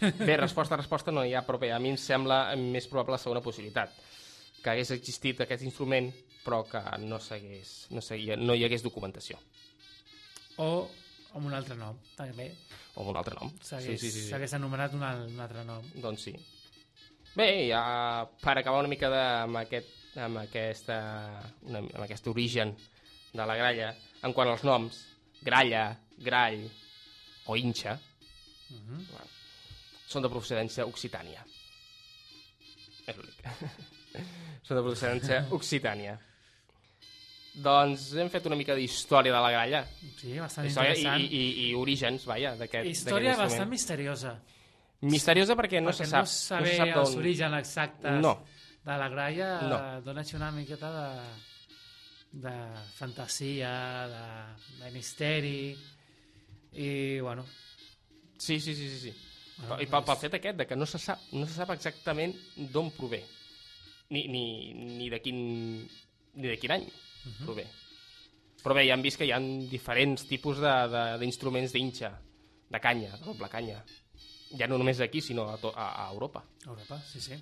Bé, 0.00 0.36
resposta, 0.36 0.76
resposta 0.76 1.12
no 1.14 1.24
hi 1.24 1.32
ha, 1.34 1.42
però 1.46 1.58
bé, 1.60 1.70
a 1.72 1.80
mi 1.80 1.94
em 1.94 1.98
sembla 2.00 2.40
més 2.60 2.88
probable 2.90 3.16
la 3.16 3.22
segona 3.22 3.42
possibilitat. 3.44 3.94
Que 4.62 4.72
hagués 4.72 4.92
existit 4.96 5.40
aquest 5.44 5.64
instrument, 5.64 6.10
però 6.44 6.62
que 6.68 6.82
no, 7.02 7.18
no, 7.18 8.02
seguia, 8.04 8.36
no 8.36 8.56
hi 8.56 8.66
hagués 8.66 8.84
documentació. 8.84 9.38
O 10.62 10.70
amb 11.36 11.48
un 11.48 11.56
altre 11.56 11.76
nom, 11.78 11.98
també. 12.16 12.50
O 12.94 13.02
amb 13.02 13.12
un 13.12 13.20
altre 13.20 13.36
nom. 13.38 13.52
S'hagués 13.64 14.00
sí, 14.00 14.10
sí, 14.10 14.22
sí. 14.22 14.28
s'hagués 14.30 14.56
anomenat 14.56 14.94
un, 14.96 15.04
un 15.04 15.42
altre 15.42 15.64
nom. 15.68 15.84
Doncs 16.02 16.28
sí. 16.28 16.36
Bé, 17.36 17.68
ja 17.68 17.82
per 18.40 18.56
acabar 18.56 18.80
una 18.80 18.92
mica 18.92 19.10
de, 19.12 19.22
amb, 19.44 19.60
aquest, 19.60 19.92
amb, 20.24 20.40
aquesta, 20.46 20.96
una, 21.68 21.84
amb 21.84 22.02
aquest 22.06 22.28
origen 22.32 22.72
de 23.36 23.44
la 23.44 23.56
gralla, 23.58 23.92
en 24.24 24.32
quant 24.32 24.48
als 24.48 24.64
noms, 24.64 25.02
gralla, 25.44 25.90
grall 26.24 26.64
o 27.46 27.56
inxa, 27.56 27.98
Uh 28.68 28.76
-huh. 28.76 29.26
són 30.08 30.22
de 30.22 30.28
procedència 30.28 30.84
occitània. 30.84 31.44
És 33.06 33.16
l'únic. 33.16 33.36
són 34.66 34.76
de 34.76 34.82
procedència 34.82 35.46
occitània. 35.50 36.18
Doncs 37.56 38.10
hem 38.20 38.28
fet 38.28 38.44
una 38.46 38.56
mica 38.56 38.74
d'història 38.74 39.32
de 39.32 39.40
la 39.40 39.50
gralla. 39.50 39.86
Sí, 40.18 40.34
bastant 40.38 40.66
Història 40.66 40.90
interessant. 40.96 41.22
i, 41.22 41.36
i, 41.36 41.70
i 41.70 41.74
orígens, 41.74 42.26
vaja, 42.26 42.56
d'aquest 42.56 42.86
Història 42.90 43.36
bastant 43.36 43.70
misteriosa. 43.70 44.34
Misteriosa 45.00 45.54
perquè 45.54 45.80
no 45.80 45.90
perquè 45.90 46.04
se 46.04 46.10
sap. 46.10 46.20
no 46.20 46.26
saber 46.26 46.68
se 46.70 46.76
sap 46.76 46.96
els 46.96 47.14
orígens 47.16 47.58
exactes 47.58 48.20
No. 48.20 48.44
de 48.84 48.96
la 48.98 49.08
gralla 49.08 49.60
No. 49.62 50.00
dona 50.02 50.24
una 50.34 50.50
miqueta 50.50 50.90
de, 50.98 52.40
de 52.48 52.54
fantasia, 52.96 54.06
de, 54.08 54.84
de 54.84 54.90
misteri 54.90 55.76
i, 56.76 57.20
bueno... 57.20 57.44
Sí, 58.38 58.60
sí, 58.60 58.74
sí, 58.76 58.88
sí. 58.90 58.98
sí. 59.10 59.12
bueno 59.58 59.78
I 59.80 59.86
pel, 59.88 60.04
pel 60.04 60.18
fet 60.20 60.34
aquest 60.36 60.58
de 60.60 60.66
que 60.68 60.76
no 60.76 60.84
se 60.86 60.98
sap, 61.00 61.22
no 61.32 61.46
se 61.48 61.54
sap 61.56 61.70
exactament 61.72 62.34
d'on 62.72 62.90
prové, 62.92 63.22
ni, 64.12 64.26
ni, 64.28 64.42
ni 64.74 65.08
de 65.10 65.20
quin 65.24 65.38
ni 66.36 66.48
de 66.52 66.58
quin 66.60 66.74
any 66.76 66.86
Mhm. 67.26 67.44
prové. 67.46 67.64
Però 68.62 68.74
bé, 68.74 68.84
ja 68.86 68.94
hem 68.94 69.02
vist 69.02 69.18
que 69.18 69.26
hi 69.26 69.32
ha 69.34 69.38
diferents 69.70 70.26
tipus 70.28 70.58
de- 70.62 70.88
de- 70.92 71.18
d'instruments 71.18 71.72
d'inxa, 71.72 72.12
de 72.70 72.80
canya, 72.80 73.16
de 73.16 73.24
doble 73.24 73.48
canya. 73.48 73.80
Ja 74.58 74.68
no 74.68 74.76
només 74.78 75.00
aquí, 75.00 75.20
sinó 75.20 75.48
a, 75.50 75.56
to, 75.58 75.72
a, 75.74 76.04
a 76.06 76.12
Europa. 76.12 76.44
Europa, 76.66 77.00
sí, 77.02 77.20
sí. 77.20 77.34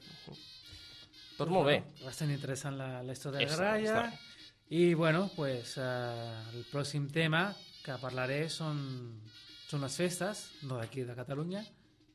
Tot 1.36 1.48
molt 1.50 1.66
bé. 1.66 1.82
Bastant 2.04 2.30
interessant 2.30 2.76
la, 2.78 3.02
la 3.02 3.12
història 3.12 3.40
de 3.44 3.56
gralla. 3.56 4.00
bé. 4.02 4.18
I, 4.70 4.94
bueno, 4.94 5.30
pues, 5.36 5.74
eh, 5.76 6.42
el 6.54 6.64
pròxim 6.72 7.10
tema 7.12 7.54
que 7.84 7.96
parlaré 8.00 8.46
són, 8.48 8.78
són 9.68 9.84
les 9.84 9.96
festes, 10.00 10.44
no 10.64 10.78
d'aquí 10.80 11.04
de 11.04 11.16
Catalunya, 11.16 11.64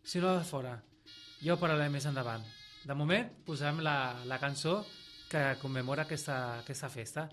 sinó 0.03 0.33
de 0.37 0.45
fora. 0.47 0.79
Ja 1.43 1.53
ho 1.53 1.59
parlarem 1.61 1.93
més 1.93 2.07
endavant. 2.09 2.43
De 2.83 2.95
moment, 2.97 3.29
posem 3.45 3.83
la, 3.85 4.15
la 4.25 4.39
cançó 4.41 4.79
que 5.29 5.43
commemora 5.61 6.07
aquesta, 6.07 6.39
aquesta 6.63 6.89
festa, 6.89 7.27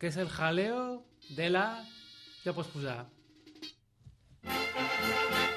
que 0.00 0.08
és 0.08 0.16
el 0.16 0.32
jaleo 0.32 1.04
de 1.36 1.52
la... 1.52 1.68
Ja 2.44 2.54
pots 2.56 2.70
posar. 2.72 3.02
Ona 4.46 5.47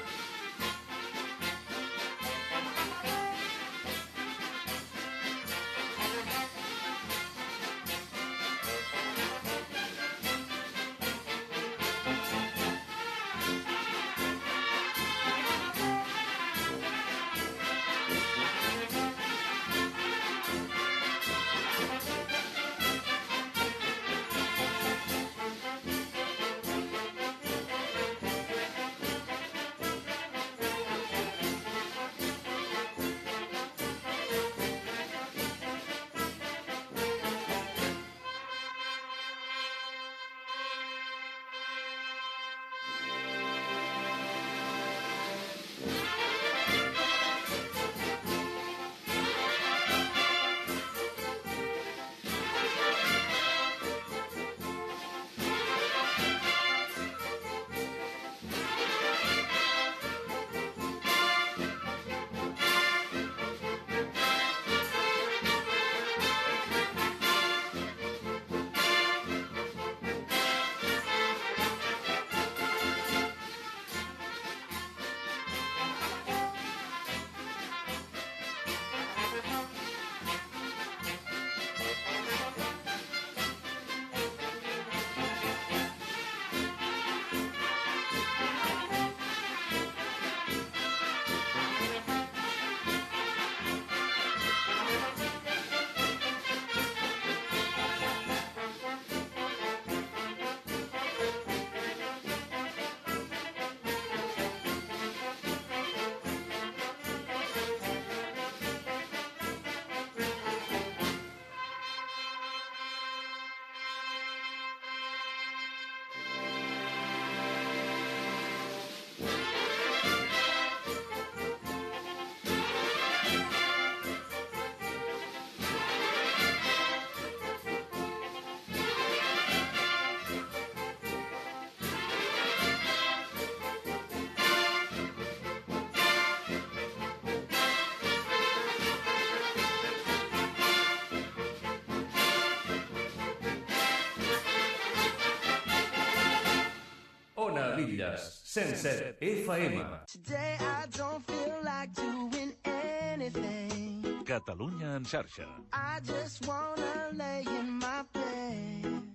Villas, 147.92 148.40
107 148.48 149.16
FM. 149.20 149.76
Today 150.08 150.56
I 150.56 150.86
don't 150.96 151.20
feel 151.28 151.60
like 151.60 151.92
doing 151.92 152.56
anything. 152.64 154.24
Catalunya 154.24 154.96
en 154.96 155.04
xarxa. 155.04 155.44
I 155.76 156.00
just 156.00 156.40
wanna 156.48 157.12
lay 157.12 157.44
in 157.44 157.68
my 157.76 158.00
bed. 158.16 159.12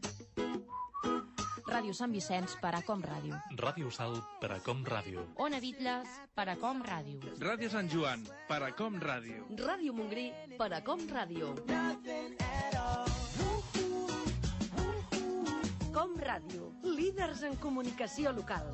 Ràdio 1.68 1.94
Sant 1.98 2.14
Vicenç 2.14 2.54
per 2.62 2.76
a 2.78 2.84
Com 2.86 3.02
Ràdio. 3.02 3.42
Ràdio 3.58 3.90
Salt 3.92 4.22
per 4.40 4.52
a 4.54 4.60
Com 4.62 4.86
Ràdio. 4.86 5.26
Ona 5.42 5.60
Bitlles 5.60 6.08
per 6.38 6.48
a 6.54 6.56
Com 6.62 6.84
Ràdio. 6.86 7.34
Ràdio 7.42 7.74
Sant 7.74 7.90
Joan, 7.90 8.30
per 8.48 8.62
a 8.62 8.72
Com 8.78 9.02
Ràdio. 9.02 9.50
Ràdio 9.58 9.94
Montgrí, 9.94 10.30
per 10.58 10.70
a 10.74 10.84
Com 10.86 11.02
Ràdio. 11.10 11.56
Ràdio, 16.22 16.72
líders 16.98 17.44
en 17.50 17.56
comunicació 17.62 18.32
local. 18.34 18.72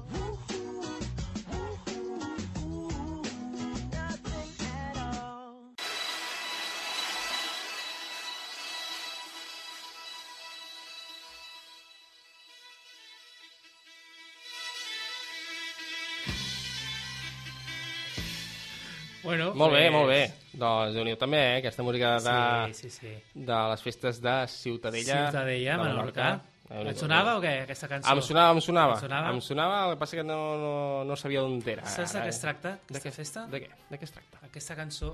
Bueno, 19.24 19.54
Molt 19.56 19.72
bé, 19.72 19.86
molt 19.90 20.10
bé. 20.12 20.24
Doncs 20.60 20.94
déu 20.98 21.06
nhi 21.08 21.14
també, 21.20 21.40
eh? 21.40 21.60
Aquesta 21.62 21.84
música 21.88 22.10
de, 22.20 22.34
Sí, 22.76 22.90
sí, 22.90 22.90
sí. 23.00 23.14
de 23.34 23.60
les 23.72 23.82
festes 23.86 24.20
de 24.22 24.34
Ciutadella. 24.52 25.22
Ciutadella, 25.30 25.78
de 25.78 25.84
Menorca. 25.84 26.28
Et 26.70 26.98
sonava 26.98 27.36
o 27.38 27.42
què, 27.44 27.52
aquesta 27.66 27.88
cançó? 27.92 28.14
Em 28.16 28.22
sonava, 28.24 28.54
em 28.56 28.62
sonava. 28.64 28.94
Et 28.96 29.02
sonava? 29.04 29.32
Em 29.36 29.42
sonava, 29.44 29.80
el 29.86 29.92
que 29.94 30.00
passa 30.00 30.16
que 30.18 30.24
no, 30.24 30.38
no, 30.58 30.74
no 31.06 31.16
sabia 31.20 31.42
d'on 31.44 31.60
era. 31.68 31.84
Saps 31.86 32.14
de 32.16 32.22
què 32.24 32.30
es 32.32 32.40
tracta, 32.42 32.72
De 32.88 32.98
aquesta 32.98 33.10
què? 33.10 33.16
festa? 33.18 33.44
De 33.52 33.60
què? 33.66 33.70
De 33.92 34.00
què 34.00 34.08
es 34.08 34.14
tracta? 34.16 34.40
Aquesta 34.48 34.76
cançó 34.80 35.12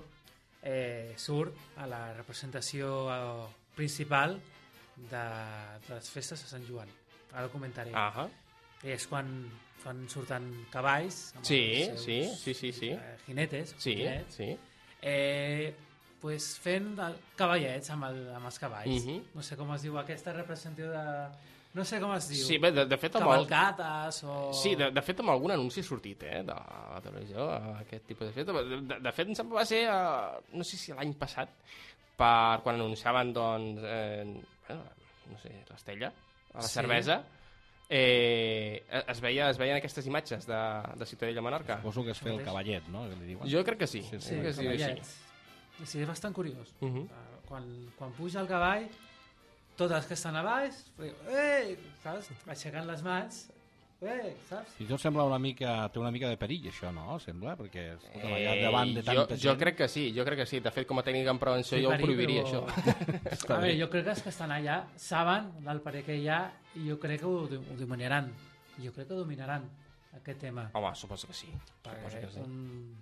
eh, 0.64 1.14
surt 1.18 1.58
a 1.82 1.88
la 1.90 2.14
representació 2.14 2.92
principal 3.76 4.38
de, 5.10 5.26
de 5.88 5.96
les 5.96 6.10
festes 6.14 6.46
de 6.46 6.52
Sant 6.54 6.66
Joan. 6.70 6.88
Ara 7.34 7.48
ho 7.48 7.52
comentaré. 7.54 7.92
Ahà. 7.98 8.28
És 8.84 9.08
quan, 9.12 9.28
quan 9.84 10.06
surten 10.08 10.46
cavalls 10.72 11.34
amb 11.36 11.46
Sí, 11.50 11.60
els 11.90 12.06
seus, 12.06 12.06
sí, 12.06 12.20
sí, 12.40 12.54
sí, 12.54 12.72
sí. 12.78 12.90
Eh, 12.96 13.18
jinetes, 13.26 13.74
Sí, 13.78 13.96
jinets, 13.98 14.36
sí. 14.40 14.50
eh, 15.02 15.74
pues 16.22 16.58
fent 16.60 16.98
el- 17.00 17.16
cavallets 17.40 17.90
amb, 17.96 18.04
el, 18.10 18.18
amb 18.36 18.46
els 18.50 18.60
cavalls. 18.60 19.06
Mhm. 19.06 19.22
No 19.36 19.42
sé 19.46 19.56
com 19.58 19.72
es 19.76 19.82
diu 19.88 19.98
aquesta 20.02 20.34
representació 20.34 20.92
de... 20.92 21.06
No 21.72 21.84
sé 21.86 22.00
com 22.02 22.12
es 22.16 22.28
diu. 22.32 22.46
Sí, 22.48 22.58
bé, 22.58 22.72
de, 22.74 22.86
de 22.90 22.98
fet... 22.98 23.16
Amb 23.20 23.28
el- 23.30 23.46
Cavalcates 23.48 24.24
o... 24.26 24.52
Sí, 24.58 24.72
de, 24.76 24.88
de 24.92 25.02
fet, 25.06 25.20
amb 25.22 25.30
algun 25.36 25.52
anunci 25.54 25.84
ha 25.84 25.86
sortit, 25.86 26.24
eh, 26.26 26.40
de 26.44 26.56
la 26.56 27.00
televisió, 27.06 27.46
aquest 27.84 28.08
tipus 28.10 28.28
de 28.28 28.34
festa. 28.34 28.56
De, 28.58 28.80
de, 28.90 28.98
de 29.06 29.12
fet, 29.14 29.30
em 29.30 29.36
sembla 29.38 29.60
va 29.62 29.66
ser, 29.70 29.84
eh, 29.86 30.56
no 30.58 30.66
sé 30.66 30.80
si 30.82 30.92
l'any 30.98 31.14
passat, 31.20 31.54
per 32.18 32.62
quan 32.66 32.76
anunciaven, 32.82 33.32
doncs, 33.38 33.86
eh, 33.86 34.24
bueno, 34.68 34.84
no 35.30 35.38
sé, 35.44 35.54
l'Estella, 35.70 36.10
a 36.56 36.58
la 36.58 36.66
Sí. 36.68 36.74
cervesa, 36.74 37.20
eh, 37.88 38.84
es, 39.08 39.22
veia, 39.22 39.50
es 39.54 39.58
veien 39.62 39.78
aquestes 39.78 40.06
imatges 40.10 40.46
de, 40.50 40.60
de 40.98 41.06
Ciutadella 41.06 41.42
Menorca. 41.42 41.78
Suposo 41.78 42.04
que 42.04 42.12
es 42.18 42.20
fer 42.20 42.34
el 42.34 42.44
cavallet, 42.44 42.88
no? 42.90 43.06
Que 43.10 43.16
li 43.22 43.30
diuen. 43.34 43.50
Jo 43.50 43.64
crec 43.66 43.80
que 43.86 43.88
sí, 43.88 44.02
Sí, 44.10 44.20
sí, 44.20 44.42
que 44.42 44.54
sí, 44.54 44.68
sí. 44.78 45.02
Sí, 45.86 46.02
és 46.02 46.08
bastant 46.08 46.34
curiós. 46.36 46.74
Uh 46.82 46.90
-huh. 46.90 47.08
quan, 47.48 47.64
quan 47.98 48.12
puja 48.14 48.42
el 48.42 48.48
cavall, 48.48 48.88
tots 49.76 49.94
els 49.94 50.06
que 50.06 50.14
estan 50.14 50.36
a 50.36 50.42
baix, 50.44 50.86
eh, 51.30 51.78
saps? 52.04 52.30
Aixecant 52.48 52.86
les 52.86 53.02
mans, 53.04 53.50
eh, 54.02 54.36
saps? 54.50 54.80
I 54.82 54.86
tot 54.86 55.00
sembla 55.00 55.24
una 55.24 55.40
mica... 55.40 55.90
Té 55.90 56.00
una 56.00 56.12
mica 56.12 56.28
de 56.30 56.38
perill, 56.38 56.68
això, 56.68 56.92
no? 56.94 57.18
Sembla, 57.20 57.56
perquè 57.58 57.96
escolta, 57.96 58.28
allà 58.28 58.62
davant 58.62 58.94
de 58.94 59.00
Eh, 59.00 59.04
jo, 59.04 59.14
tanta 59.26 59.36
jo 59.36 59.50
gent... 59.50 59.60
crec 59.60 59.76
que 59.78 59.88
sí, 59.88 60.14
jo 60.16 60.24
crec 60.26 60.38
que 60.40 60.46
sí. 60.46 60.60
De 60.60 60.72
fet, 60.72 60.86
com 60.88 61.00
a 61.00 61.04
tècnic 61.04 61.28
en 61.28 61.40
prevenció 61.40 61.78
Sí, 61.78 61.84
jo 61.84 61.90
ho 61.90 61.92
perill, 61.92 62.06
prohibiria, 62.06 62.44
però- 62.44 62.66
això. 62.68 63.54
A 63.56 63.60
veure, 63.60 63.80
jo 63.80 63.90
crec 63.90 64.04
que 64.04 64.10
els 64.12 64.22
que 64.22 64.30
estan 64.30 64.52
allà 64.52 64.84
saben 64.96 65.64
del 65.64 65.82
perill 65.82 66.04
que 66.06 66.16
hi 66.18 66.28
ha 66.28 66.52
i 66.76 66.90
jo 66.90 67.00
crec 67.00 67.20
que 67.22 67.26
ho, 67.26 67.44
ho 67.44 67.76
dominaran. 67.78 68.34
Jo 68.78 68.92
crec 68.94 69.08
que 69.08 69.14
dominaran 69.16 69.64
aquest 70.14 70.40
tema. 70.40 70.70
Home, 70.74 70.96
suposo 70.96 71.28
que 71.28 71.34
sí. 71.34 71.48
Perquè 71.84 71.98
Suposo 72.00 72.20
que 72.20 72.32
sí. 72.34 72.40
un, 72.40 72.98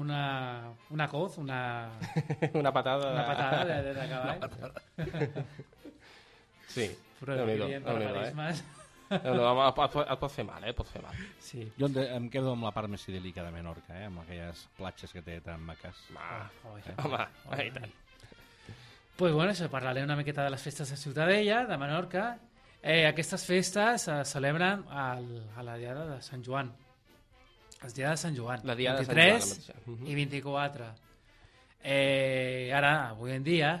una, 0.00 0.72
una 0.90 1.08
coz, 1.08 1.38
una, 1.38 1.90
una 2.54 2.72
patada... 2.72 3.12
una 3.12 3.26
patada 3.26 3.64
de, 3.64 3.82
de, 3.82 3.94
de 3.94 4.08
cavall. 4.08 5.44
Sí, 6.74 6.88
Però 7.20 7.36
Déu-n'hi-do, 7.38 7.68
diríem 7.68 7.84
Déu-n'hi-do, 7.84 8.22
eh? 8.26 8.54
Déu-n'hi-do, 9.14 9.44
home, 9.46 9.66
et, 9.68 9.76
pot, 9.76 9.96
et 10.02 10.20
pot 10.20 10.32
fer 10.32 10.44
mal, 10.48 10.64
eh? 10.66 10.72
Pot 10.76 10.88
fer 10.90 11.02
mal. 11.04 11.20
Sí. 11.40 11.66
Jo 11.78 11.88
em, 12.02 12.26
quedo 12.32 12.52
amb 12.52 12.66
la 12.66 12.72
part 12.74 12.90
més 12.90 13.04
idíl·lica 13.08 13.44
de 13.46 13.52
Menorca, 13.54 13.96
eh? 13.96 14.08
amb 14.08 14.24
aquelles 14.24 14.64
platges 14.78 15.14
que 15.14 15.22
té 15.24 15.38
tan 15.44 15.62
maques. 15.64 16.02
Ah, 16.18 16.48
oi. 16.72 16.80
Eh? 16.82 16.96
Home, 17.04 17.20
i 17.62 17.70
tant. 17.74 17.94
Pues 19.14 19.32
bueno, 19.32 19.52
això, 19.52 19.70
parlaré 19.70 20.02
una 20.02 20.18
miqueta 20.18 20.44
de 20.44 20.52
les 20.52 20.62
festes 20.62 20.90
de 20.90 20.98
Ciutadella, 20.98 21.62
de 21.68 21.78
Menorca. 21.78 22.32
Eh, 22.82 23.04
aquestes 23.06 23.46
festes 23.46 24.08
se 24.08 24.18
celebren 24.28 24.82
al, 24.90 25.28
a 25.56 25.62
la 25.64 25.78
diada 25.80 26.08
de 26.10 26.18
Sant 26.22 26.42
Joan. 26.44 26.72
Els 27.84 27.94
diada 27.94 28.14
de 28.16 28.20
Sant 28.22 28.36
Joan. 28.36 28.60
La 28.64 28.74
diada 28.74 29.00
de 29.00 29.06
Sant 29.06 29.16
23 29.16 29.44
Joan, 29.44 29.58
mateixa. 29.58 29.74
Mhm. 29.86 30.06
i 30.08 30.14
24. 30.14 30.86
Eh, 31.84 32.70
ara, 32.72 32.94
avui 33.10 33.32
en 33.34 33.44
dia, 33.44 33.74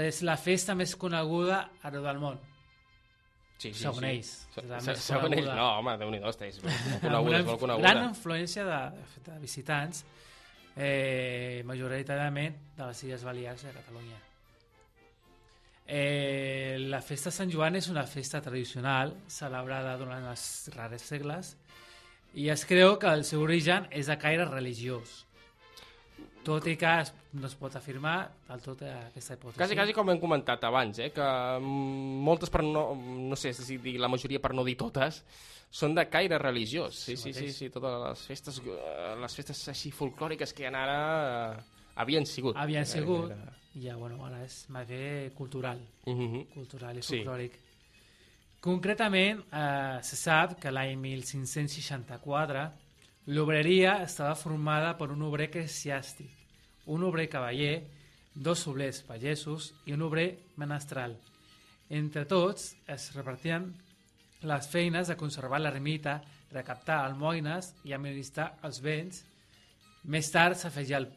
és 0.00 0.22
la 0.24 0.36
festa 0.40 0.74
més 0.78 0.94
coneguda 0.96 1.66
arreu 1.82 2.02
del 2.06 2.18
món. 2.22 2.38
Sí, 3.58 3.72
sí, 3.74 3.82
segons 3.84 3.98
sí. 4.00 4.06
ells. 4.08 4.30
Se- 4.54 4.90
és 4.90 4.98
segons 5.04 5.36
ells, 5.36 5.46
no, 5.54 5.66
home, 5.78 5.92
Déu-n'hi-do, 6.00 6.28
estàs 6.32 6.58
molt 6.64 7.00
coneguda, 7.02 7.20
una 7.28 7.38
és 7.38 7.46
molt 7.46 7.60
coneguda. 7.66 7.88
gran 7.92 8.08
influència 8.08 8.64
de, 8.64 8.80
de 9.28 9.38
visitants, 9.38 10.04
eh, 10.76 11.62
majoritàriament 11.68 12.56
de 12.76 12.86
les 12.88 13.04
Illes 13.04 13.22
Balears 13.28 13.62
i 13.62 13.66
de 13.68 13.72
Catalunya. 13.76 14.18
Eh, 15.86 16.76
la 16.88 17.00
festa 17.02 17.28
de 17.30 17.36
Sant 17.36 17.50
Joan 17.52 17.76
és 17.76 17.88
una 17.90 18.04
festa 18.06 18.40
tradicional 18.40 19.12
celebrada 19.28 19.96
durant 19.98 20.24
els 20.30 20.70
rares 20.76 21.02
segles 21.02 21.56
i 22.34 22.48
es 22.48 22.64
creu 22.64 22.98
que 22.98 23.06
el 23.12 23.24
seu 23.24 23.42
origen 23.42 23.86
és 23.90 24.06
de 24.08 24.16
caire 24.18 24.44
religiós 24.48 25.26
tot 26.42 26.66
i 26.66 26.74
que 26.76 26.90
es, 27.00 27.12
no 27.38 27.46
es 27.46 27.54
pot 27.54 27.74
afirmar 27.78 28.16
del 28.48 28.60
tot 28.64 28.80
aquesta 28.82 29.36
hipòtesi. 29.36 29.58
Quasi, 29.60 29.76
quasi 29.78 29.92
com 29.94 30.08
hem 30.10 30.18
comentat 30.18 30.64
abans, 30.66 30.98
eh, 30.98 31.12
que 31.14 31.26
moltes, 31.62 32.50
per 32.50 32.64
no, 32.66 32.96
no 32.96 33.36
sé 33.38 33.52
si 33.54 33.76
dir 33.78 33.94
la 34.02 34.08
majoria 34.10 34.40
per 34.42 34.50
no 34.52 34.64
dir 34.66 34.74
totes, 34.80 35.20
són 35.70 35.94
de 35.94 36.02
caire 36.10 36.40
religiós. 36.42 36.98
Sí, 36.98 37.14
sí, 37.16 37.30
sí, 37.30 37.44
mateix. 37.44 37.54
sí, 37.56 37.68
totes 37.70 37.94
les 38.08 38.24
festes, 38.32 38.58
eh, 38.66 39.14
les 39.22 39.36
festes 39.38 39.62
així 39.70 39.92
folclòriques 39.94 40.52
que 40.52 40.64
hi 40.64 40.66
ha 40.66 40.74
ara 40.82 40.98
eh, 41.54 41.62
havien 42.02 42.26
sigut. 42.26 42.56
Havien 42.58 42.84
sigut, 42.90 43.30
era- 43.30 43.54
i 43.78 43.86
ja, 43.86 43.94
bueno, 43.96 44.18
ara 44.26 44.42
és 44.44 44.64
més 44.68 44.88
bé 44.88 45.30
cultural, 45.38 45.78
Mhm. 46.06 46.48
cultural 46.56 46.98
i 46.98 47.02
Sí. 47.02 47.22
Concretament, 48.62 49.40
eh, 49.50 49.98
se 50.06 50.14
sap 50.14 50.52
que 50.62 50.70
l'any 50.70 50.94
1564 50.94 52.60
l'obreria 53.34 53.96
estava 54.04 54.36
formada 54.38 54.92
per 54.94 55.08
un 55.10 55.24
obrer 55.26 55.48
eclesiàstic, 55.48 56.28
un 56.94 57.02
obrer 57.02 57.24
cavaller, 57.28 57.80
dos 58.32 58.62
obrers 58.70 59.00
pagesos 59.02 59.72
i 59.84 59.96
un 59.96 60.04
obrer 60.06 60.28
menestral. 60.62 61.16
Entre 61.90 62.22
tots 62.24 62.68
es 62.86 63.08
repartien 63.16 63.66
les 64.46 64.68
feines 64.70 65.10
de 65.10 65.16
conservar 65.18 65.58
l'ermita, 65.58 66.20
recaptar 66.52 67.00
almoines 67.02 67.72
i 67.82 67.96
administrar 67.96 68.60
els 68.62 68.78
béns. 68.84 69.24
Més 70.04 70.30
tard 70.30 70.54
s'afegia 70.54 71.00
el 71.02 71.08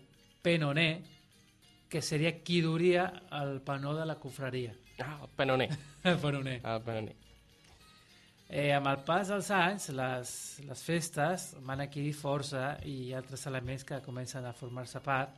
penoner, 0.41 1.04
que 1.89 2.02
seria 2.02 2.34
qui 2.41 2.64
duria 2.66 3.06
el 3.38 3.62
panó 3.62 3.93
de 3.93 4.10
la 4.10 4.18
confraria. 4.18 4.74
Ah, 4.98 5.20
el 5.22 5.30
penoner. 5.30 5.70
El 6.06 6.18
penoner. 6.18 6.58
El 6.64 6.82
penoner. 6.82 7.24
Eh, 8.48 8.70
amb 8.76 8.86
el 8.91 9.00
pas 9.02 9.32
dels 9.32 9.48
anys, 9.50 9.88
les, 9.98 10.32
les 10.68 10.82
festes 10.86 11.48
van 11.66 11.82
adquirir 11.82 12.14
força 12.14 12.76
i 12.86 13.10
altres 13.18 13.48
elements 13.50 13.84
que 13.84 14.04
comencen 14.06 14.46
a 14.46 14.54
formar-se 14.54 15.02
part, 15.02 15.34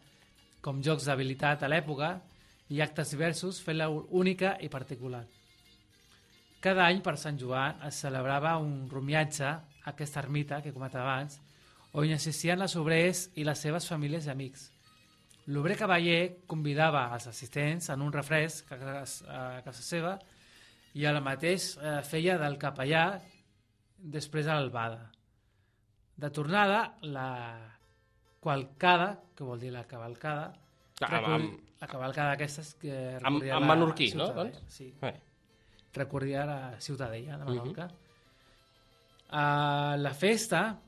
com 0.62 0.82
jocs 0.84 1.08
d'habilitat 1.08 1.64
a 1.64 1.70
l'època 1.72 2.18
i 2.68 2.82
actes 2.84 3.14
diversos 3.16 3.62
fent-la 3.64 3.88
única 3.88 4.58
i 4.60 4.68
particular. 4.68 5.24
Cada 6.60 6.84
any 6.84 7.00
per 7.06 7.16
Sant 7.22 7.40
Joan 7.40 7.80
es 7.88 8.02
celebrava 8.04 8.58
un 8.60 8.90
rumiatge 8.92 9.46
a 9.48 9.60
aquesta 9.94 10.20
ermita 10.20 10.60
que 10.62 10.74
comentava 10.76 11.14
abans, 11.14 11.40
on 11.94 12.12
assistien 12.12 12.60
les 12.60 12.76
obrers 12.76 13.30
i 13.40 13.46
les 13.48 13.62
seves 13.64 13.88
famílies 13.88 14.28
i 14.28 14.34
amics. 14.34 14.68
L'obrer 15.48 15.78
cavaller 15.80 16.44
convidava 16.46 17.06
els 17.16 17.30
assistents 17.32 17.88
en 17.94 18.04
un 18.04 18.12
refresc 18.12 18.74
a 18.76 19.62
casa 19.64 19.80
seva 19.80 20.18
i 20.98 21.06
el 21.06 21.20
mateix 21.22 21.76
eh, 21.78 22.00
feia 22.08 22.38
del 22.42 22.58
capellà 22.58 23.04
després 23.98 24.48
a 24.50 24.56
l'albada. 24.58 25.12
De 26.18 26.30
tornada, 26.34 26.80
la 27.06 27.28
qualcada, 28.42 29.12
que 29.36 29.46
vol 29.46 29.60
dir 29.62 29.72
la 29.74 29.84
cavalcada, 29.86 30.52
Clar, 30.98 31.10
recorri- 31.12 31.36
amb- 31.52 31.64
la 31.82 31.88
cavalcada 31.88 32.32
aquestes 32.34 32.74
que 32.82 32.94
Amb, 33.22 33.44
amb 33.54 33.66
menorquí, 33.70 34.12
no? 34.18 34.32
Doncs? 34.34 34.64
Sí, 34.68 34.88
Eh. 35.02 35.14
recorria 35.94 36.46
la 36.46 36.80
Ciutadella 36.82 37.38
de 37.38 37.46
Mhm. 37.46 37.52
Menorca. 37.54 37.88
uh, 39.30 39.98
la 39.98 40.14
festa 40.14 40.80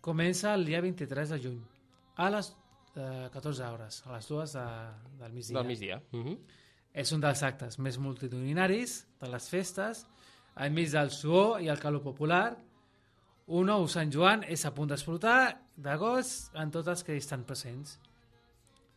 comença 0.00 0.54
el 0.54 0.64
dia 0.66 0.80
23 0.80 1.28
de 1.30 1.38
juny, 1.38 1.60
a 2.16 2.28
les 2.30 2.56
eh, 2.96 3.28
14 3.32 3.62
hores, 3.64 4.02
a 4.06 4.12
les 4.16 4.26
2 4.28 4.52
de, 4.52 4.64
del 5.20 5.32
migdia. 5.32 5.58
Del 5.58 5.66
migdia. 5.66 6.02
Mhm. 6.12 6.38
És 6.94 7.12
un 7.12 7.20
dels 7.20 7.42
actes 7.42 7.78
més 7.78 7.96
multitudinaris 7.98 9.06
de 9.20 9.28
les 9.32 9.48
festes, 9.48 10.06
enmig 10.60 10.90
del 10.92 11.10
suor 11.10 11.62
i 11.64 11.68
el 11.72 11.78
calor 11.80 12.02
popular. 12.04 12.56
Un 13.52 13.66
nou 13.66 13.86
Sant 13.88 14.12
Joan 14.12 14.44
és 14.44 14.64
a 14.68 14.74
punt 14.74 14.88
d'explotar 14.92 15.56
de 15.76 15.94
goig 15.96 16.26
en 16.60 16.70
tots 16.70 16.88
els 16.92 17.02
que 17.04 17.14
hi 17.16 17.22
estan 17.22 17.44
presents. 17.48 17.98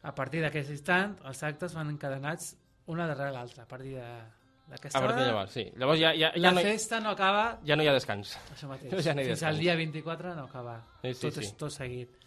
A 0.06 0.14
partir 0.14 0.42
d'aquest 0.44 0.70
instant, 0.70 1.16
els 1.26 1.42
actes 1.44 1.74
van 1.74 1.90
encadenats 1.90 2.56
una 2.92 3.08
darrere 3.10 3.32
l'altra. 3.34 3.64
A 3.64 3.68
partir 3.68 3.96
de- 3.96 4.44
d'aquesta 4.70 5.00
A 5.00 5.02
partir 5.02 5.18
de 5.18 5.24
hora, 5.24 5.32
llavors, 5.32 5.52
sí. 5.52 5.64
Llavors 5.78 6.00
ja, 6.00 6.12
ja, 6.14 6.32
ja, 6.36 6.40
la 6.42 6.52
no, 6.52 6.60
hi- 6.60 6.64
festa 6.64 7.00
no 7.00 7.10
acaba 7.10 7.60
ja 7.66 7.76
no 7.76 7.84
hi 7.84 7.88
ha 7.88 7.94
descans. 7.94 8.36
això 8.54 8.68
mateix. 8.68 8.92
Ja 9.06 9.14
no 9.16 9.22
hi 9.22 9.26
ha 9.26 9.28
Fins 9.30 9.44
al 9.44 9.58
dia 9.60 9.76
24 9.76 10.36
no 10.36 10.44
acaba. 10.44 10.84
Sí, 11.02 11.14
sí, 11.14 11.22
tot, 11.22 11.38
és, 11.38 11.50
sí. 11.50 11.56
tot 11.58 11.72
seguit. 11.72 12.18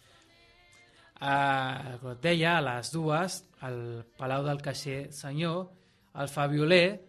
Uh, 1.19 1.97
com 1.99 2.11
et 2.13 2.21
deia, 2.23 2.57
a 2.57 2.61
les 2.63 2.91
dues, 2.93 3.41
al 3.67 3.79
Palau 4.17 4.43
del 4.45 4.61
Caixer 4.63 5.11
Senyor, 5.11 5.65
el 6.15 6.29
Fabioler, 6.31 7.01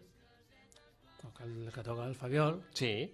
el 1.45 1.71
que 1.73 1.83
toca 1.83 2.05
el 2.07 2.15
Fabiol, 2.19 2.59
Sí. 2.75 3.13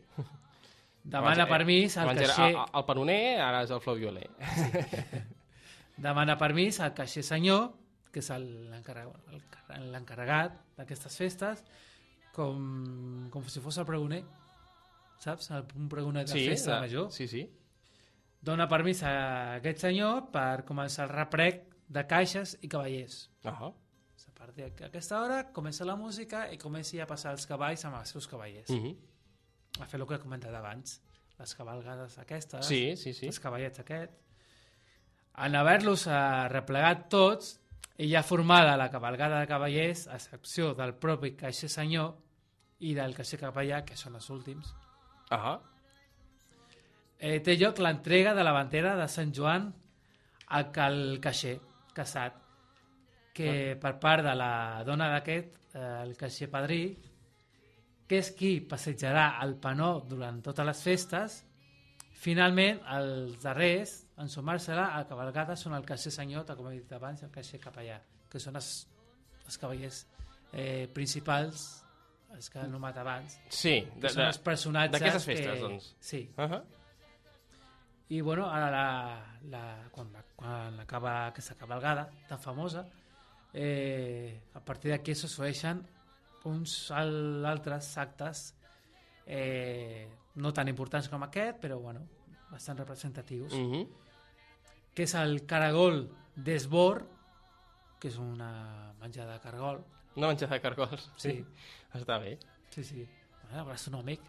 demana 1.05 1.43
Abans, 1.45 1.49
eh, 1.49 1.53
permís 1.53 1.97
al 1.99 2.03
abans 2.09 2.21
era 2.23 2.35
caixer... 2.35 2.57
El, 2.75 2.85
penoner, 2.89 3.21
ara 3.41 3.61
és 3.63 3.71
el 3.71 3.81
flavioler. 3.85 4.25
demana 6.09 6.35
permís 6.41 6.81
al 6.81 6.95
caixer 6.97 7.23
senyor, 7.23 7.69
que 8.11 8.19
és 8.25 8.31
l'encarregat 9.93 10.57
d'aquestes 10.79 11.17
festes, 11.21 11.63
com, 12.35 13.29
com 13.33 13.45
si 13.49 13.61
fos 13.65 13.79
el 13.81 13.87
pregoner, 13.89 14.23
saps? 15.23 15.51
El, 15.57 15.65
un 15.77 15.89
pregoner 15.93 16.25
de 16.27 16.33
Sí, 16.35 16.49
festa 16.49 16.75
de- 16.77 16.81
major. 16.89 17.13
sí, 17.13 17.29
sí. 17.29 17.45
Dona 18.43 18.69
permís 18.69 19.03
a 19.03 19.57
aquest 19.57 19.79
senyor 19.87 20.29
per 20.33 20.65
començar 20.69 21.07
el 21.09 21.15
reprec 21.15 21.65
de 21.89 22.07
caixes 22.07 22.57
i 22.63 22.69
cavallers. 22.69 23.31
Ah 23.45 23.71
A 24.27 24.39
partir 24.39 24.67
d'aquesta 24.69 25.21
hora 25.23 25.53
comença 25.53 25.85
la 25.85 25.97
música 25.97 26.53
i 26.53 26.59
comença 26.59 27.03
a 27.03 27.07
passar 27.07 27.33
els 27.33 27.47
cavalls 27.47 27.85
amb 27.85 27.97
els 27.97 28.09
seus 28.11 28.27
cavallers. 28.29 28.69
Mhm. 28.71 28.95
A 29.81 29.87
fer 29.87 29.99
el 30.01 30.07
que 30.07 30.15
he 30.15 30.19
comentat 30.19 30.55
abans. 30.55 31.01
Les 31.39 31.55
cavalgades 31.55 32.19
aquestes, 32.19 32.67
Sí, 32.67 32.97
sí, 32.97 33.13
sí. 33.13 33.27
els 33.27 33.41
cavallets 33.41 33.79
aquests. 33.81 34.15
En 35.39 35.55
haver-los 35.55 36.07
eh, 36.07 36.49
replegat 36.49 37.09
tots 37.11 37.61
i 37.99 38.11
ja 38.11 38.23
formada 38.23 38.77
la 38.77 38.91
cavalgada 38.91 39.41
de 39.41 39.47
cavallers, 39.47 40.07
a 40.09 40.15
excepció 40.17 40.75
del 40.75 40.95
propi 40.95 41.35
caixer 41.37 41.69
senyor 41.69 42.15
i 42.81 42.95
del 42.95 43.15
caixer 43.15 43.39
capellà, 43.41 43.85
que 43.85 43.97
són 43.97 44.15
els 44.15 44.31
últims, 44.31 44.75
Ah 45.31 45.59
eh, 47.19 47.41
té 47.41 47.57
lloc 47.57 47.79
l'entrega 47.79 48.35
de 48.35 48.45
la 48.45 48.53
bandera 48.53 48.97
de 48.97 49.09
Sant 49.09 49.33
Joan 49.35 49.71
al 50.49 50.71
cal 50.73 51.19
caixer 51.21 51.59
casat, 51.97 52.35
que 53.37 53.77
per 53.81 53.99
part 54.01 54.25
de 54.25 54.35
la 54.35 54.83
dona 54.87 55.09
d'aquest, 55.13 55.75
eh, 55.75 56.03
el 56.03 56.17
caixer 56.17 56.49
padrí, 56.53 56.97
que 58.07 58.19
és 58.23 58.31
qui 58.39 58.61
passejarà 58.61 59.43
el 59.43 59.57
panó 59.61 60.01
durant 60.09 60.39
totes 60.43 60.65
les 60.67 60.83
festes, 60.83 61.41
finalment 62.17 62.79
els 62.97 63.41
darrers 63.43 63.97
en 64.23 64.29
sumar-se-la 64.33 64.93
a 64.97 65.03
cavalgada 65.09 65.57
són 65.57 65.75
el 65.77 65.85
caixer 65.85 66.13
senyor, 66.15 66.47
com 66.57 66.71
he 66.71 66.79
dit 66.79 66.93
abans, 66.97 67.21
i 67.21 67.27
el 67.27 67.33
caixer 67.35 67.59
capellà, 67.61 67.99
que 68.31 68.39
són 68.41 68.57
els, 68.57 68.71
els 69.45 69.59
cavallers 69.59 70.07
eh, 70.53 70.87
principals, 70.95 71.67
els 72.37 72.49
que 72.51 72.59
he 72.59 72.63
anomenat 72.65 72.97
abans, 73.03 73.37
Sí, 73.49 73.81
que 73.95 74.01
de- 74.07 74.09
són 74.15 74.23
de- 74.23 74.29
els 74.31 74.39
personatges 74.39 74.93
d'aquestes 75.01 75.25
festes, 75.27 75.53
que... 75.53 75.61
doncs. 75.61 75.95
Sí. 76.01 76.23
Uh 76.37 76.45
-huh. 76.45 76.63
I 78.09 78.21
bueno, 78.21 78.47
ara 78.49 78.71
la, 78.71 78.87
la, 79.51 79.63
quan, 79.91 80.13
quan 80.37 80.79
acaba 80.81 81.27
aquesta 81.27 81.57
cabalgada 81.59 82.09
tan 82.29 82.39
famosa, 82.39 82.87
eh, 83.53 84.41
a 84.55 84.61
partir 84.61 84.93
d'aquí 84.93 85.15
s'assoleixen 85.15 85.83
uns 86.47 86.93
al, 86.95 87.45
altres 87.45 87.89
actes 87.99 88.53
eh, 89.27 90.07
no 90.37 90.53
tan 90.55 90.69
importants 90.69 91.09
com 91.11 91.25
aquest, 91.27 91.59
però 91.59 91.81
bueno, 91.83 92.05
bastant 92.51 92.79
representatius. 92.79 93.53
Mhm. 93.53 93.87
que 94.97 95.05
és 95.05 95.13
el 95.15 95.43
caragol 95.45 96.07
d'esbor, 96.37 97.03
que 98.01 98.09
és 98.09 98.17
una 98.17 98.95
menjada 98.97 99.35
de 99.35 99.41
cargol. 99.45 99.83
Una 100.17 100.31
menjada 100.31 100.55
de 100.55 100.63
cargols. 100.65 101.11
Sí. 101.21 101.45
Està 101.99 102.17
bé. 102.23 102.39
Sí, 102.71 102.83
sí. 102.83 103.05
Bueno, 103.43 103.67
gastronòmic. 103.67 104.23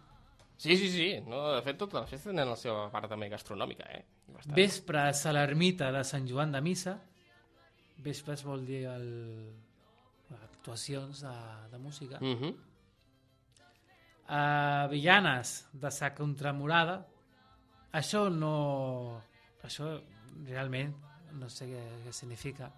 Sí, 0.58 0.76
sí, 0.76 0.88
sí. 0.90 1.08
No, 1.26 1.38
de 1.54 1.62
fet, 1.62 1.76
totes 1.78 2.00
les 2.00 2.10
festes 2.10 2.32
tenen 2.32 2.48
la 2.50 2.56
seva 2.58 2.88
part 2.90 3.06
també 3.10 3.28
gastronòmica, 3.30 3.86
eh? 3.94 4.02
Bastant. 4.26 4.56
Vespres 4.56 5.20
a 5.30 5.34
l'ermita 5.36 5.92
de 5.94 6.02
Sant 6.04 6.26
Joan 6.26 6.50
de 6.52 6.62
Missa. 6.64 6.96
Vespres 8.02 8.42
vol 8.46 8.66
dir 8.66 8.84
el... 8.90 9.06
actuacions 10.42 11.22
de, 11.22 11.36
de 11.70 11.78
música. 11.78 12.18
Mm 12.20 12.36
-hmm. 12.40 12.56
A 14.28 14.88
Villanes 14.90 15.68
de 15.72 15.90
Sa 15.90 16.14
Contramurada. 16.14 17.06
Això 17.92 18.28
no... 18.28 19.22
Això 19.62 20.02
realment 20.46 20.94
no 21.38 21.48
sé 21.48 21.66
què, 21.66 21.82
què 22.04 22.12
significa. 22.12 22.70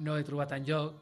No 0.00 0.16
he 0.16 0.24
trobat 0.24 0.52
en 0.52 0.64
lloc. 0.64 0.94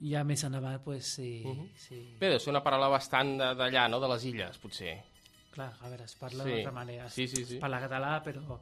I 0.00 0.14
a 0.16 0.24
més 0.24 0.42
endavant, 0.44 0.80
pues, 0.82 1.06
sí, 1.14 1.42
Mm 1.44 1.50
-hmm. 1.58 1.70
sí. 1.76 2.16
Bé, 2.18 2.28
deu 2.30 2.38
ser 2.38 2.50
una 2.50 2.62
paraula 2.62 2.88
bastant 2.88 3.36
d'allà, 3.38 3.88
no? 3.90 4.00
De 4.00 4.08
les 4.08 4.24
illes, 4.24 4.58
potser. 4.58 5.02
Clar, 5.50 5.74
a 5.80 5.88
veure, 5.88 6.04
es 6.04 6.14
parla 6.14 6.44
Sí. 6.44 6.50
d'altra 6.50 6.72
manera. 6.72 7.08
Sí, 7.10 7.28
sí, 7.28 7.44
sí. 7.44 7.54
Es 7.54 7.60
parla 7.60 7.80
català, 7.80 8.22
però 8.22 8.58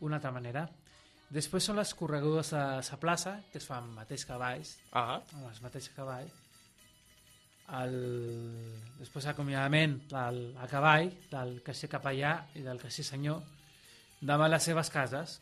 una 0.00 0.16
altra 0.16 0.30
manera. 0.30 0.68
Després 1.30 1.64
són 1.64 1.76
les 1.76 1.94
corregudes 1.94 2.52
a 2.52 2.76
la 2.80 2.96
plaça, 3.00 3.42
que 3.52 3.58
es 3.58 3.66
fan 3.66 3.84
amb 3.84 3.94
mateix 3.94 4.24
cavalls, 4.26 4.78
Ah. 4.92 5.22
amb 5.32 5.46
els 5.48 5.60
mateixos 5.62 5.94
cavalls. 5.94 6.32
El... 7.68 8.82
Després 8.98 9.26
l'acomiadament 9.26 9.98
del 10.08 10.56
a 10.56 10.66
cavall, 10.66 11.10
del 11.30 11.62
caixer 11.62 11.88
capellà 11.92 12.46
i 12.54 12.62
del 12.64 12.80
caixer 12.80 13.04
senyor, 13.04 13.42
davant 14.20 14.50
les 14.50 14.62
seves 14.62 14.88
cases. 14.90 15.40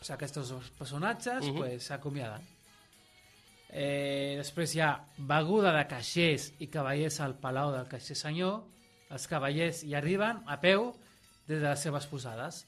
O 0.00 0.04
sigui, 0.04 0.14
aquests 0.14 0.34
dos 0.48 0.70
personatges 0.78 1.44
Mhm. 1.44 1.56
pues, 1.56 1.82
s'acomiaden. 1.84 2.42
Eh, 3.72 4.34
després 4.36 4.74
hi 4.76 4.80
ha 4.84 4.90
beguda 5.16 5.72
de 5.72 5.86
caixers 5.88 6.50
i 6.60 6.66
cavallers 6.68 7.18
al 7.24 7.38
palau 7.40 7.72
del 7.72 7.88
caixer 7.88 8.16
senyor. 8.16 8.60
Els 9.12 9.26
cavallers 9.28 9.82
hi 9.84 9.94
arriben 9.96 10.42
a 10.46 10.58
peu 10.60 10.90
des 11.48 11.60
de 11.60 11.68
les 11.68 11.80
seves 11.80 12.06
posades. 12.06 12.66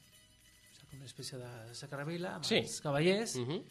Una 0.95 1.05
espècie 1.05 1.37
de 1.37 1.73
sacarravila 1.75 2.35
amb 2.35 2.45
Sí. 2.45 2.57
els 2.63 2.81
cavallers 2.81 3.35
Mm 3.35 3.45
-hmm. 3.49 3.63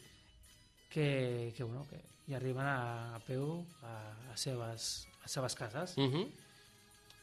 que, 0.90 1.52
que, 1.56 1.64
bueno, 1.64 1.86
que 1.88 2.00
hi 2.28 2.34
arriben 2.34 2.66
a, 2.66 3.14
a 3.16 3.18
peu 3.20 3.64
a, 3.82 4.32
a, 4.32 4.36
seves, 4.36 5.08
a 5.24 5.28
seves 5.28 5.54
cases. 5.54 5.96
Mm 5.96 6.12
-hmm. 6.12 6.30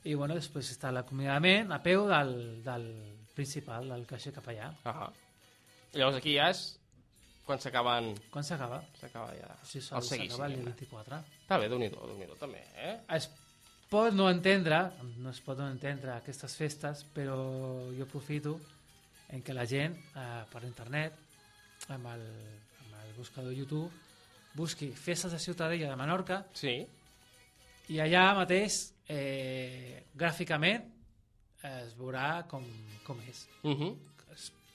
I 0.04 0.14
bueno, 0.16 0.34
després 0.36 0.72
està 0.72 0.92
l'acomiadament 0.92 1.72
a 1.72 1.82
peu 1.82 2.08
del, 2.08 2.64
del 2.64 3.16
principal, 3.36 3.88
del 3.88 4.06
caixer 4.06 4.34
capellà. 4.34 4.74
Ah. 4.84 5.12
Llavors 5.94 6.18
aquí 6.18 6.36
ja 6.36 6.50
és 6.50 6.80
quan 7.46 7.60
s'acaben... 7.60 8.12
Quan 8.32 8.46
s'acaba? 8.48 8.82
S'acaba 9.00 9.34
ja. 9.36 9.50
Sí, 9.64 9.82
sol 9.82 10.04
s'acaba 10.06 10.48
el 10.48 10.58
dia 10.58 10.66
diguem-ne. 10.66 10.76
24. 10.78 11.22
Està 11.44 11.58
bé, 11.62 11.70
déu 11.72 11.80
nhi 11.82 11.90
déu 11.92 12.38
també, 12.40 12.62
eh? 12.78 12.94
Es 13.18 13.30
pot 13.92 14.14
no 14.16 14.30
entendre, 14.32 14.84
no 15.20 15.34
es 15.34 15.42
pot 15.44 15.58
no 15.60 15.68
entendre 15.68 16.14
aquestes 16.16 16.56
festes, 16.56 17.04
però 17.16 17.36
jo 17.92 18.06
aprofito 18.08 18.56
en 19.36 19.44
què 19.44 19.56
la 19.56 19.66
gent, 19.68 19.98
eh, 20.16 20.44
per 20.52 20.64
internet, 20.68 21.18
amb 21.90 22.08
el, 22.14 22.24
amb 22.86 22.96
el 23.04 23.14
buscador 23.18 23.54
YouTube, 23.54 23.92
busqui 24.56 24.92
festes 24.96 25.32
de 25.32 25.40
Ciutadella 25.40 25.90
de 25.90 25.96
Menorca 26.00 26.46
Sí. 26.54 26.76
i 27.92 28.00
allà 28.00 28.34
mateix, 28.36 28.94
eh, 29.08 30.04
gràficament, 30.16 30.88
es 31.64 31.94
veurà 31.98 32.44
com, 32.50 32.66
com 33.06 33.20
és. 33.30 33.48
Mm 33.64 33.76
-hmm. 33.76 33.96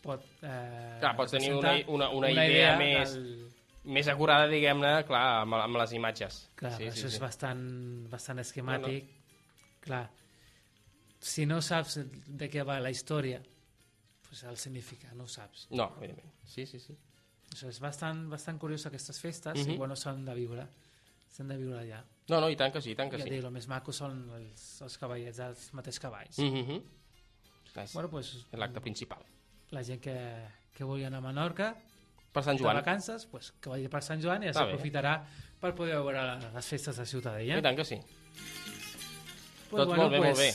Pot, 0.07 0.23
eh, 0.43 0.99
Clar, 1.01 1.13
pots 1.19 1.33
tenir 1.35 1.53
una, 1.53 1.61
presentar 1.73 1.95
una, 1.95 2.09
una, 2.15 2.31
idea, 2.31 2.77
més, 2.79 3.15
del- 3.15 3.53
més 3.97 4.09
acurada, 4.09 4.47
diguem-ne, 4.51 4.93
clar, 5.09 5.25
amb, 5.43 5.55
amb 5.59 5.77
les 5.83 5.93
imatges. 5.99 6.39
Clar, 6.59 6.73
sí, 6.77 6.85
això 6.91 7.03
sí, 7.03 7.07
és 7.11 7.19
sí. 7.19 7.21
bastant, 7.23 7.65
bastant 8.13 8.39
esquemàtic. 8.43 9.11
Clar, 9.87 10.05
si 11.21 11.47
no 11.47 11.61
saps 11.63 11.99
de 12.27 12.49
què 12.51 12.65
va 12.67 12.79
la 12.81 12.91
història, 12.91 13.41
pues 14.29 14.43
el 14.45 14.57
significat 14.59 15.13
no 15.15 15.25
ho 15.25 15.31
saps. 15.31 15.67
No, 15.71 15.93
evidentment. 15.99 16.33
Sí, 16.45 16.67
sí, 16.67 16.79
sí. 16.81 16.97
Això 17.53 17.69
és 17.71 17.79
bastant, 17.81 18.27
bastant 18.31 18.59
curiós 18.59 18.87
aquestes 18.87 19.21
festes 19.23 19.55
Mhm. 19.67 19.71
i 19.75 19.77
bueno, 19.77 19.95
s'han 19.97 20.25
de 20.25 20.35
viure. 20.35 20.67
S'han 21.31 21.49
de 21.49 21.57
viure 21.57 21.79
allà. 21.81 22.03
No, 22.29 22.41
no, 22.41 22.49
i 22.51 22.57
tant 22.57 22.73
que 22.73 22.81
sí, 22.81 22.91
i 22.91 22.95
tant 22.97 23.11
que 23.11 23.19
ja 23.19 23.25
sí. 23.25 23.31
dic, 23.31 23.45
el 23.45 23.51
més 23.51 23.69
maco 23.69 23.93
són 23.93 24.31
els, 24.35 24.83
els 24.83 24.99
cavallets 24.99 25.37
dels 25.37 25.73
mateixos 25.75 26.01
cavalls. 26.01 26.39
Mm 26.39 26.65
-hmm. 26.67 26.83
Bueno, 27.93 28.09
pues, 28.09 28.47
l'acte 28.53 28.81
principal. 28.81 29.23
La 29.71 29.83
gent 29.83 30.01
que, 30.01 30.15
que 30.77 30.85
vulgui 30.85 31.05
anar 31.05 31.19
a 31.19 31.27
Menorca 31.27 31.75
Per 32.33 32.43
Sant 32.45 32.57
de 32.59 32.63
Joan. 32.63 32.77
vacances, 32.77 33.25
pues, 33.27 33.53
que 33.61 33.69
vagi 33.73 33.89
per 33.89 34.03
Sant 34.05 34.21
Joan 34.23 34.43
i 34.45 34.51
ja 34.51 34.53
s'aprofitarà 34.59 35.17
per 35.61 35.73
poder 35.75 35.97
veure 35.97 36.23
les 36.55 36.67
festes 36.69 36.97
de 37.01 37.07
Ciutadella. 37.09 37.59
I 37.59 37.63
tant 37.65 37.77
que 37.79 37.85
sí. 37.85 37.97
Pues, 39.71 39.83
Tot 39.83 39.97
molt 39.97 40.13
bé, 40.13 40.21
molt 40.21 40.39
bé. 40.39 40.51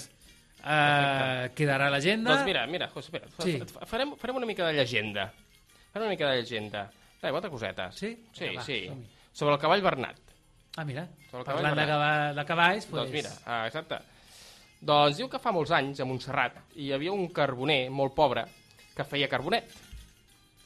Uh, 0.62 1.50
quedarà 1.58 1.90
l'agenda. 1.90 2.36
Doncs 2.36 2.46
mira, 2.46 2.66
mira, 2.70 2.88
José, 2.94 3.08
espera, 3.10 3.28
Sí. 3.42 3.58
fa- 3.66 3.86
farem, 3.90 4.16
farem 4.16 4.36
una 4.38 4.46
mica 4.46 4.68
de 4.68 4.74
llegenda. 4.74 5.32
Farem 5.92 6.06
una 6.06 6.10
mica 6.14 6.30
de 6.30 6.42
llegenda. 6.44 6.84
Rai, 7.22 7.32
quatre 7.32 7.50
cosetes. 7.50 7.96
Sí? 7.96 8.12
Sí, 8.32 8.46
Vinga, 8.46 8.60
va, 8.62 8.66
sí. 8.66 8.92
Sobre 9.34 9.56
el 9.56 9.60
cavall 9.60 9.82
Bernat. 9.82 10.18
Ah, 10.78 10.86
mira, 10.86 11.08
Sobre 11.30 11.40
el 11.42 11.46
cavall 11.46 11.64
parlant 11.64 11.80
de, 11.80 11.86
Bernat. 11.98 12.36
de 12.36 12.46
cavalls, 12.46 12.86
pues, 12.86 13.02
Doncs 13.02 13.12
mira, 13.12 13.32
ah, 13.46 13.66
exacte. 13.68 13.98
Doncs 14.82 15.18
diu 15.18 15.28
que 15.30 15.40
fa 15.40 15.52
molts 15.52 15.72
anys, 15.72 16.00
a 16.00 16.06
Montserrat, 16.06 16.56
hi 16.76 16.92
havia 16.94 17.12
un 17.12 17.28
carboner 17.30 17.90
molt 17.90 18.14
pobre 18.16 18.46
que 18.96 19.08
feia 19.08 19.30
carbonet. 19.32 19.70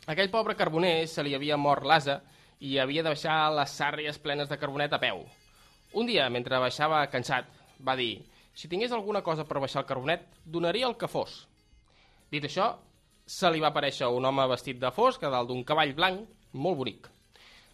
Aquell 0.06 0.30
pobre 0.34 0.56
carboner 0.58 1.08
se 1.10 1.24
li 1.26 1.34
havia 1.36 1.58
mort 1.58 1.86
l'asa 1.86 2.20
i 2.60 2.78
havia 2.80 3.04
de 3.04 3.12
baixar 3.14 3.38
les 3.56 3.74
sàrries 3.74 4.20
plenes 4.22 4.50
de 4.50 4.58
carbonet 4.62 4.94
a 4.94 5.02
peu. 5.02 5.24
Un 5.96 6.06
dia, 6.06 6.28
mentre 6.30 6.60
baixava 6.62 7.06
cansat, 7.12 7.48
va 7.80 7.96
dir 7.96 8.26
si 8.56 8.70
tingués 8.72 8.94
alguna 8.96 9.22
cosa 9.24 9.44
per 9.44 9.60
baixar 9.60 9.82
el 9.82 9.88
carbonet, 9.90 10.28
donaria 10.46 10.88
el 10.88 10.96
que 10.96 11.10
fos. 11.12 11.42
Dit 12.32 12.46
això, 12.48 12.70
se 13.26 13.50
li 13.52 13.60
va 13.60 13.74
aparèixer 13.74 14.08
un 14.14 14.26
home 14.26 14.46
vestit 14.48 14.80
de 14.80 14.92
fosc 14.96 15.24
a 15.24 15.32
dalt 15.34 15.50
d'un 15.50 15.64
cavall 15.68 15.92
blanc 15.98 16.22
molt 16.54 16.80
bonic. 16.80 17.10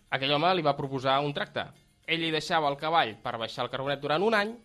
Aquell 0.10 0.34
home 0.34 0.56
li 0.56 0.66
va 0.66 0.78
proposar 0.78 1.20
un 1.22 1.36
tracte. 1.38 1.68
Ell 2.08 2.24
li 2.24 2.32
deixava 2.34 2.72
el 2.72 2.80
cavall 2.82 3.14
per 3.24 3.38
baixar 3.38 3.68
el 3.68 3.72
carbonet 3.74 4.02
durant 4.02 4.26
un 4.26 4.36
any 4.40 4.56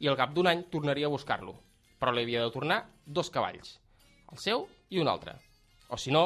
i 0.00 0.08
al 0.08 0.16
cap 0.16 0.32
d'un 0.32 0.48
any 0.48 0.64
tornaria 0.72 1.10
a 1.10 1.12
buscar-lo. 1.12 1.58
Però 2.00 2.12
li 2.12 2.24
havia 2.24 2.46
de 2.46 2.54
tornar 2.54 2.80
dos 3.04 3.30
cavalls, 3.32 3.76
el 4.32 4.40
seu 4.40 4.66
i 4.90 5.00
un 5.02 5.08
altre. 5.08 5.36
O 5.88 5.98
si 5.98 6.12
no, 6.14 6.24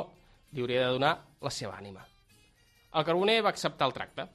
li 0.53 0.63
hauria 0.63 0.87
de 0.87 0.97
donar 0.97 1.15
la 1.41 1.53
seva 1.55 1.77
ànima. 1.79 2.05
El 2.91 3.07
carboner 3.07 3.41
va 3.45 3.53
acceptar 3.55 3.87
el 3.89 3.95
tracte. 3.95 4.27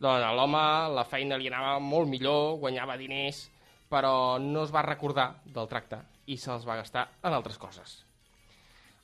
Doncs 0.00 0.24
a 0.24 0.34
l'home 0.36 0.62
la 0.96 1.04
feina 1.08 1.38
li 1.40 1.48
anava 1.48 1.78
molt 1.80 2.08
millor, 2.08 2.58
guanyava 2.60 2.98
diners, 3.00 3.46
però 3.90 4.38
no 4.40 4.64
es 4.64 4.72
va 4.72 4.84
recordar 4.86 5.32
del 5.44 5.68
tracte 5.68 6.00
i 6.30 6.36
se'ls 6.38 6.66
va 6.68 6.78
gastar 6.78 7.08
en 7.26 7.34
altres 7.34 7.58
coses. 7.58 7.96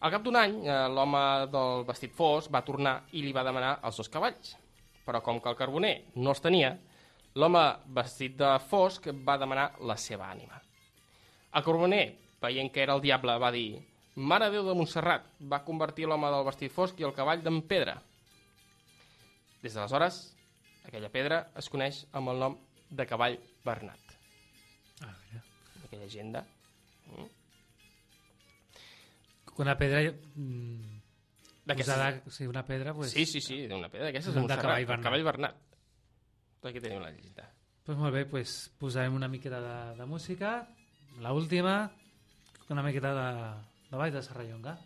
Al 0.01 0.12
cap 0.12 0.22
d'un 0.22 0.36
any, 0.36 0.59
eh, 0.68 0.76
l'home 0.92 1.22
del 1.53 1.84
vestit 1.88 2.12
fos 2.14 2.51
va 2.53 2.62
tornar 2.64 3.01
i 3.12 3.22
li 3.24 3.32
va 3.32 3.44
demanar 3.44 3.78
els 3.82 3.97
dos 3.97 4.12
cavalls. 4.12 4.55
Però 5.07 5.22
com 5.22 5.40
que 5.40 5.49
el 5.49 5.57
carboner 5.57 5.94
no 6.16 6.30
els 6.34 6.42
tenia, 6.44 6.74
l'home 7.34 7.62
vestit 7.97 8.36
de 8.36 8.53
fosc 8.68 9.09
va 9.26 9.38
demanar 9.38 9.70
la 9.80 9.97
seva 9.97 10.28
ànima. 10.30 10.61
El 11.57 11.64
carboner, 11.64 12.05
veient 12.42 12.72
que 12.72 12.82
era 12.82 12.94
el 12.94 13.01
diable, 13.01 13.38
va 13.40 13.51
dir 13.55 13.80
Mare 14.16 14.48
Déu 14.48 14.64
de 14.64 14.72
Montserrat, 14.72 15.26
va 15.44 15.60
convertir 15.64 16.06
l'home 16.08 16.28
del 16.32 16.44
vestit 16.46 16.72
fosc 16.72 17.00
i 17.00 17.04
el 17.04 17.12
cavall 17.16 17.42
d'en 17.44 17.60
pedra. 17.68 17.98
Des 19.60 19.74
d'aleshores, 19.76 20.20
aquella 20.88 21.10
pedra 21.12 21.42
es 21.60 21.68
coneix 21.68 22.04
amb 22.16 22.32
el 22.32 22.40
nom 22.40 22.56
de 22.88 23.06
cavall 23.06 23.36
Bernat. 23.66 24.14
Ah, 25.04 25.12
mira. 25.20 25.42
Aquella 25.84 26.04
llegenda. 26.04 26.46
Mm. 27.10 27.28
Una 29.66 29.76
pedra... 29.76 30.00
Mm, 30.34 30.96
posada, 31.66 32.10
sí, 32.30 32.46
una 32.46 32.64
pedra, 32.64 32.94
pues... 32.94 33.12
Sí, 33.12 33.26
sí, 33.26 33.40
sí, 33.40 33.62
una 33.66 33.90
pedra 33.90 34.08
d'aquestes 34.08 34.32
de 34.32 34.40
de 34.40 34.46
Montserrat, 34.46 34.64
cavall 34.64 34.86
Bernat. 34.86 35.04
cavall 35.04 35.28
Bernat. 35.28 35.62
Aquí 36.66 36.80
tenim 36.80 37.02
la 37.04 37.12
llegenda. 37.12 37.50
Pues 37.84 37.98
molt 37.98 38.14
bé, 38.16 38.24
pues 38.26 38.72
posarem 38.80 39.14
una 39.14 39.28
miqueta 39.28 39.60
de, 39.60 39.96
de 40.00 40.06
música, 40.06 40.56
la 41.20 41.32
última, 41.32 41.92
una 42.68 42.82
miqueta 42.82 43.12
de, 43.14 43.75
de 43.91 43.97
baix 44.01 44.12
de 44.14 44.22
Serrallonga. 44.22 44.76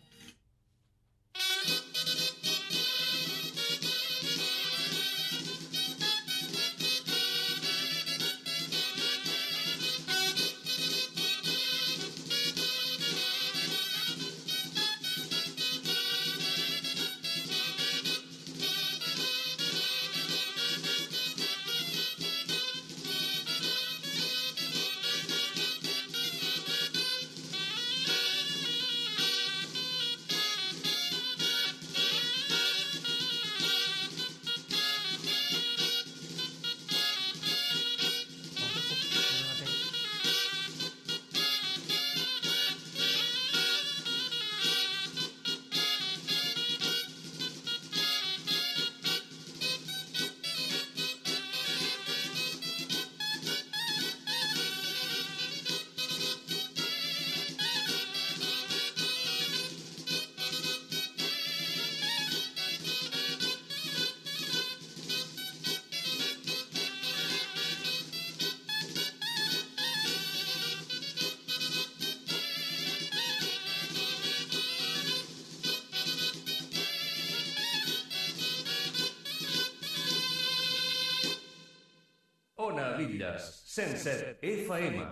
Bitlles, 83.21 83.63
107 83.65 84.39
FM. 84.41 85.05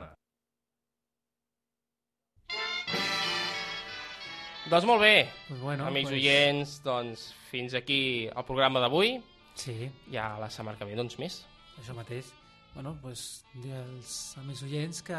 Doncs 4.70 4.86
molt 4.86 5.02
bé, 5.02 5.30
Pues 5.48 5.60
bueno, 5.62 5.86
amics 5.88 6.10
pues- 6.10 6.20
oients, 6.22 6.84
doncs 6.84 7.34
fins 7.50 7.74
aquí 7.74 8.28
el 8.28 8.44
programa 8.46 8.80
d'avui. 8.80 9.24
Sí. 9.56 9.92
Ja 10.12 10.38
la 10.40 10.50
setmana 10.50 10.78
que 10.78 10.86
ve, 10.86 10.96
doncs 10.96 11.18
més. 11.20 11.46
Això 11.82 11.94
mateix. 11.96 12.26
Bueno, 12.76 12.94
doncs, 13.02 13.44
dir 13.56 13.74
als 13.74 14.38
amics 14.38 14.62
oients 14.64 15.02
que, 15.02 15.18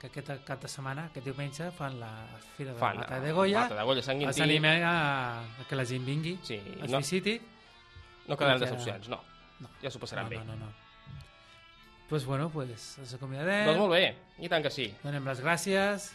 que 0.00 0.06
aquest 0.08 0.44
cap 0.44 0.60
de 0.60 0.68
setmana, 0.68 1.06
aquest 1.06 1.24
diumenge, 1.24 1.70
fan 1.72 1.98
la 1.98 2.10
Fira 2.58 2.74
de 2.74 2.78
Fan, 2.78 2.98
Mata 2.98 3.20
de 3.20 3.32
Goya. 3.32 3.60
Mata 3.62 3.74
de 3.76 3.82
Goya, 3.88 4.02
Sant 4.02 4.18
Quintí. 4.18 4.28
Els 4.34 4.40
animem 4.44 4.84
a, 4.84 5.40
a 5.40 5.64
que 5.66 5.76
la 5.76 5.84
gent 5.88 6.04
vingui, 6.04 6.38
Sí, 6.44 6.60
es 6.60 6.90
no- 6.90 6.98
visiti. 6.98 7.40
No 8.28 8.36
quedaran 8.36 8.60
decepcions, 8.60 9.08
no. 9.08 9.22
No. 9.60 9.68
Ja 9.82 9.90
s'ho 9.90 9.98
passaran 9.98 10.24
no, 10.26 10.30
bé. 10.30 10.36
No, 10.44 10.44
no, 10.44 10.56
no. 10.66 10.72
Pues 12.10 12.26
bueno, 12.26 12.50
pues 12.50 12.98
ens 12.98 13.14
acomiadem. 13.14 13.68
Doncs 13.68 13.78
molt 13.78 13.92
bé, 13.94 14.16
i 14.42 14.48
tant 14.50 14.64
que 14.66 14.72
sí. 14.74 14.88
Donem 15.04 15.30
les 15.30 15.38
gràcies 15.44 16.08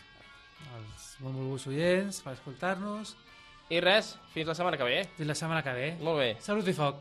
als 0.76 1.06
benvolguts 1.24 1.70
oients 1.72 2.20
per 2.20 2.36
escoltar-nos. 2.36 3.16
I 3.72 3.80
res, 3.80 4.12
fins 4.36 4.52
la 4.52 4.60
setmana 4.60 4.76
que 4.76 4.92
ve. 4.92 5.02
Fins 5.16 5.32
la 5.32 5.40
setmana 5.40 5.64
que 5.64 5.80
ve. 5.80 5.92
Molt 6.04 6.20
bé. 6.20 6.34
Salut 6.44 6.68
i 6.68 6.76
foc. 6.76 7.00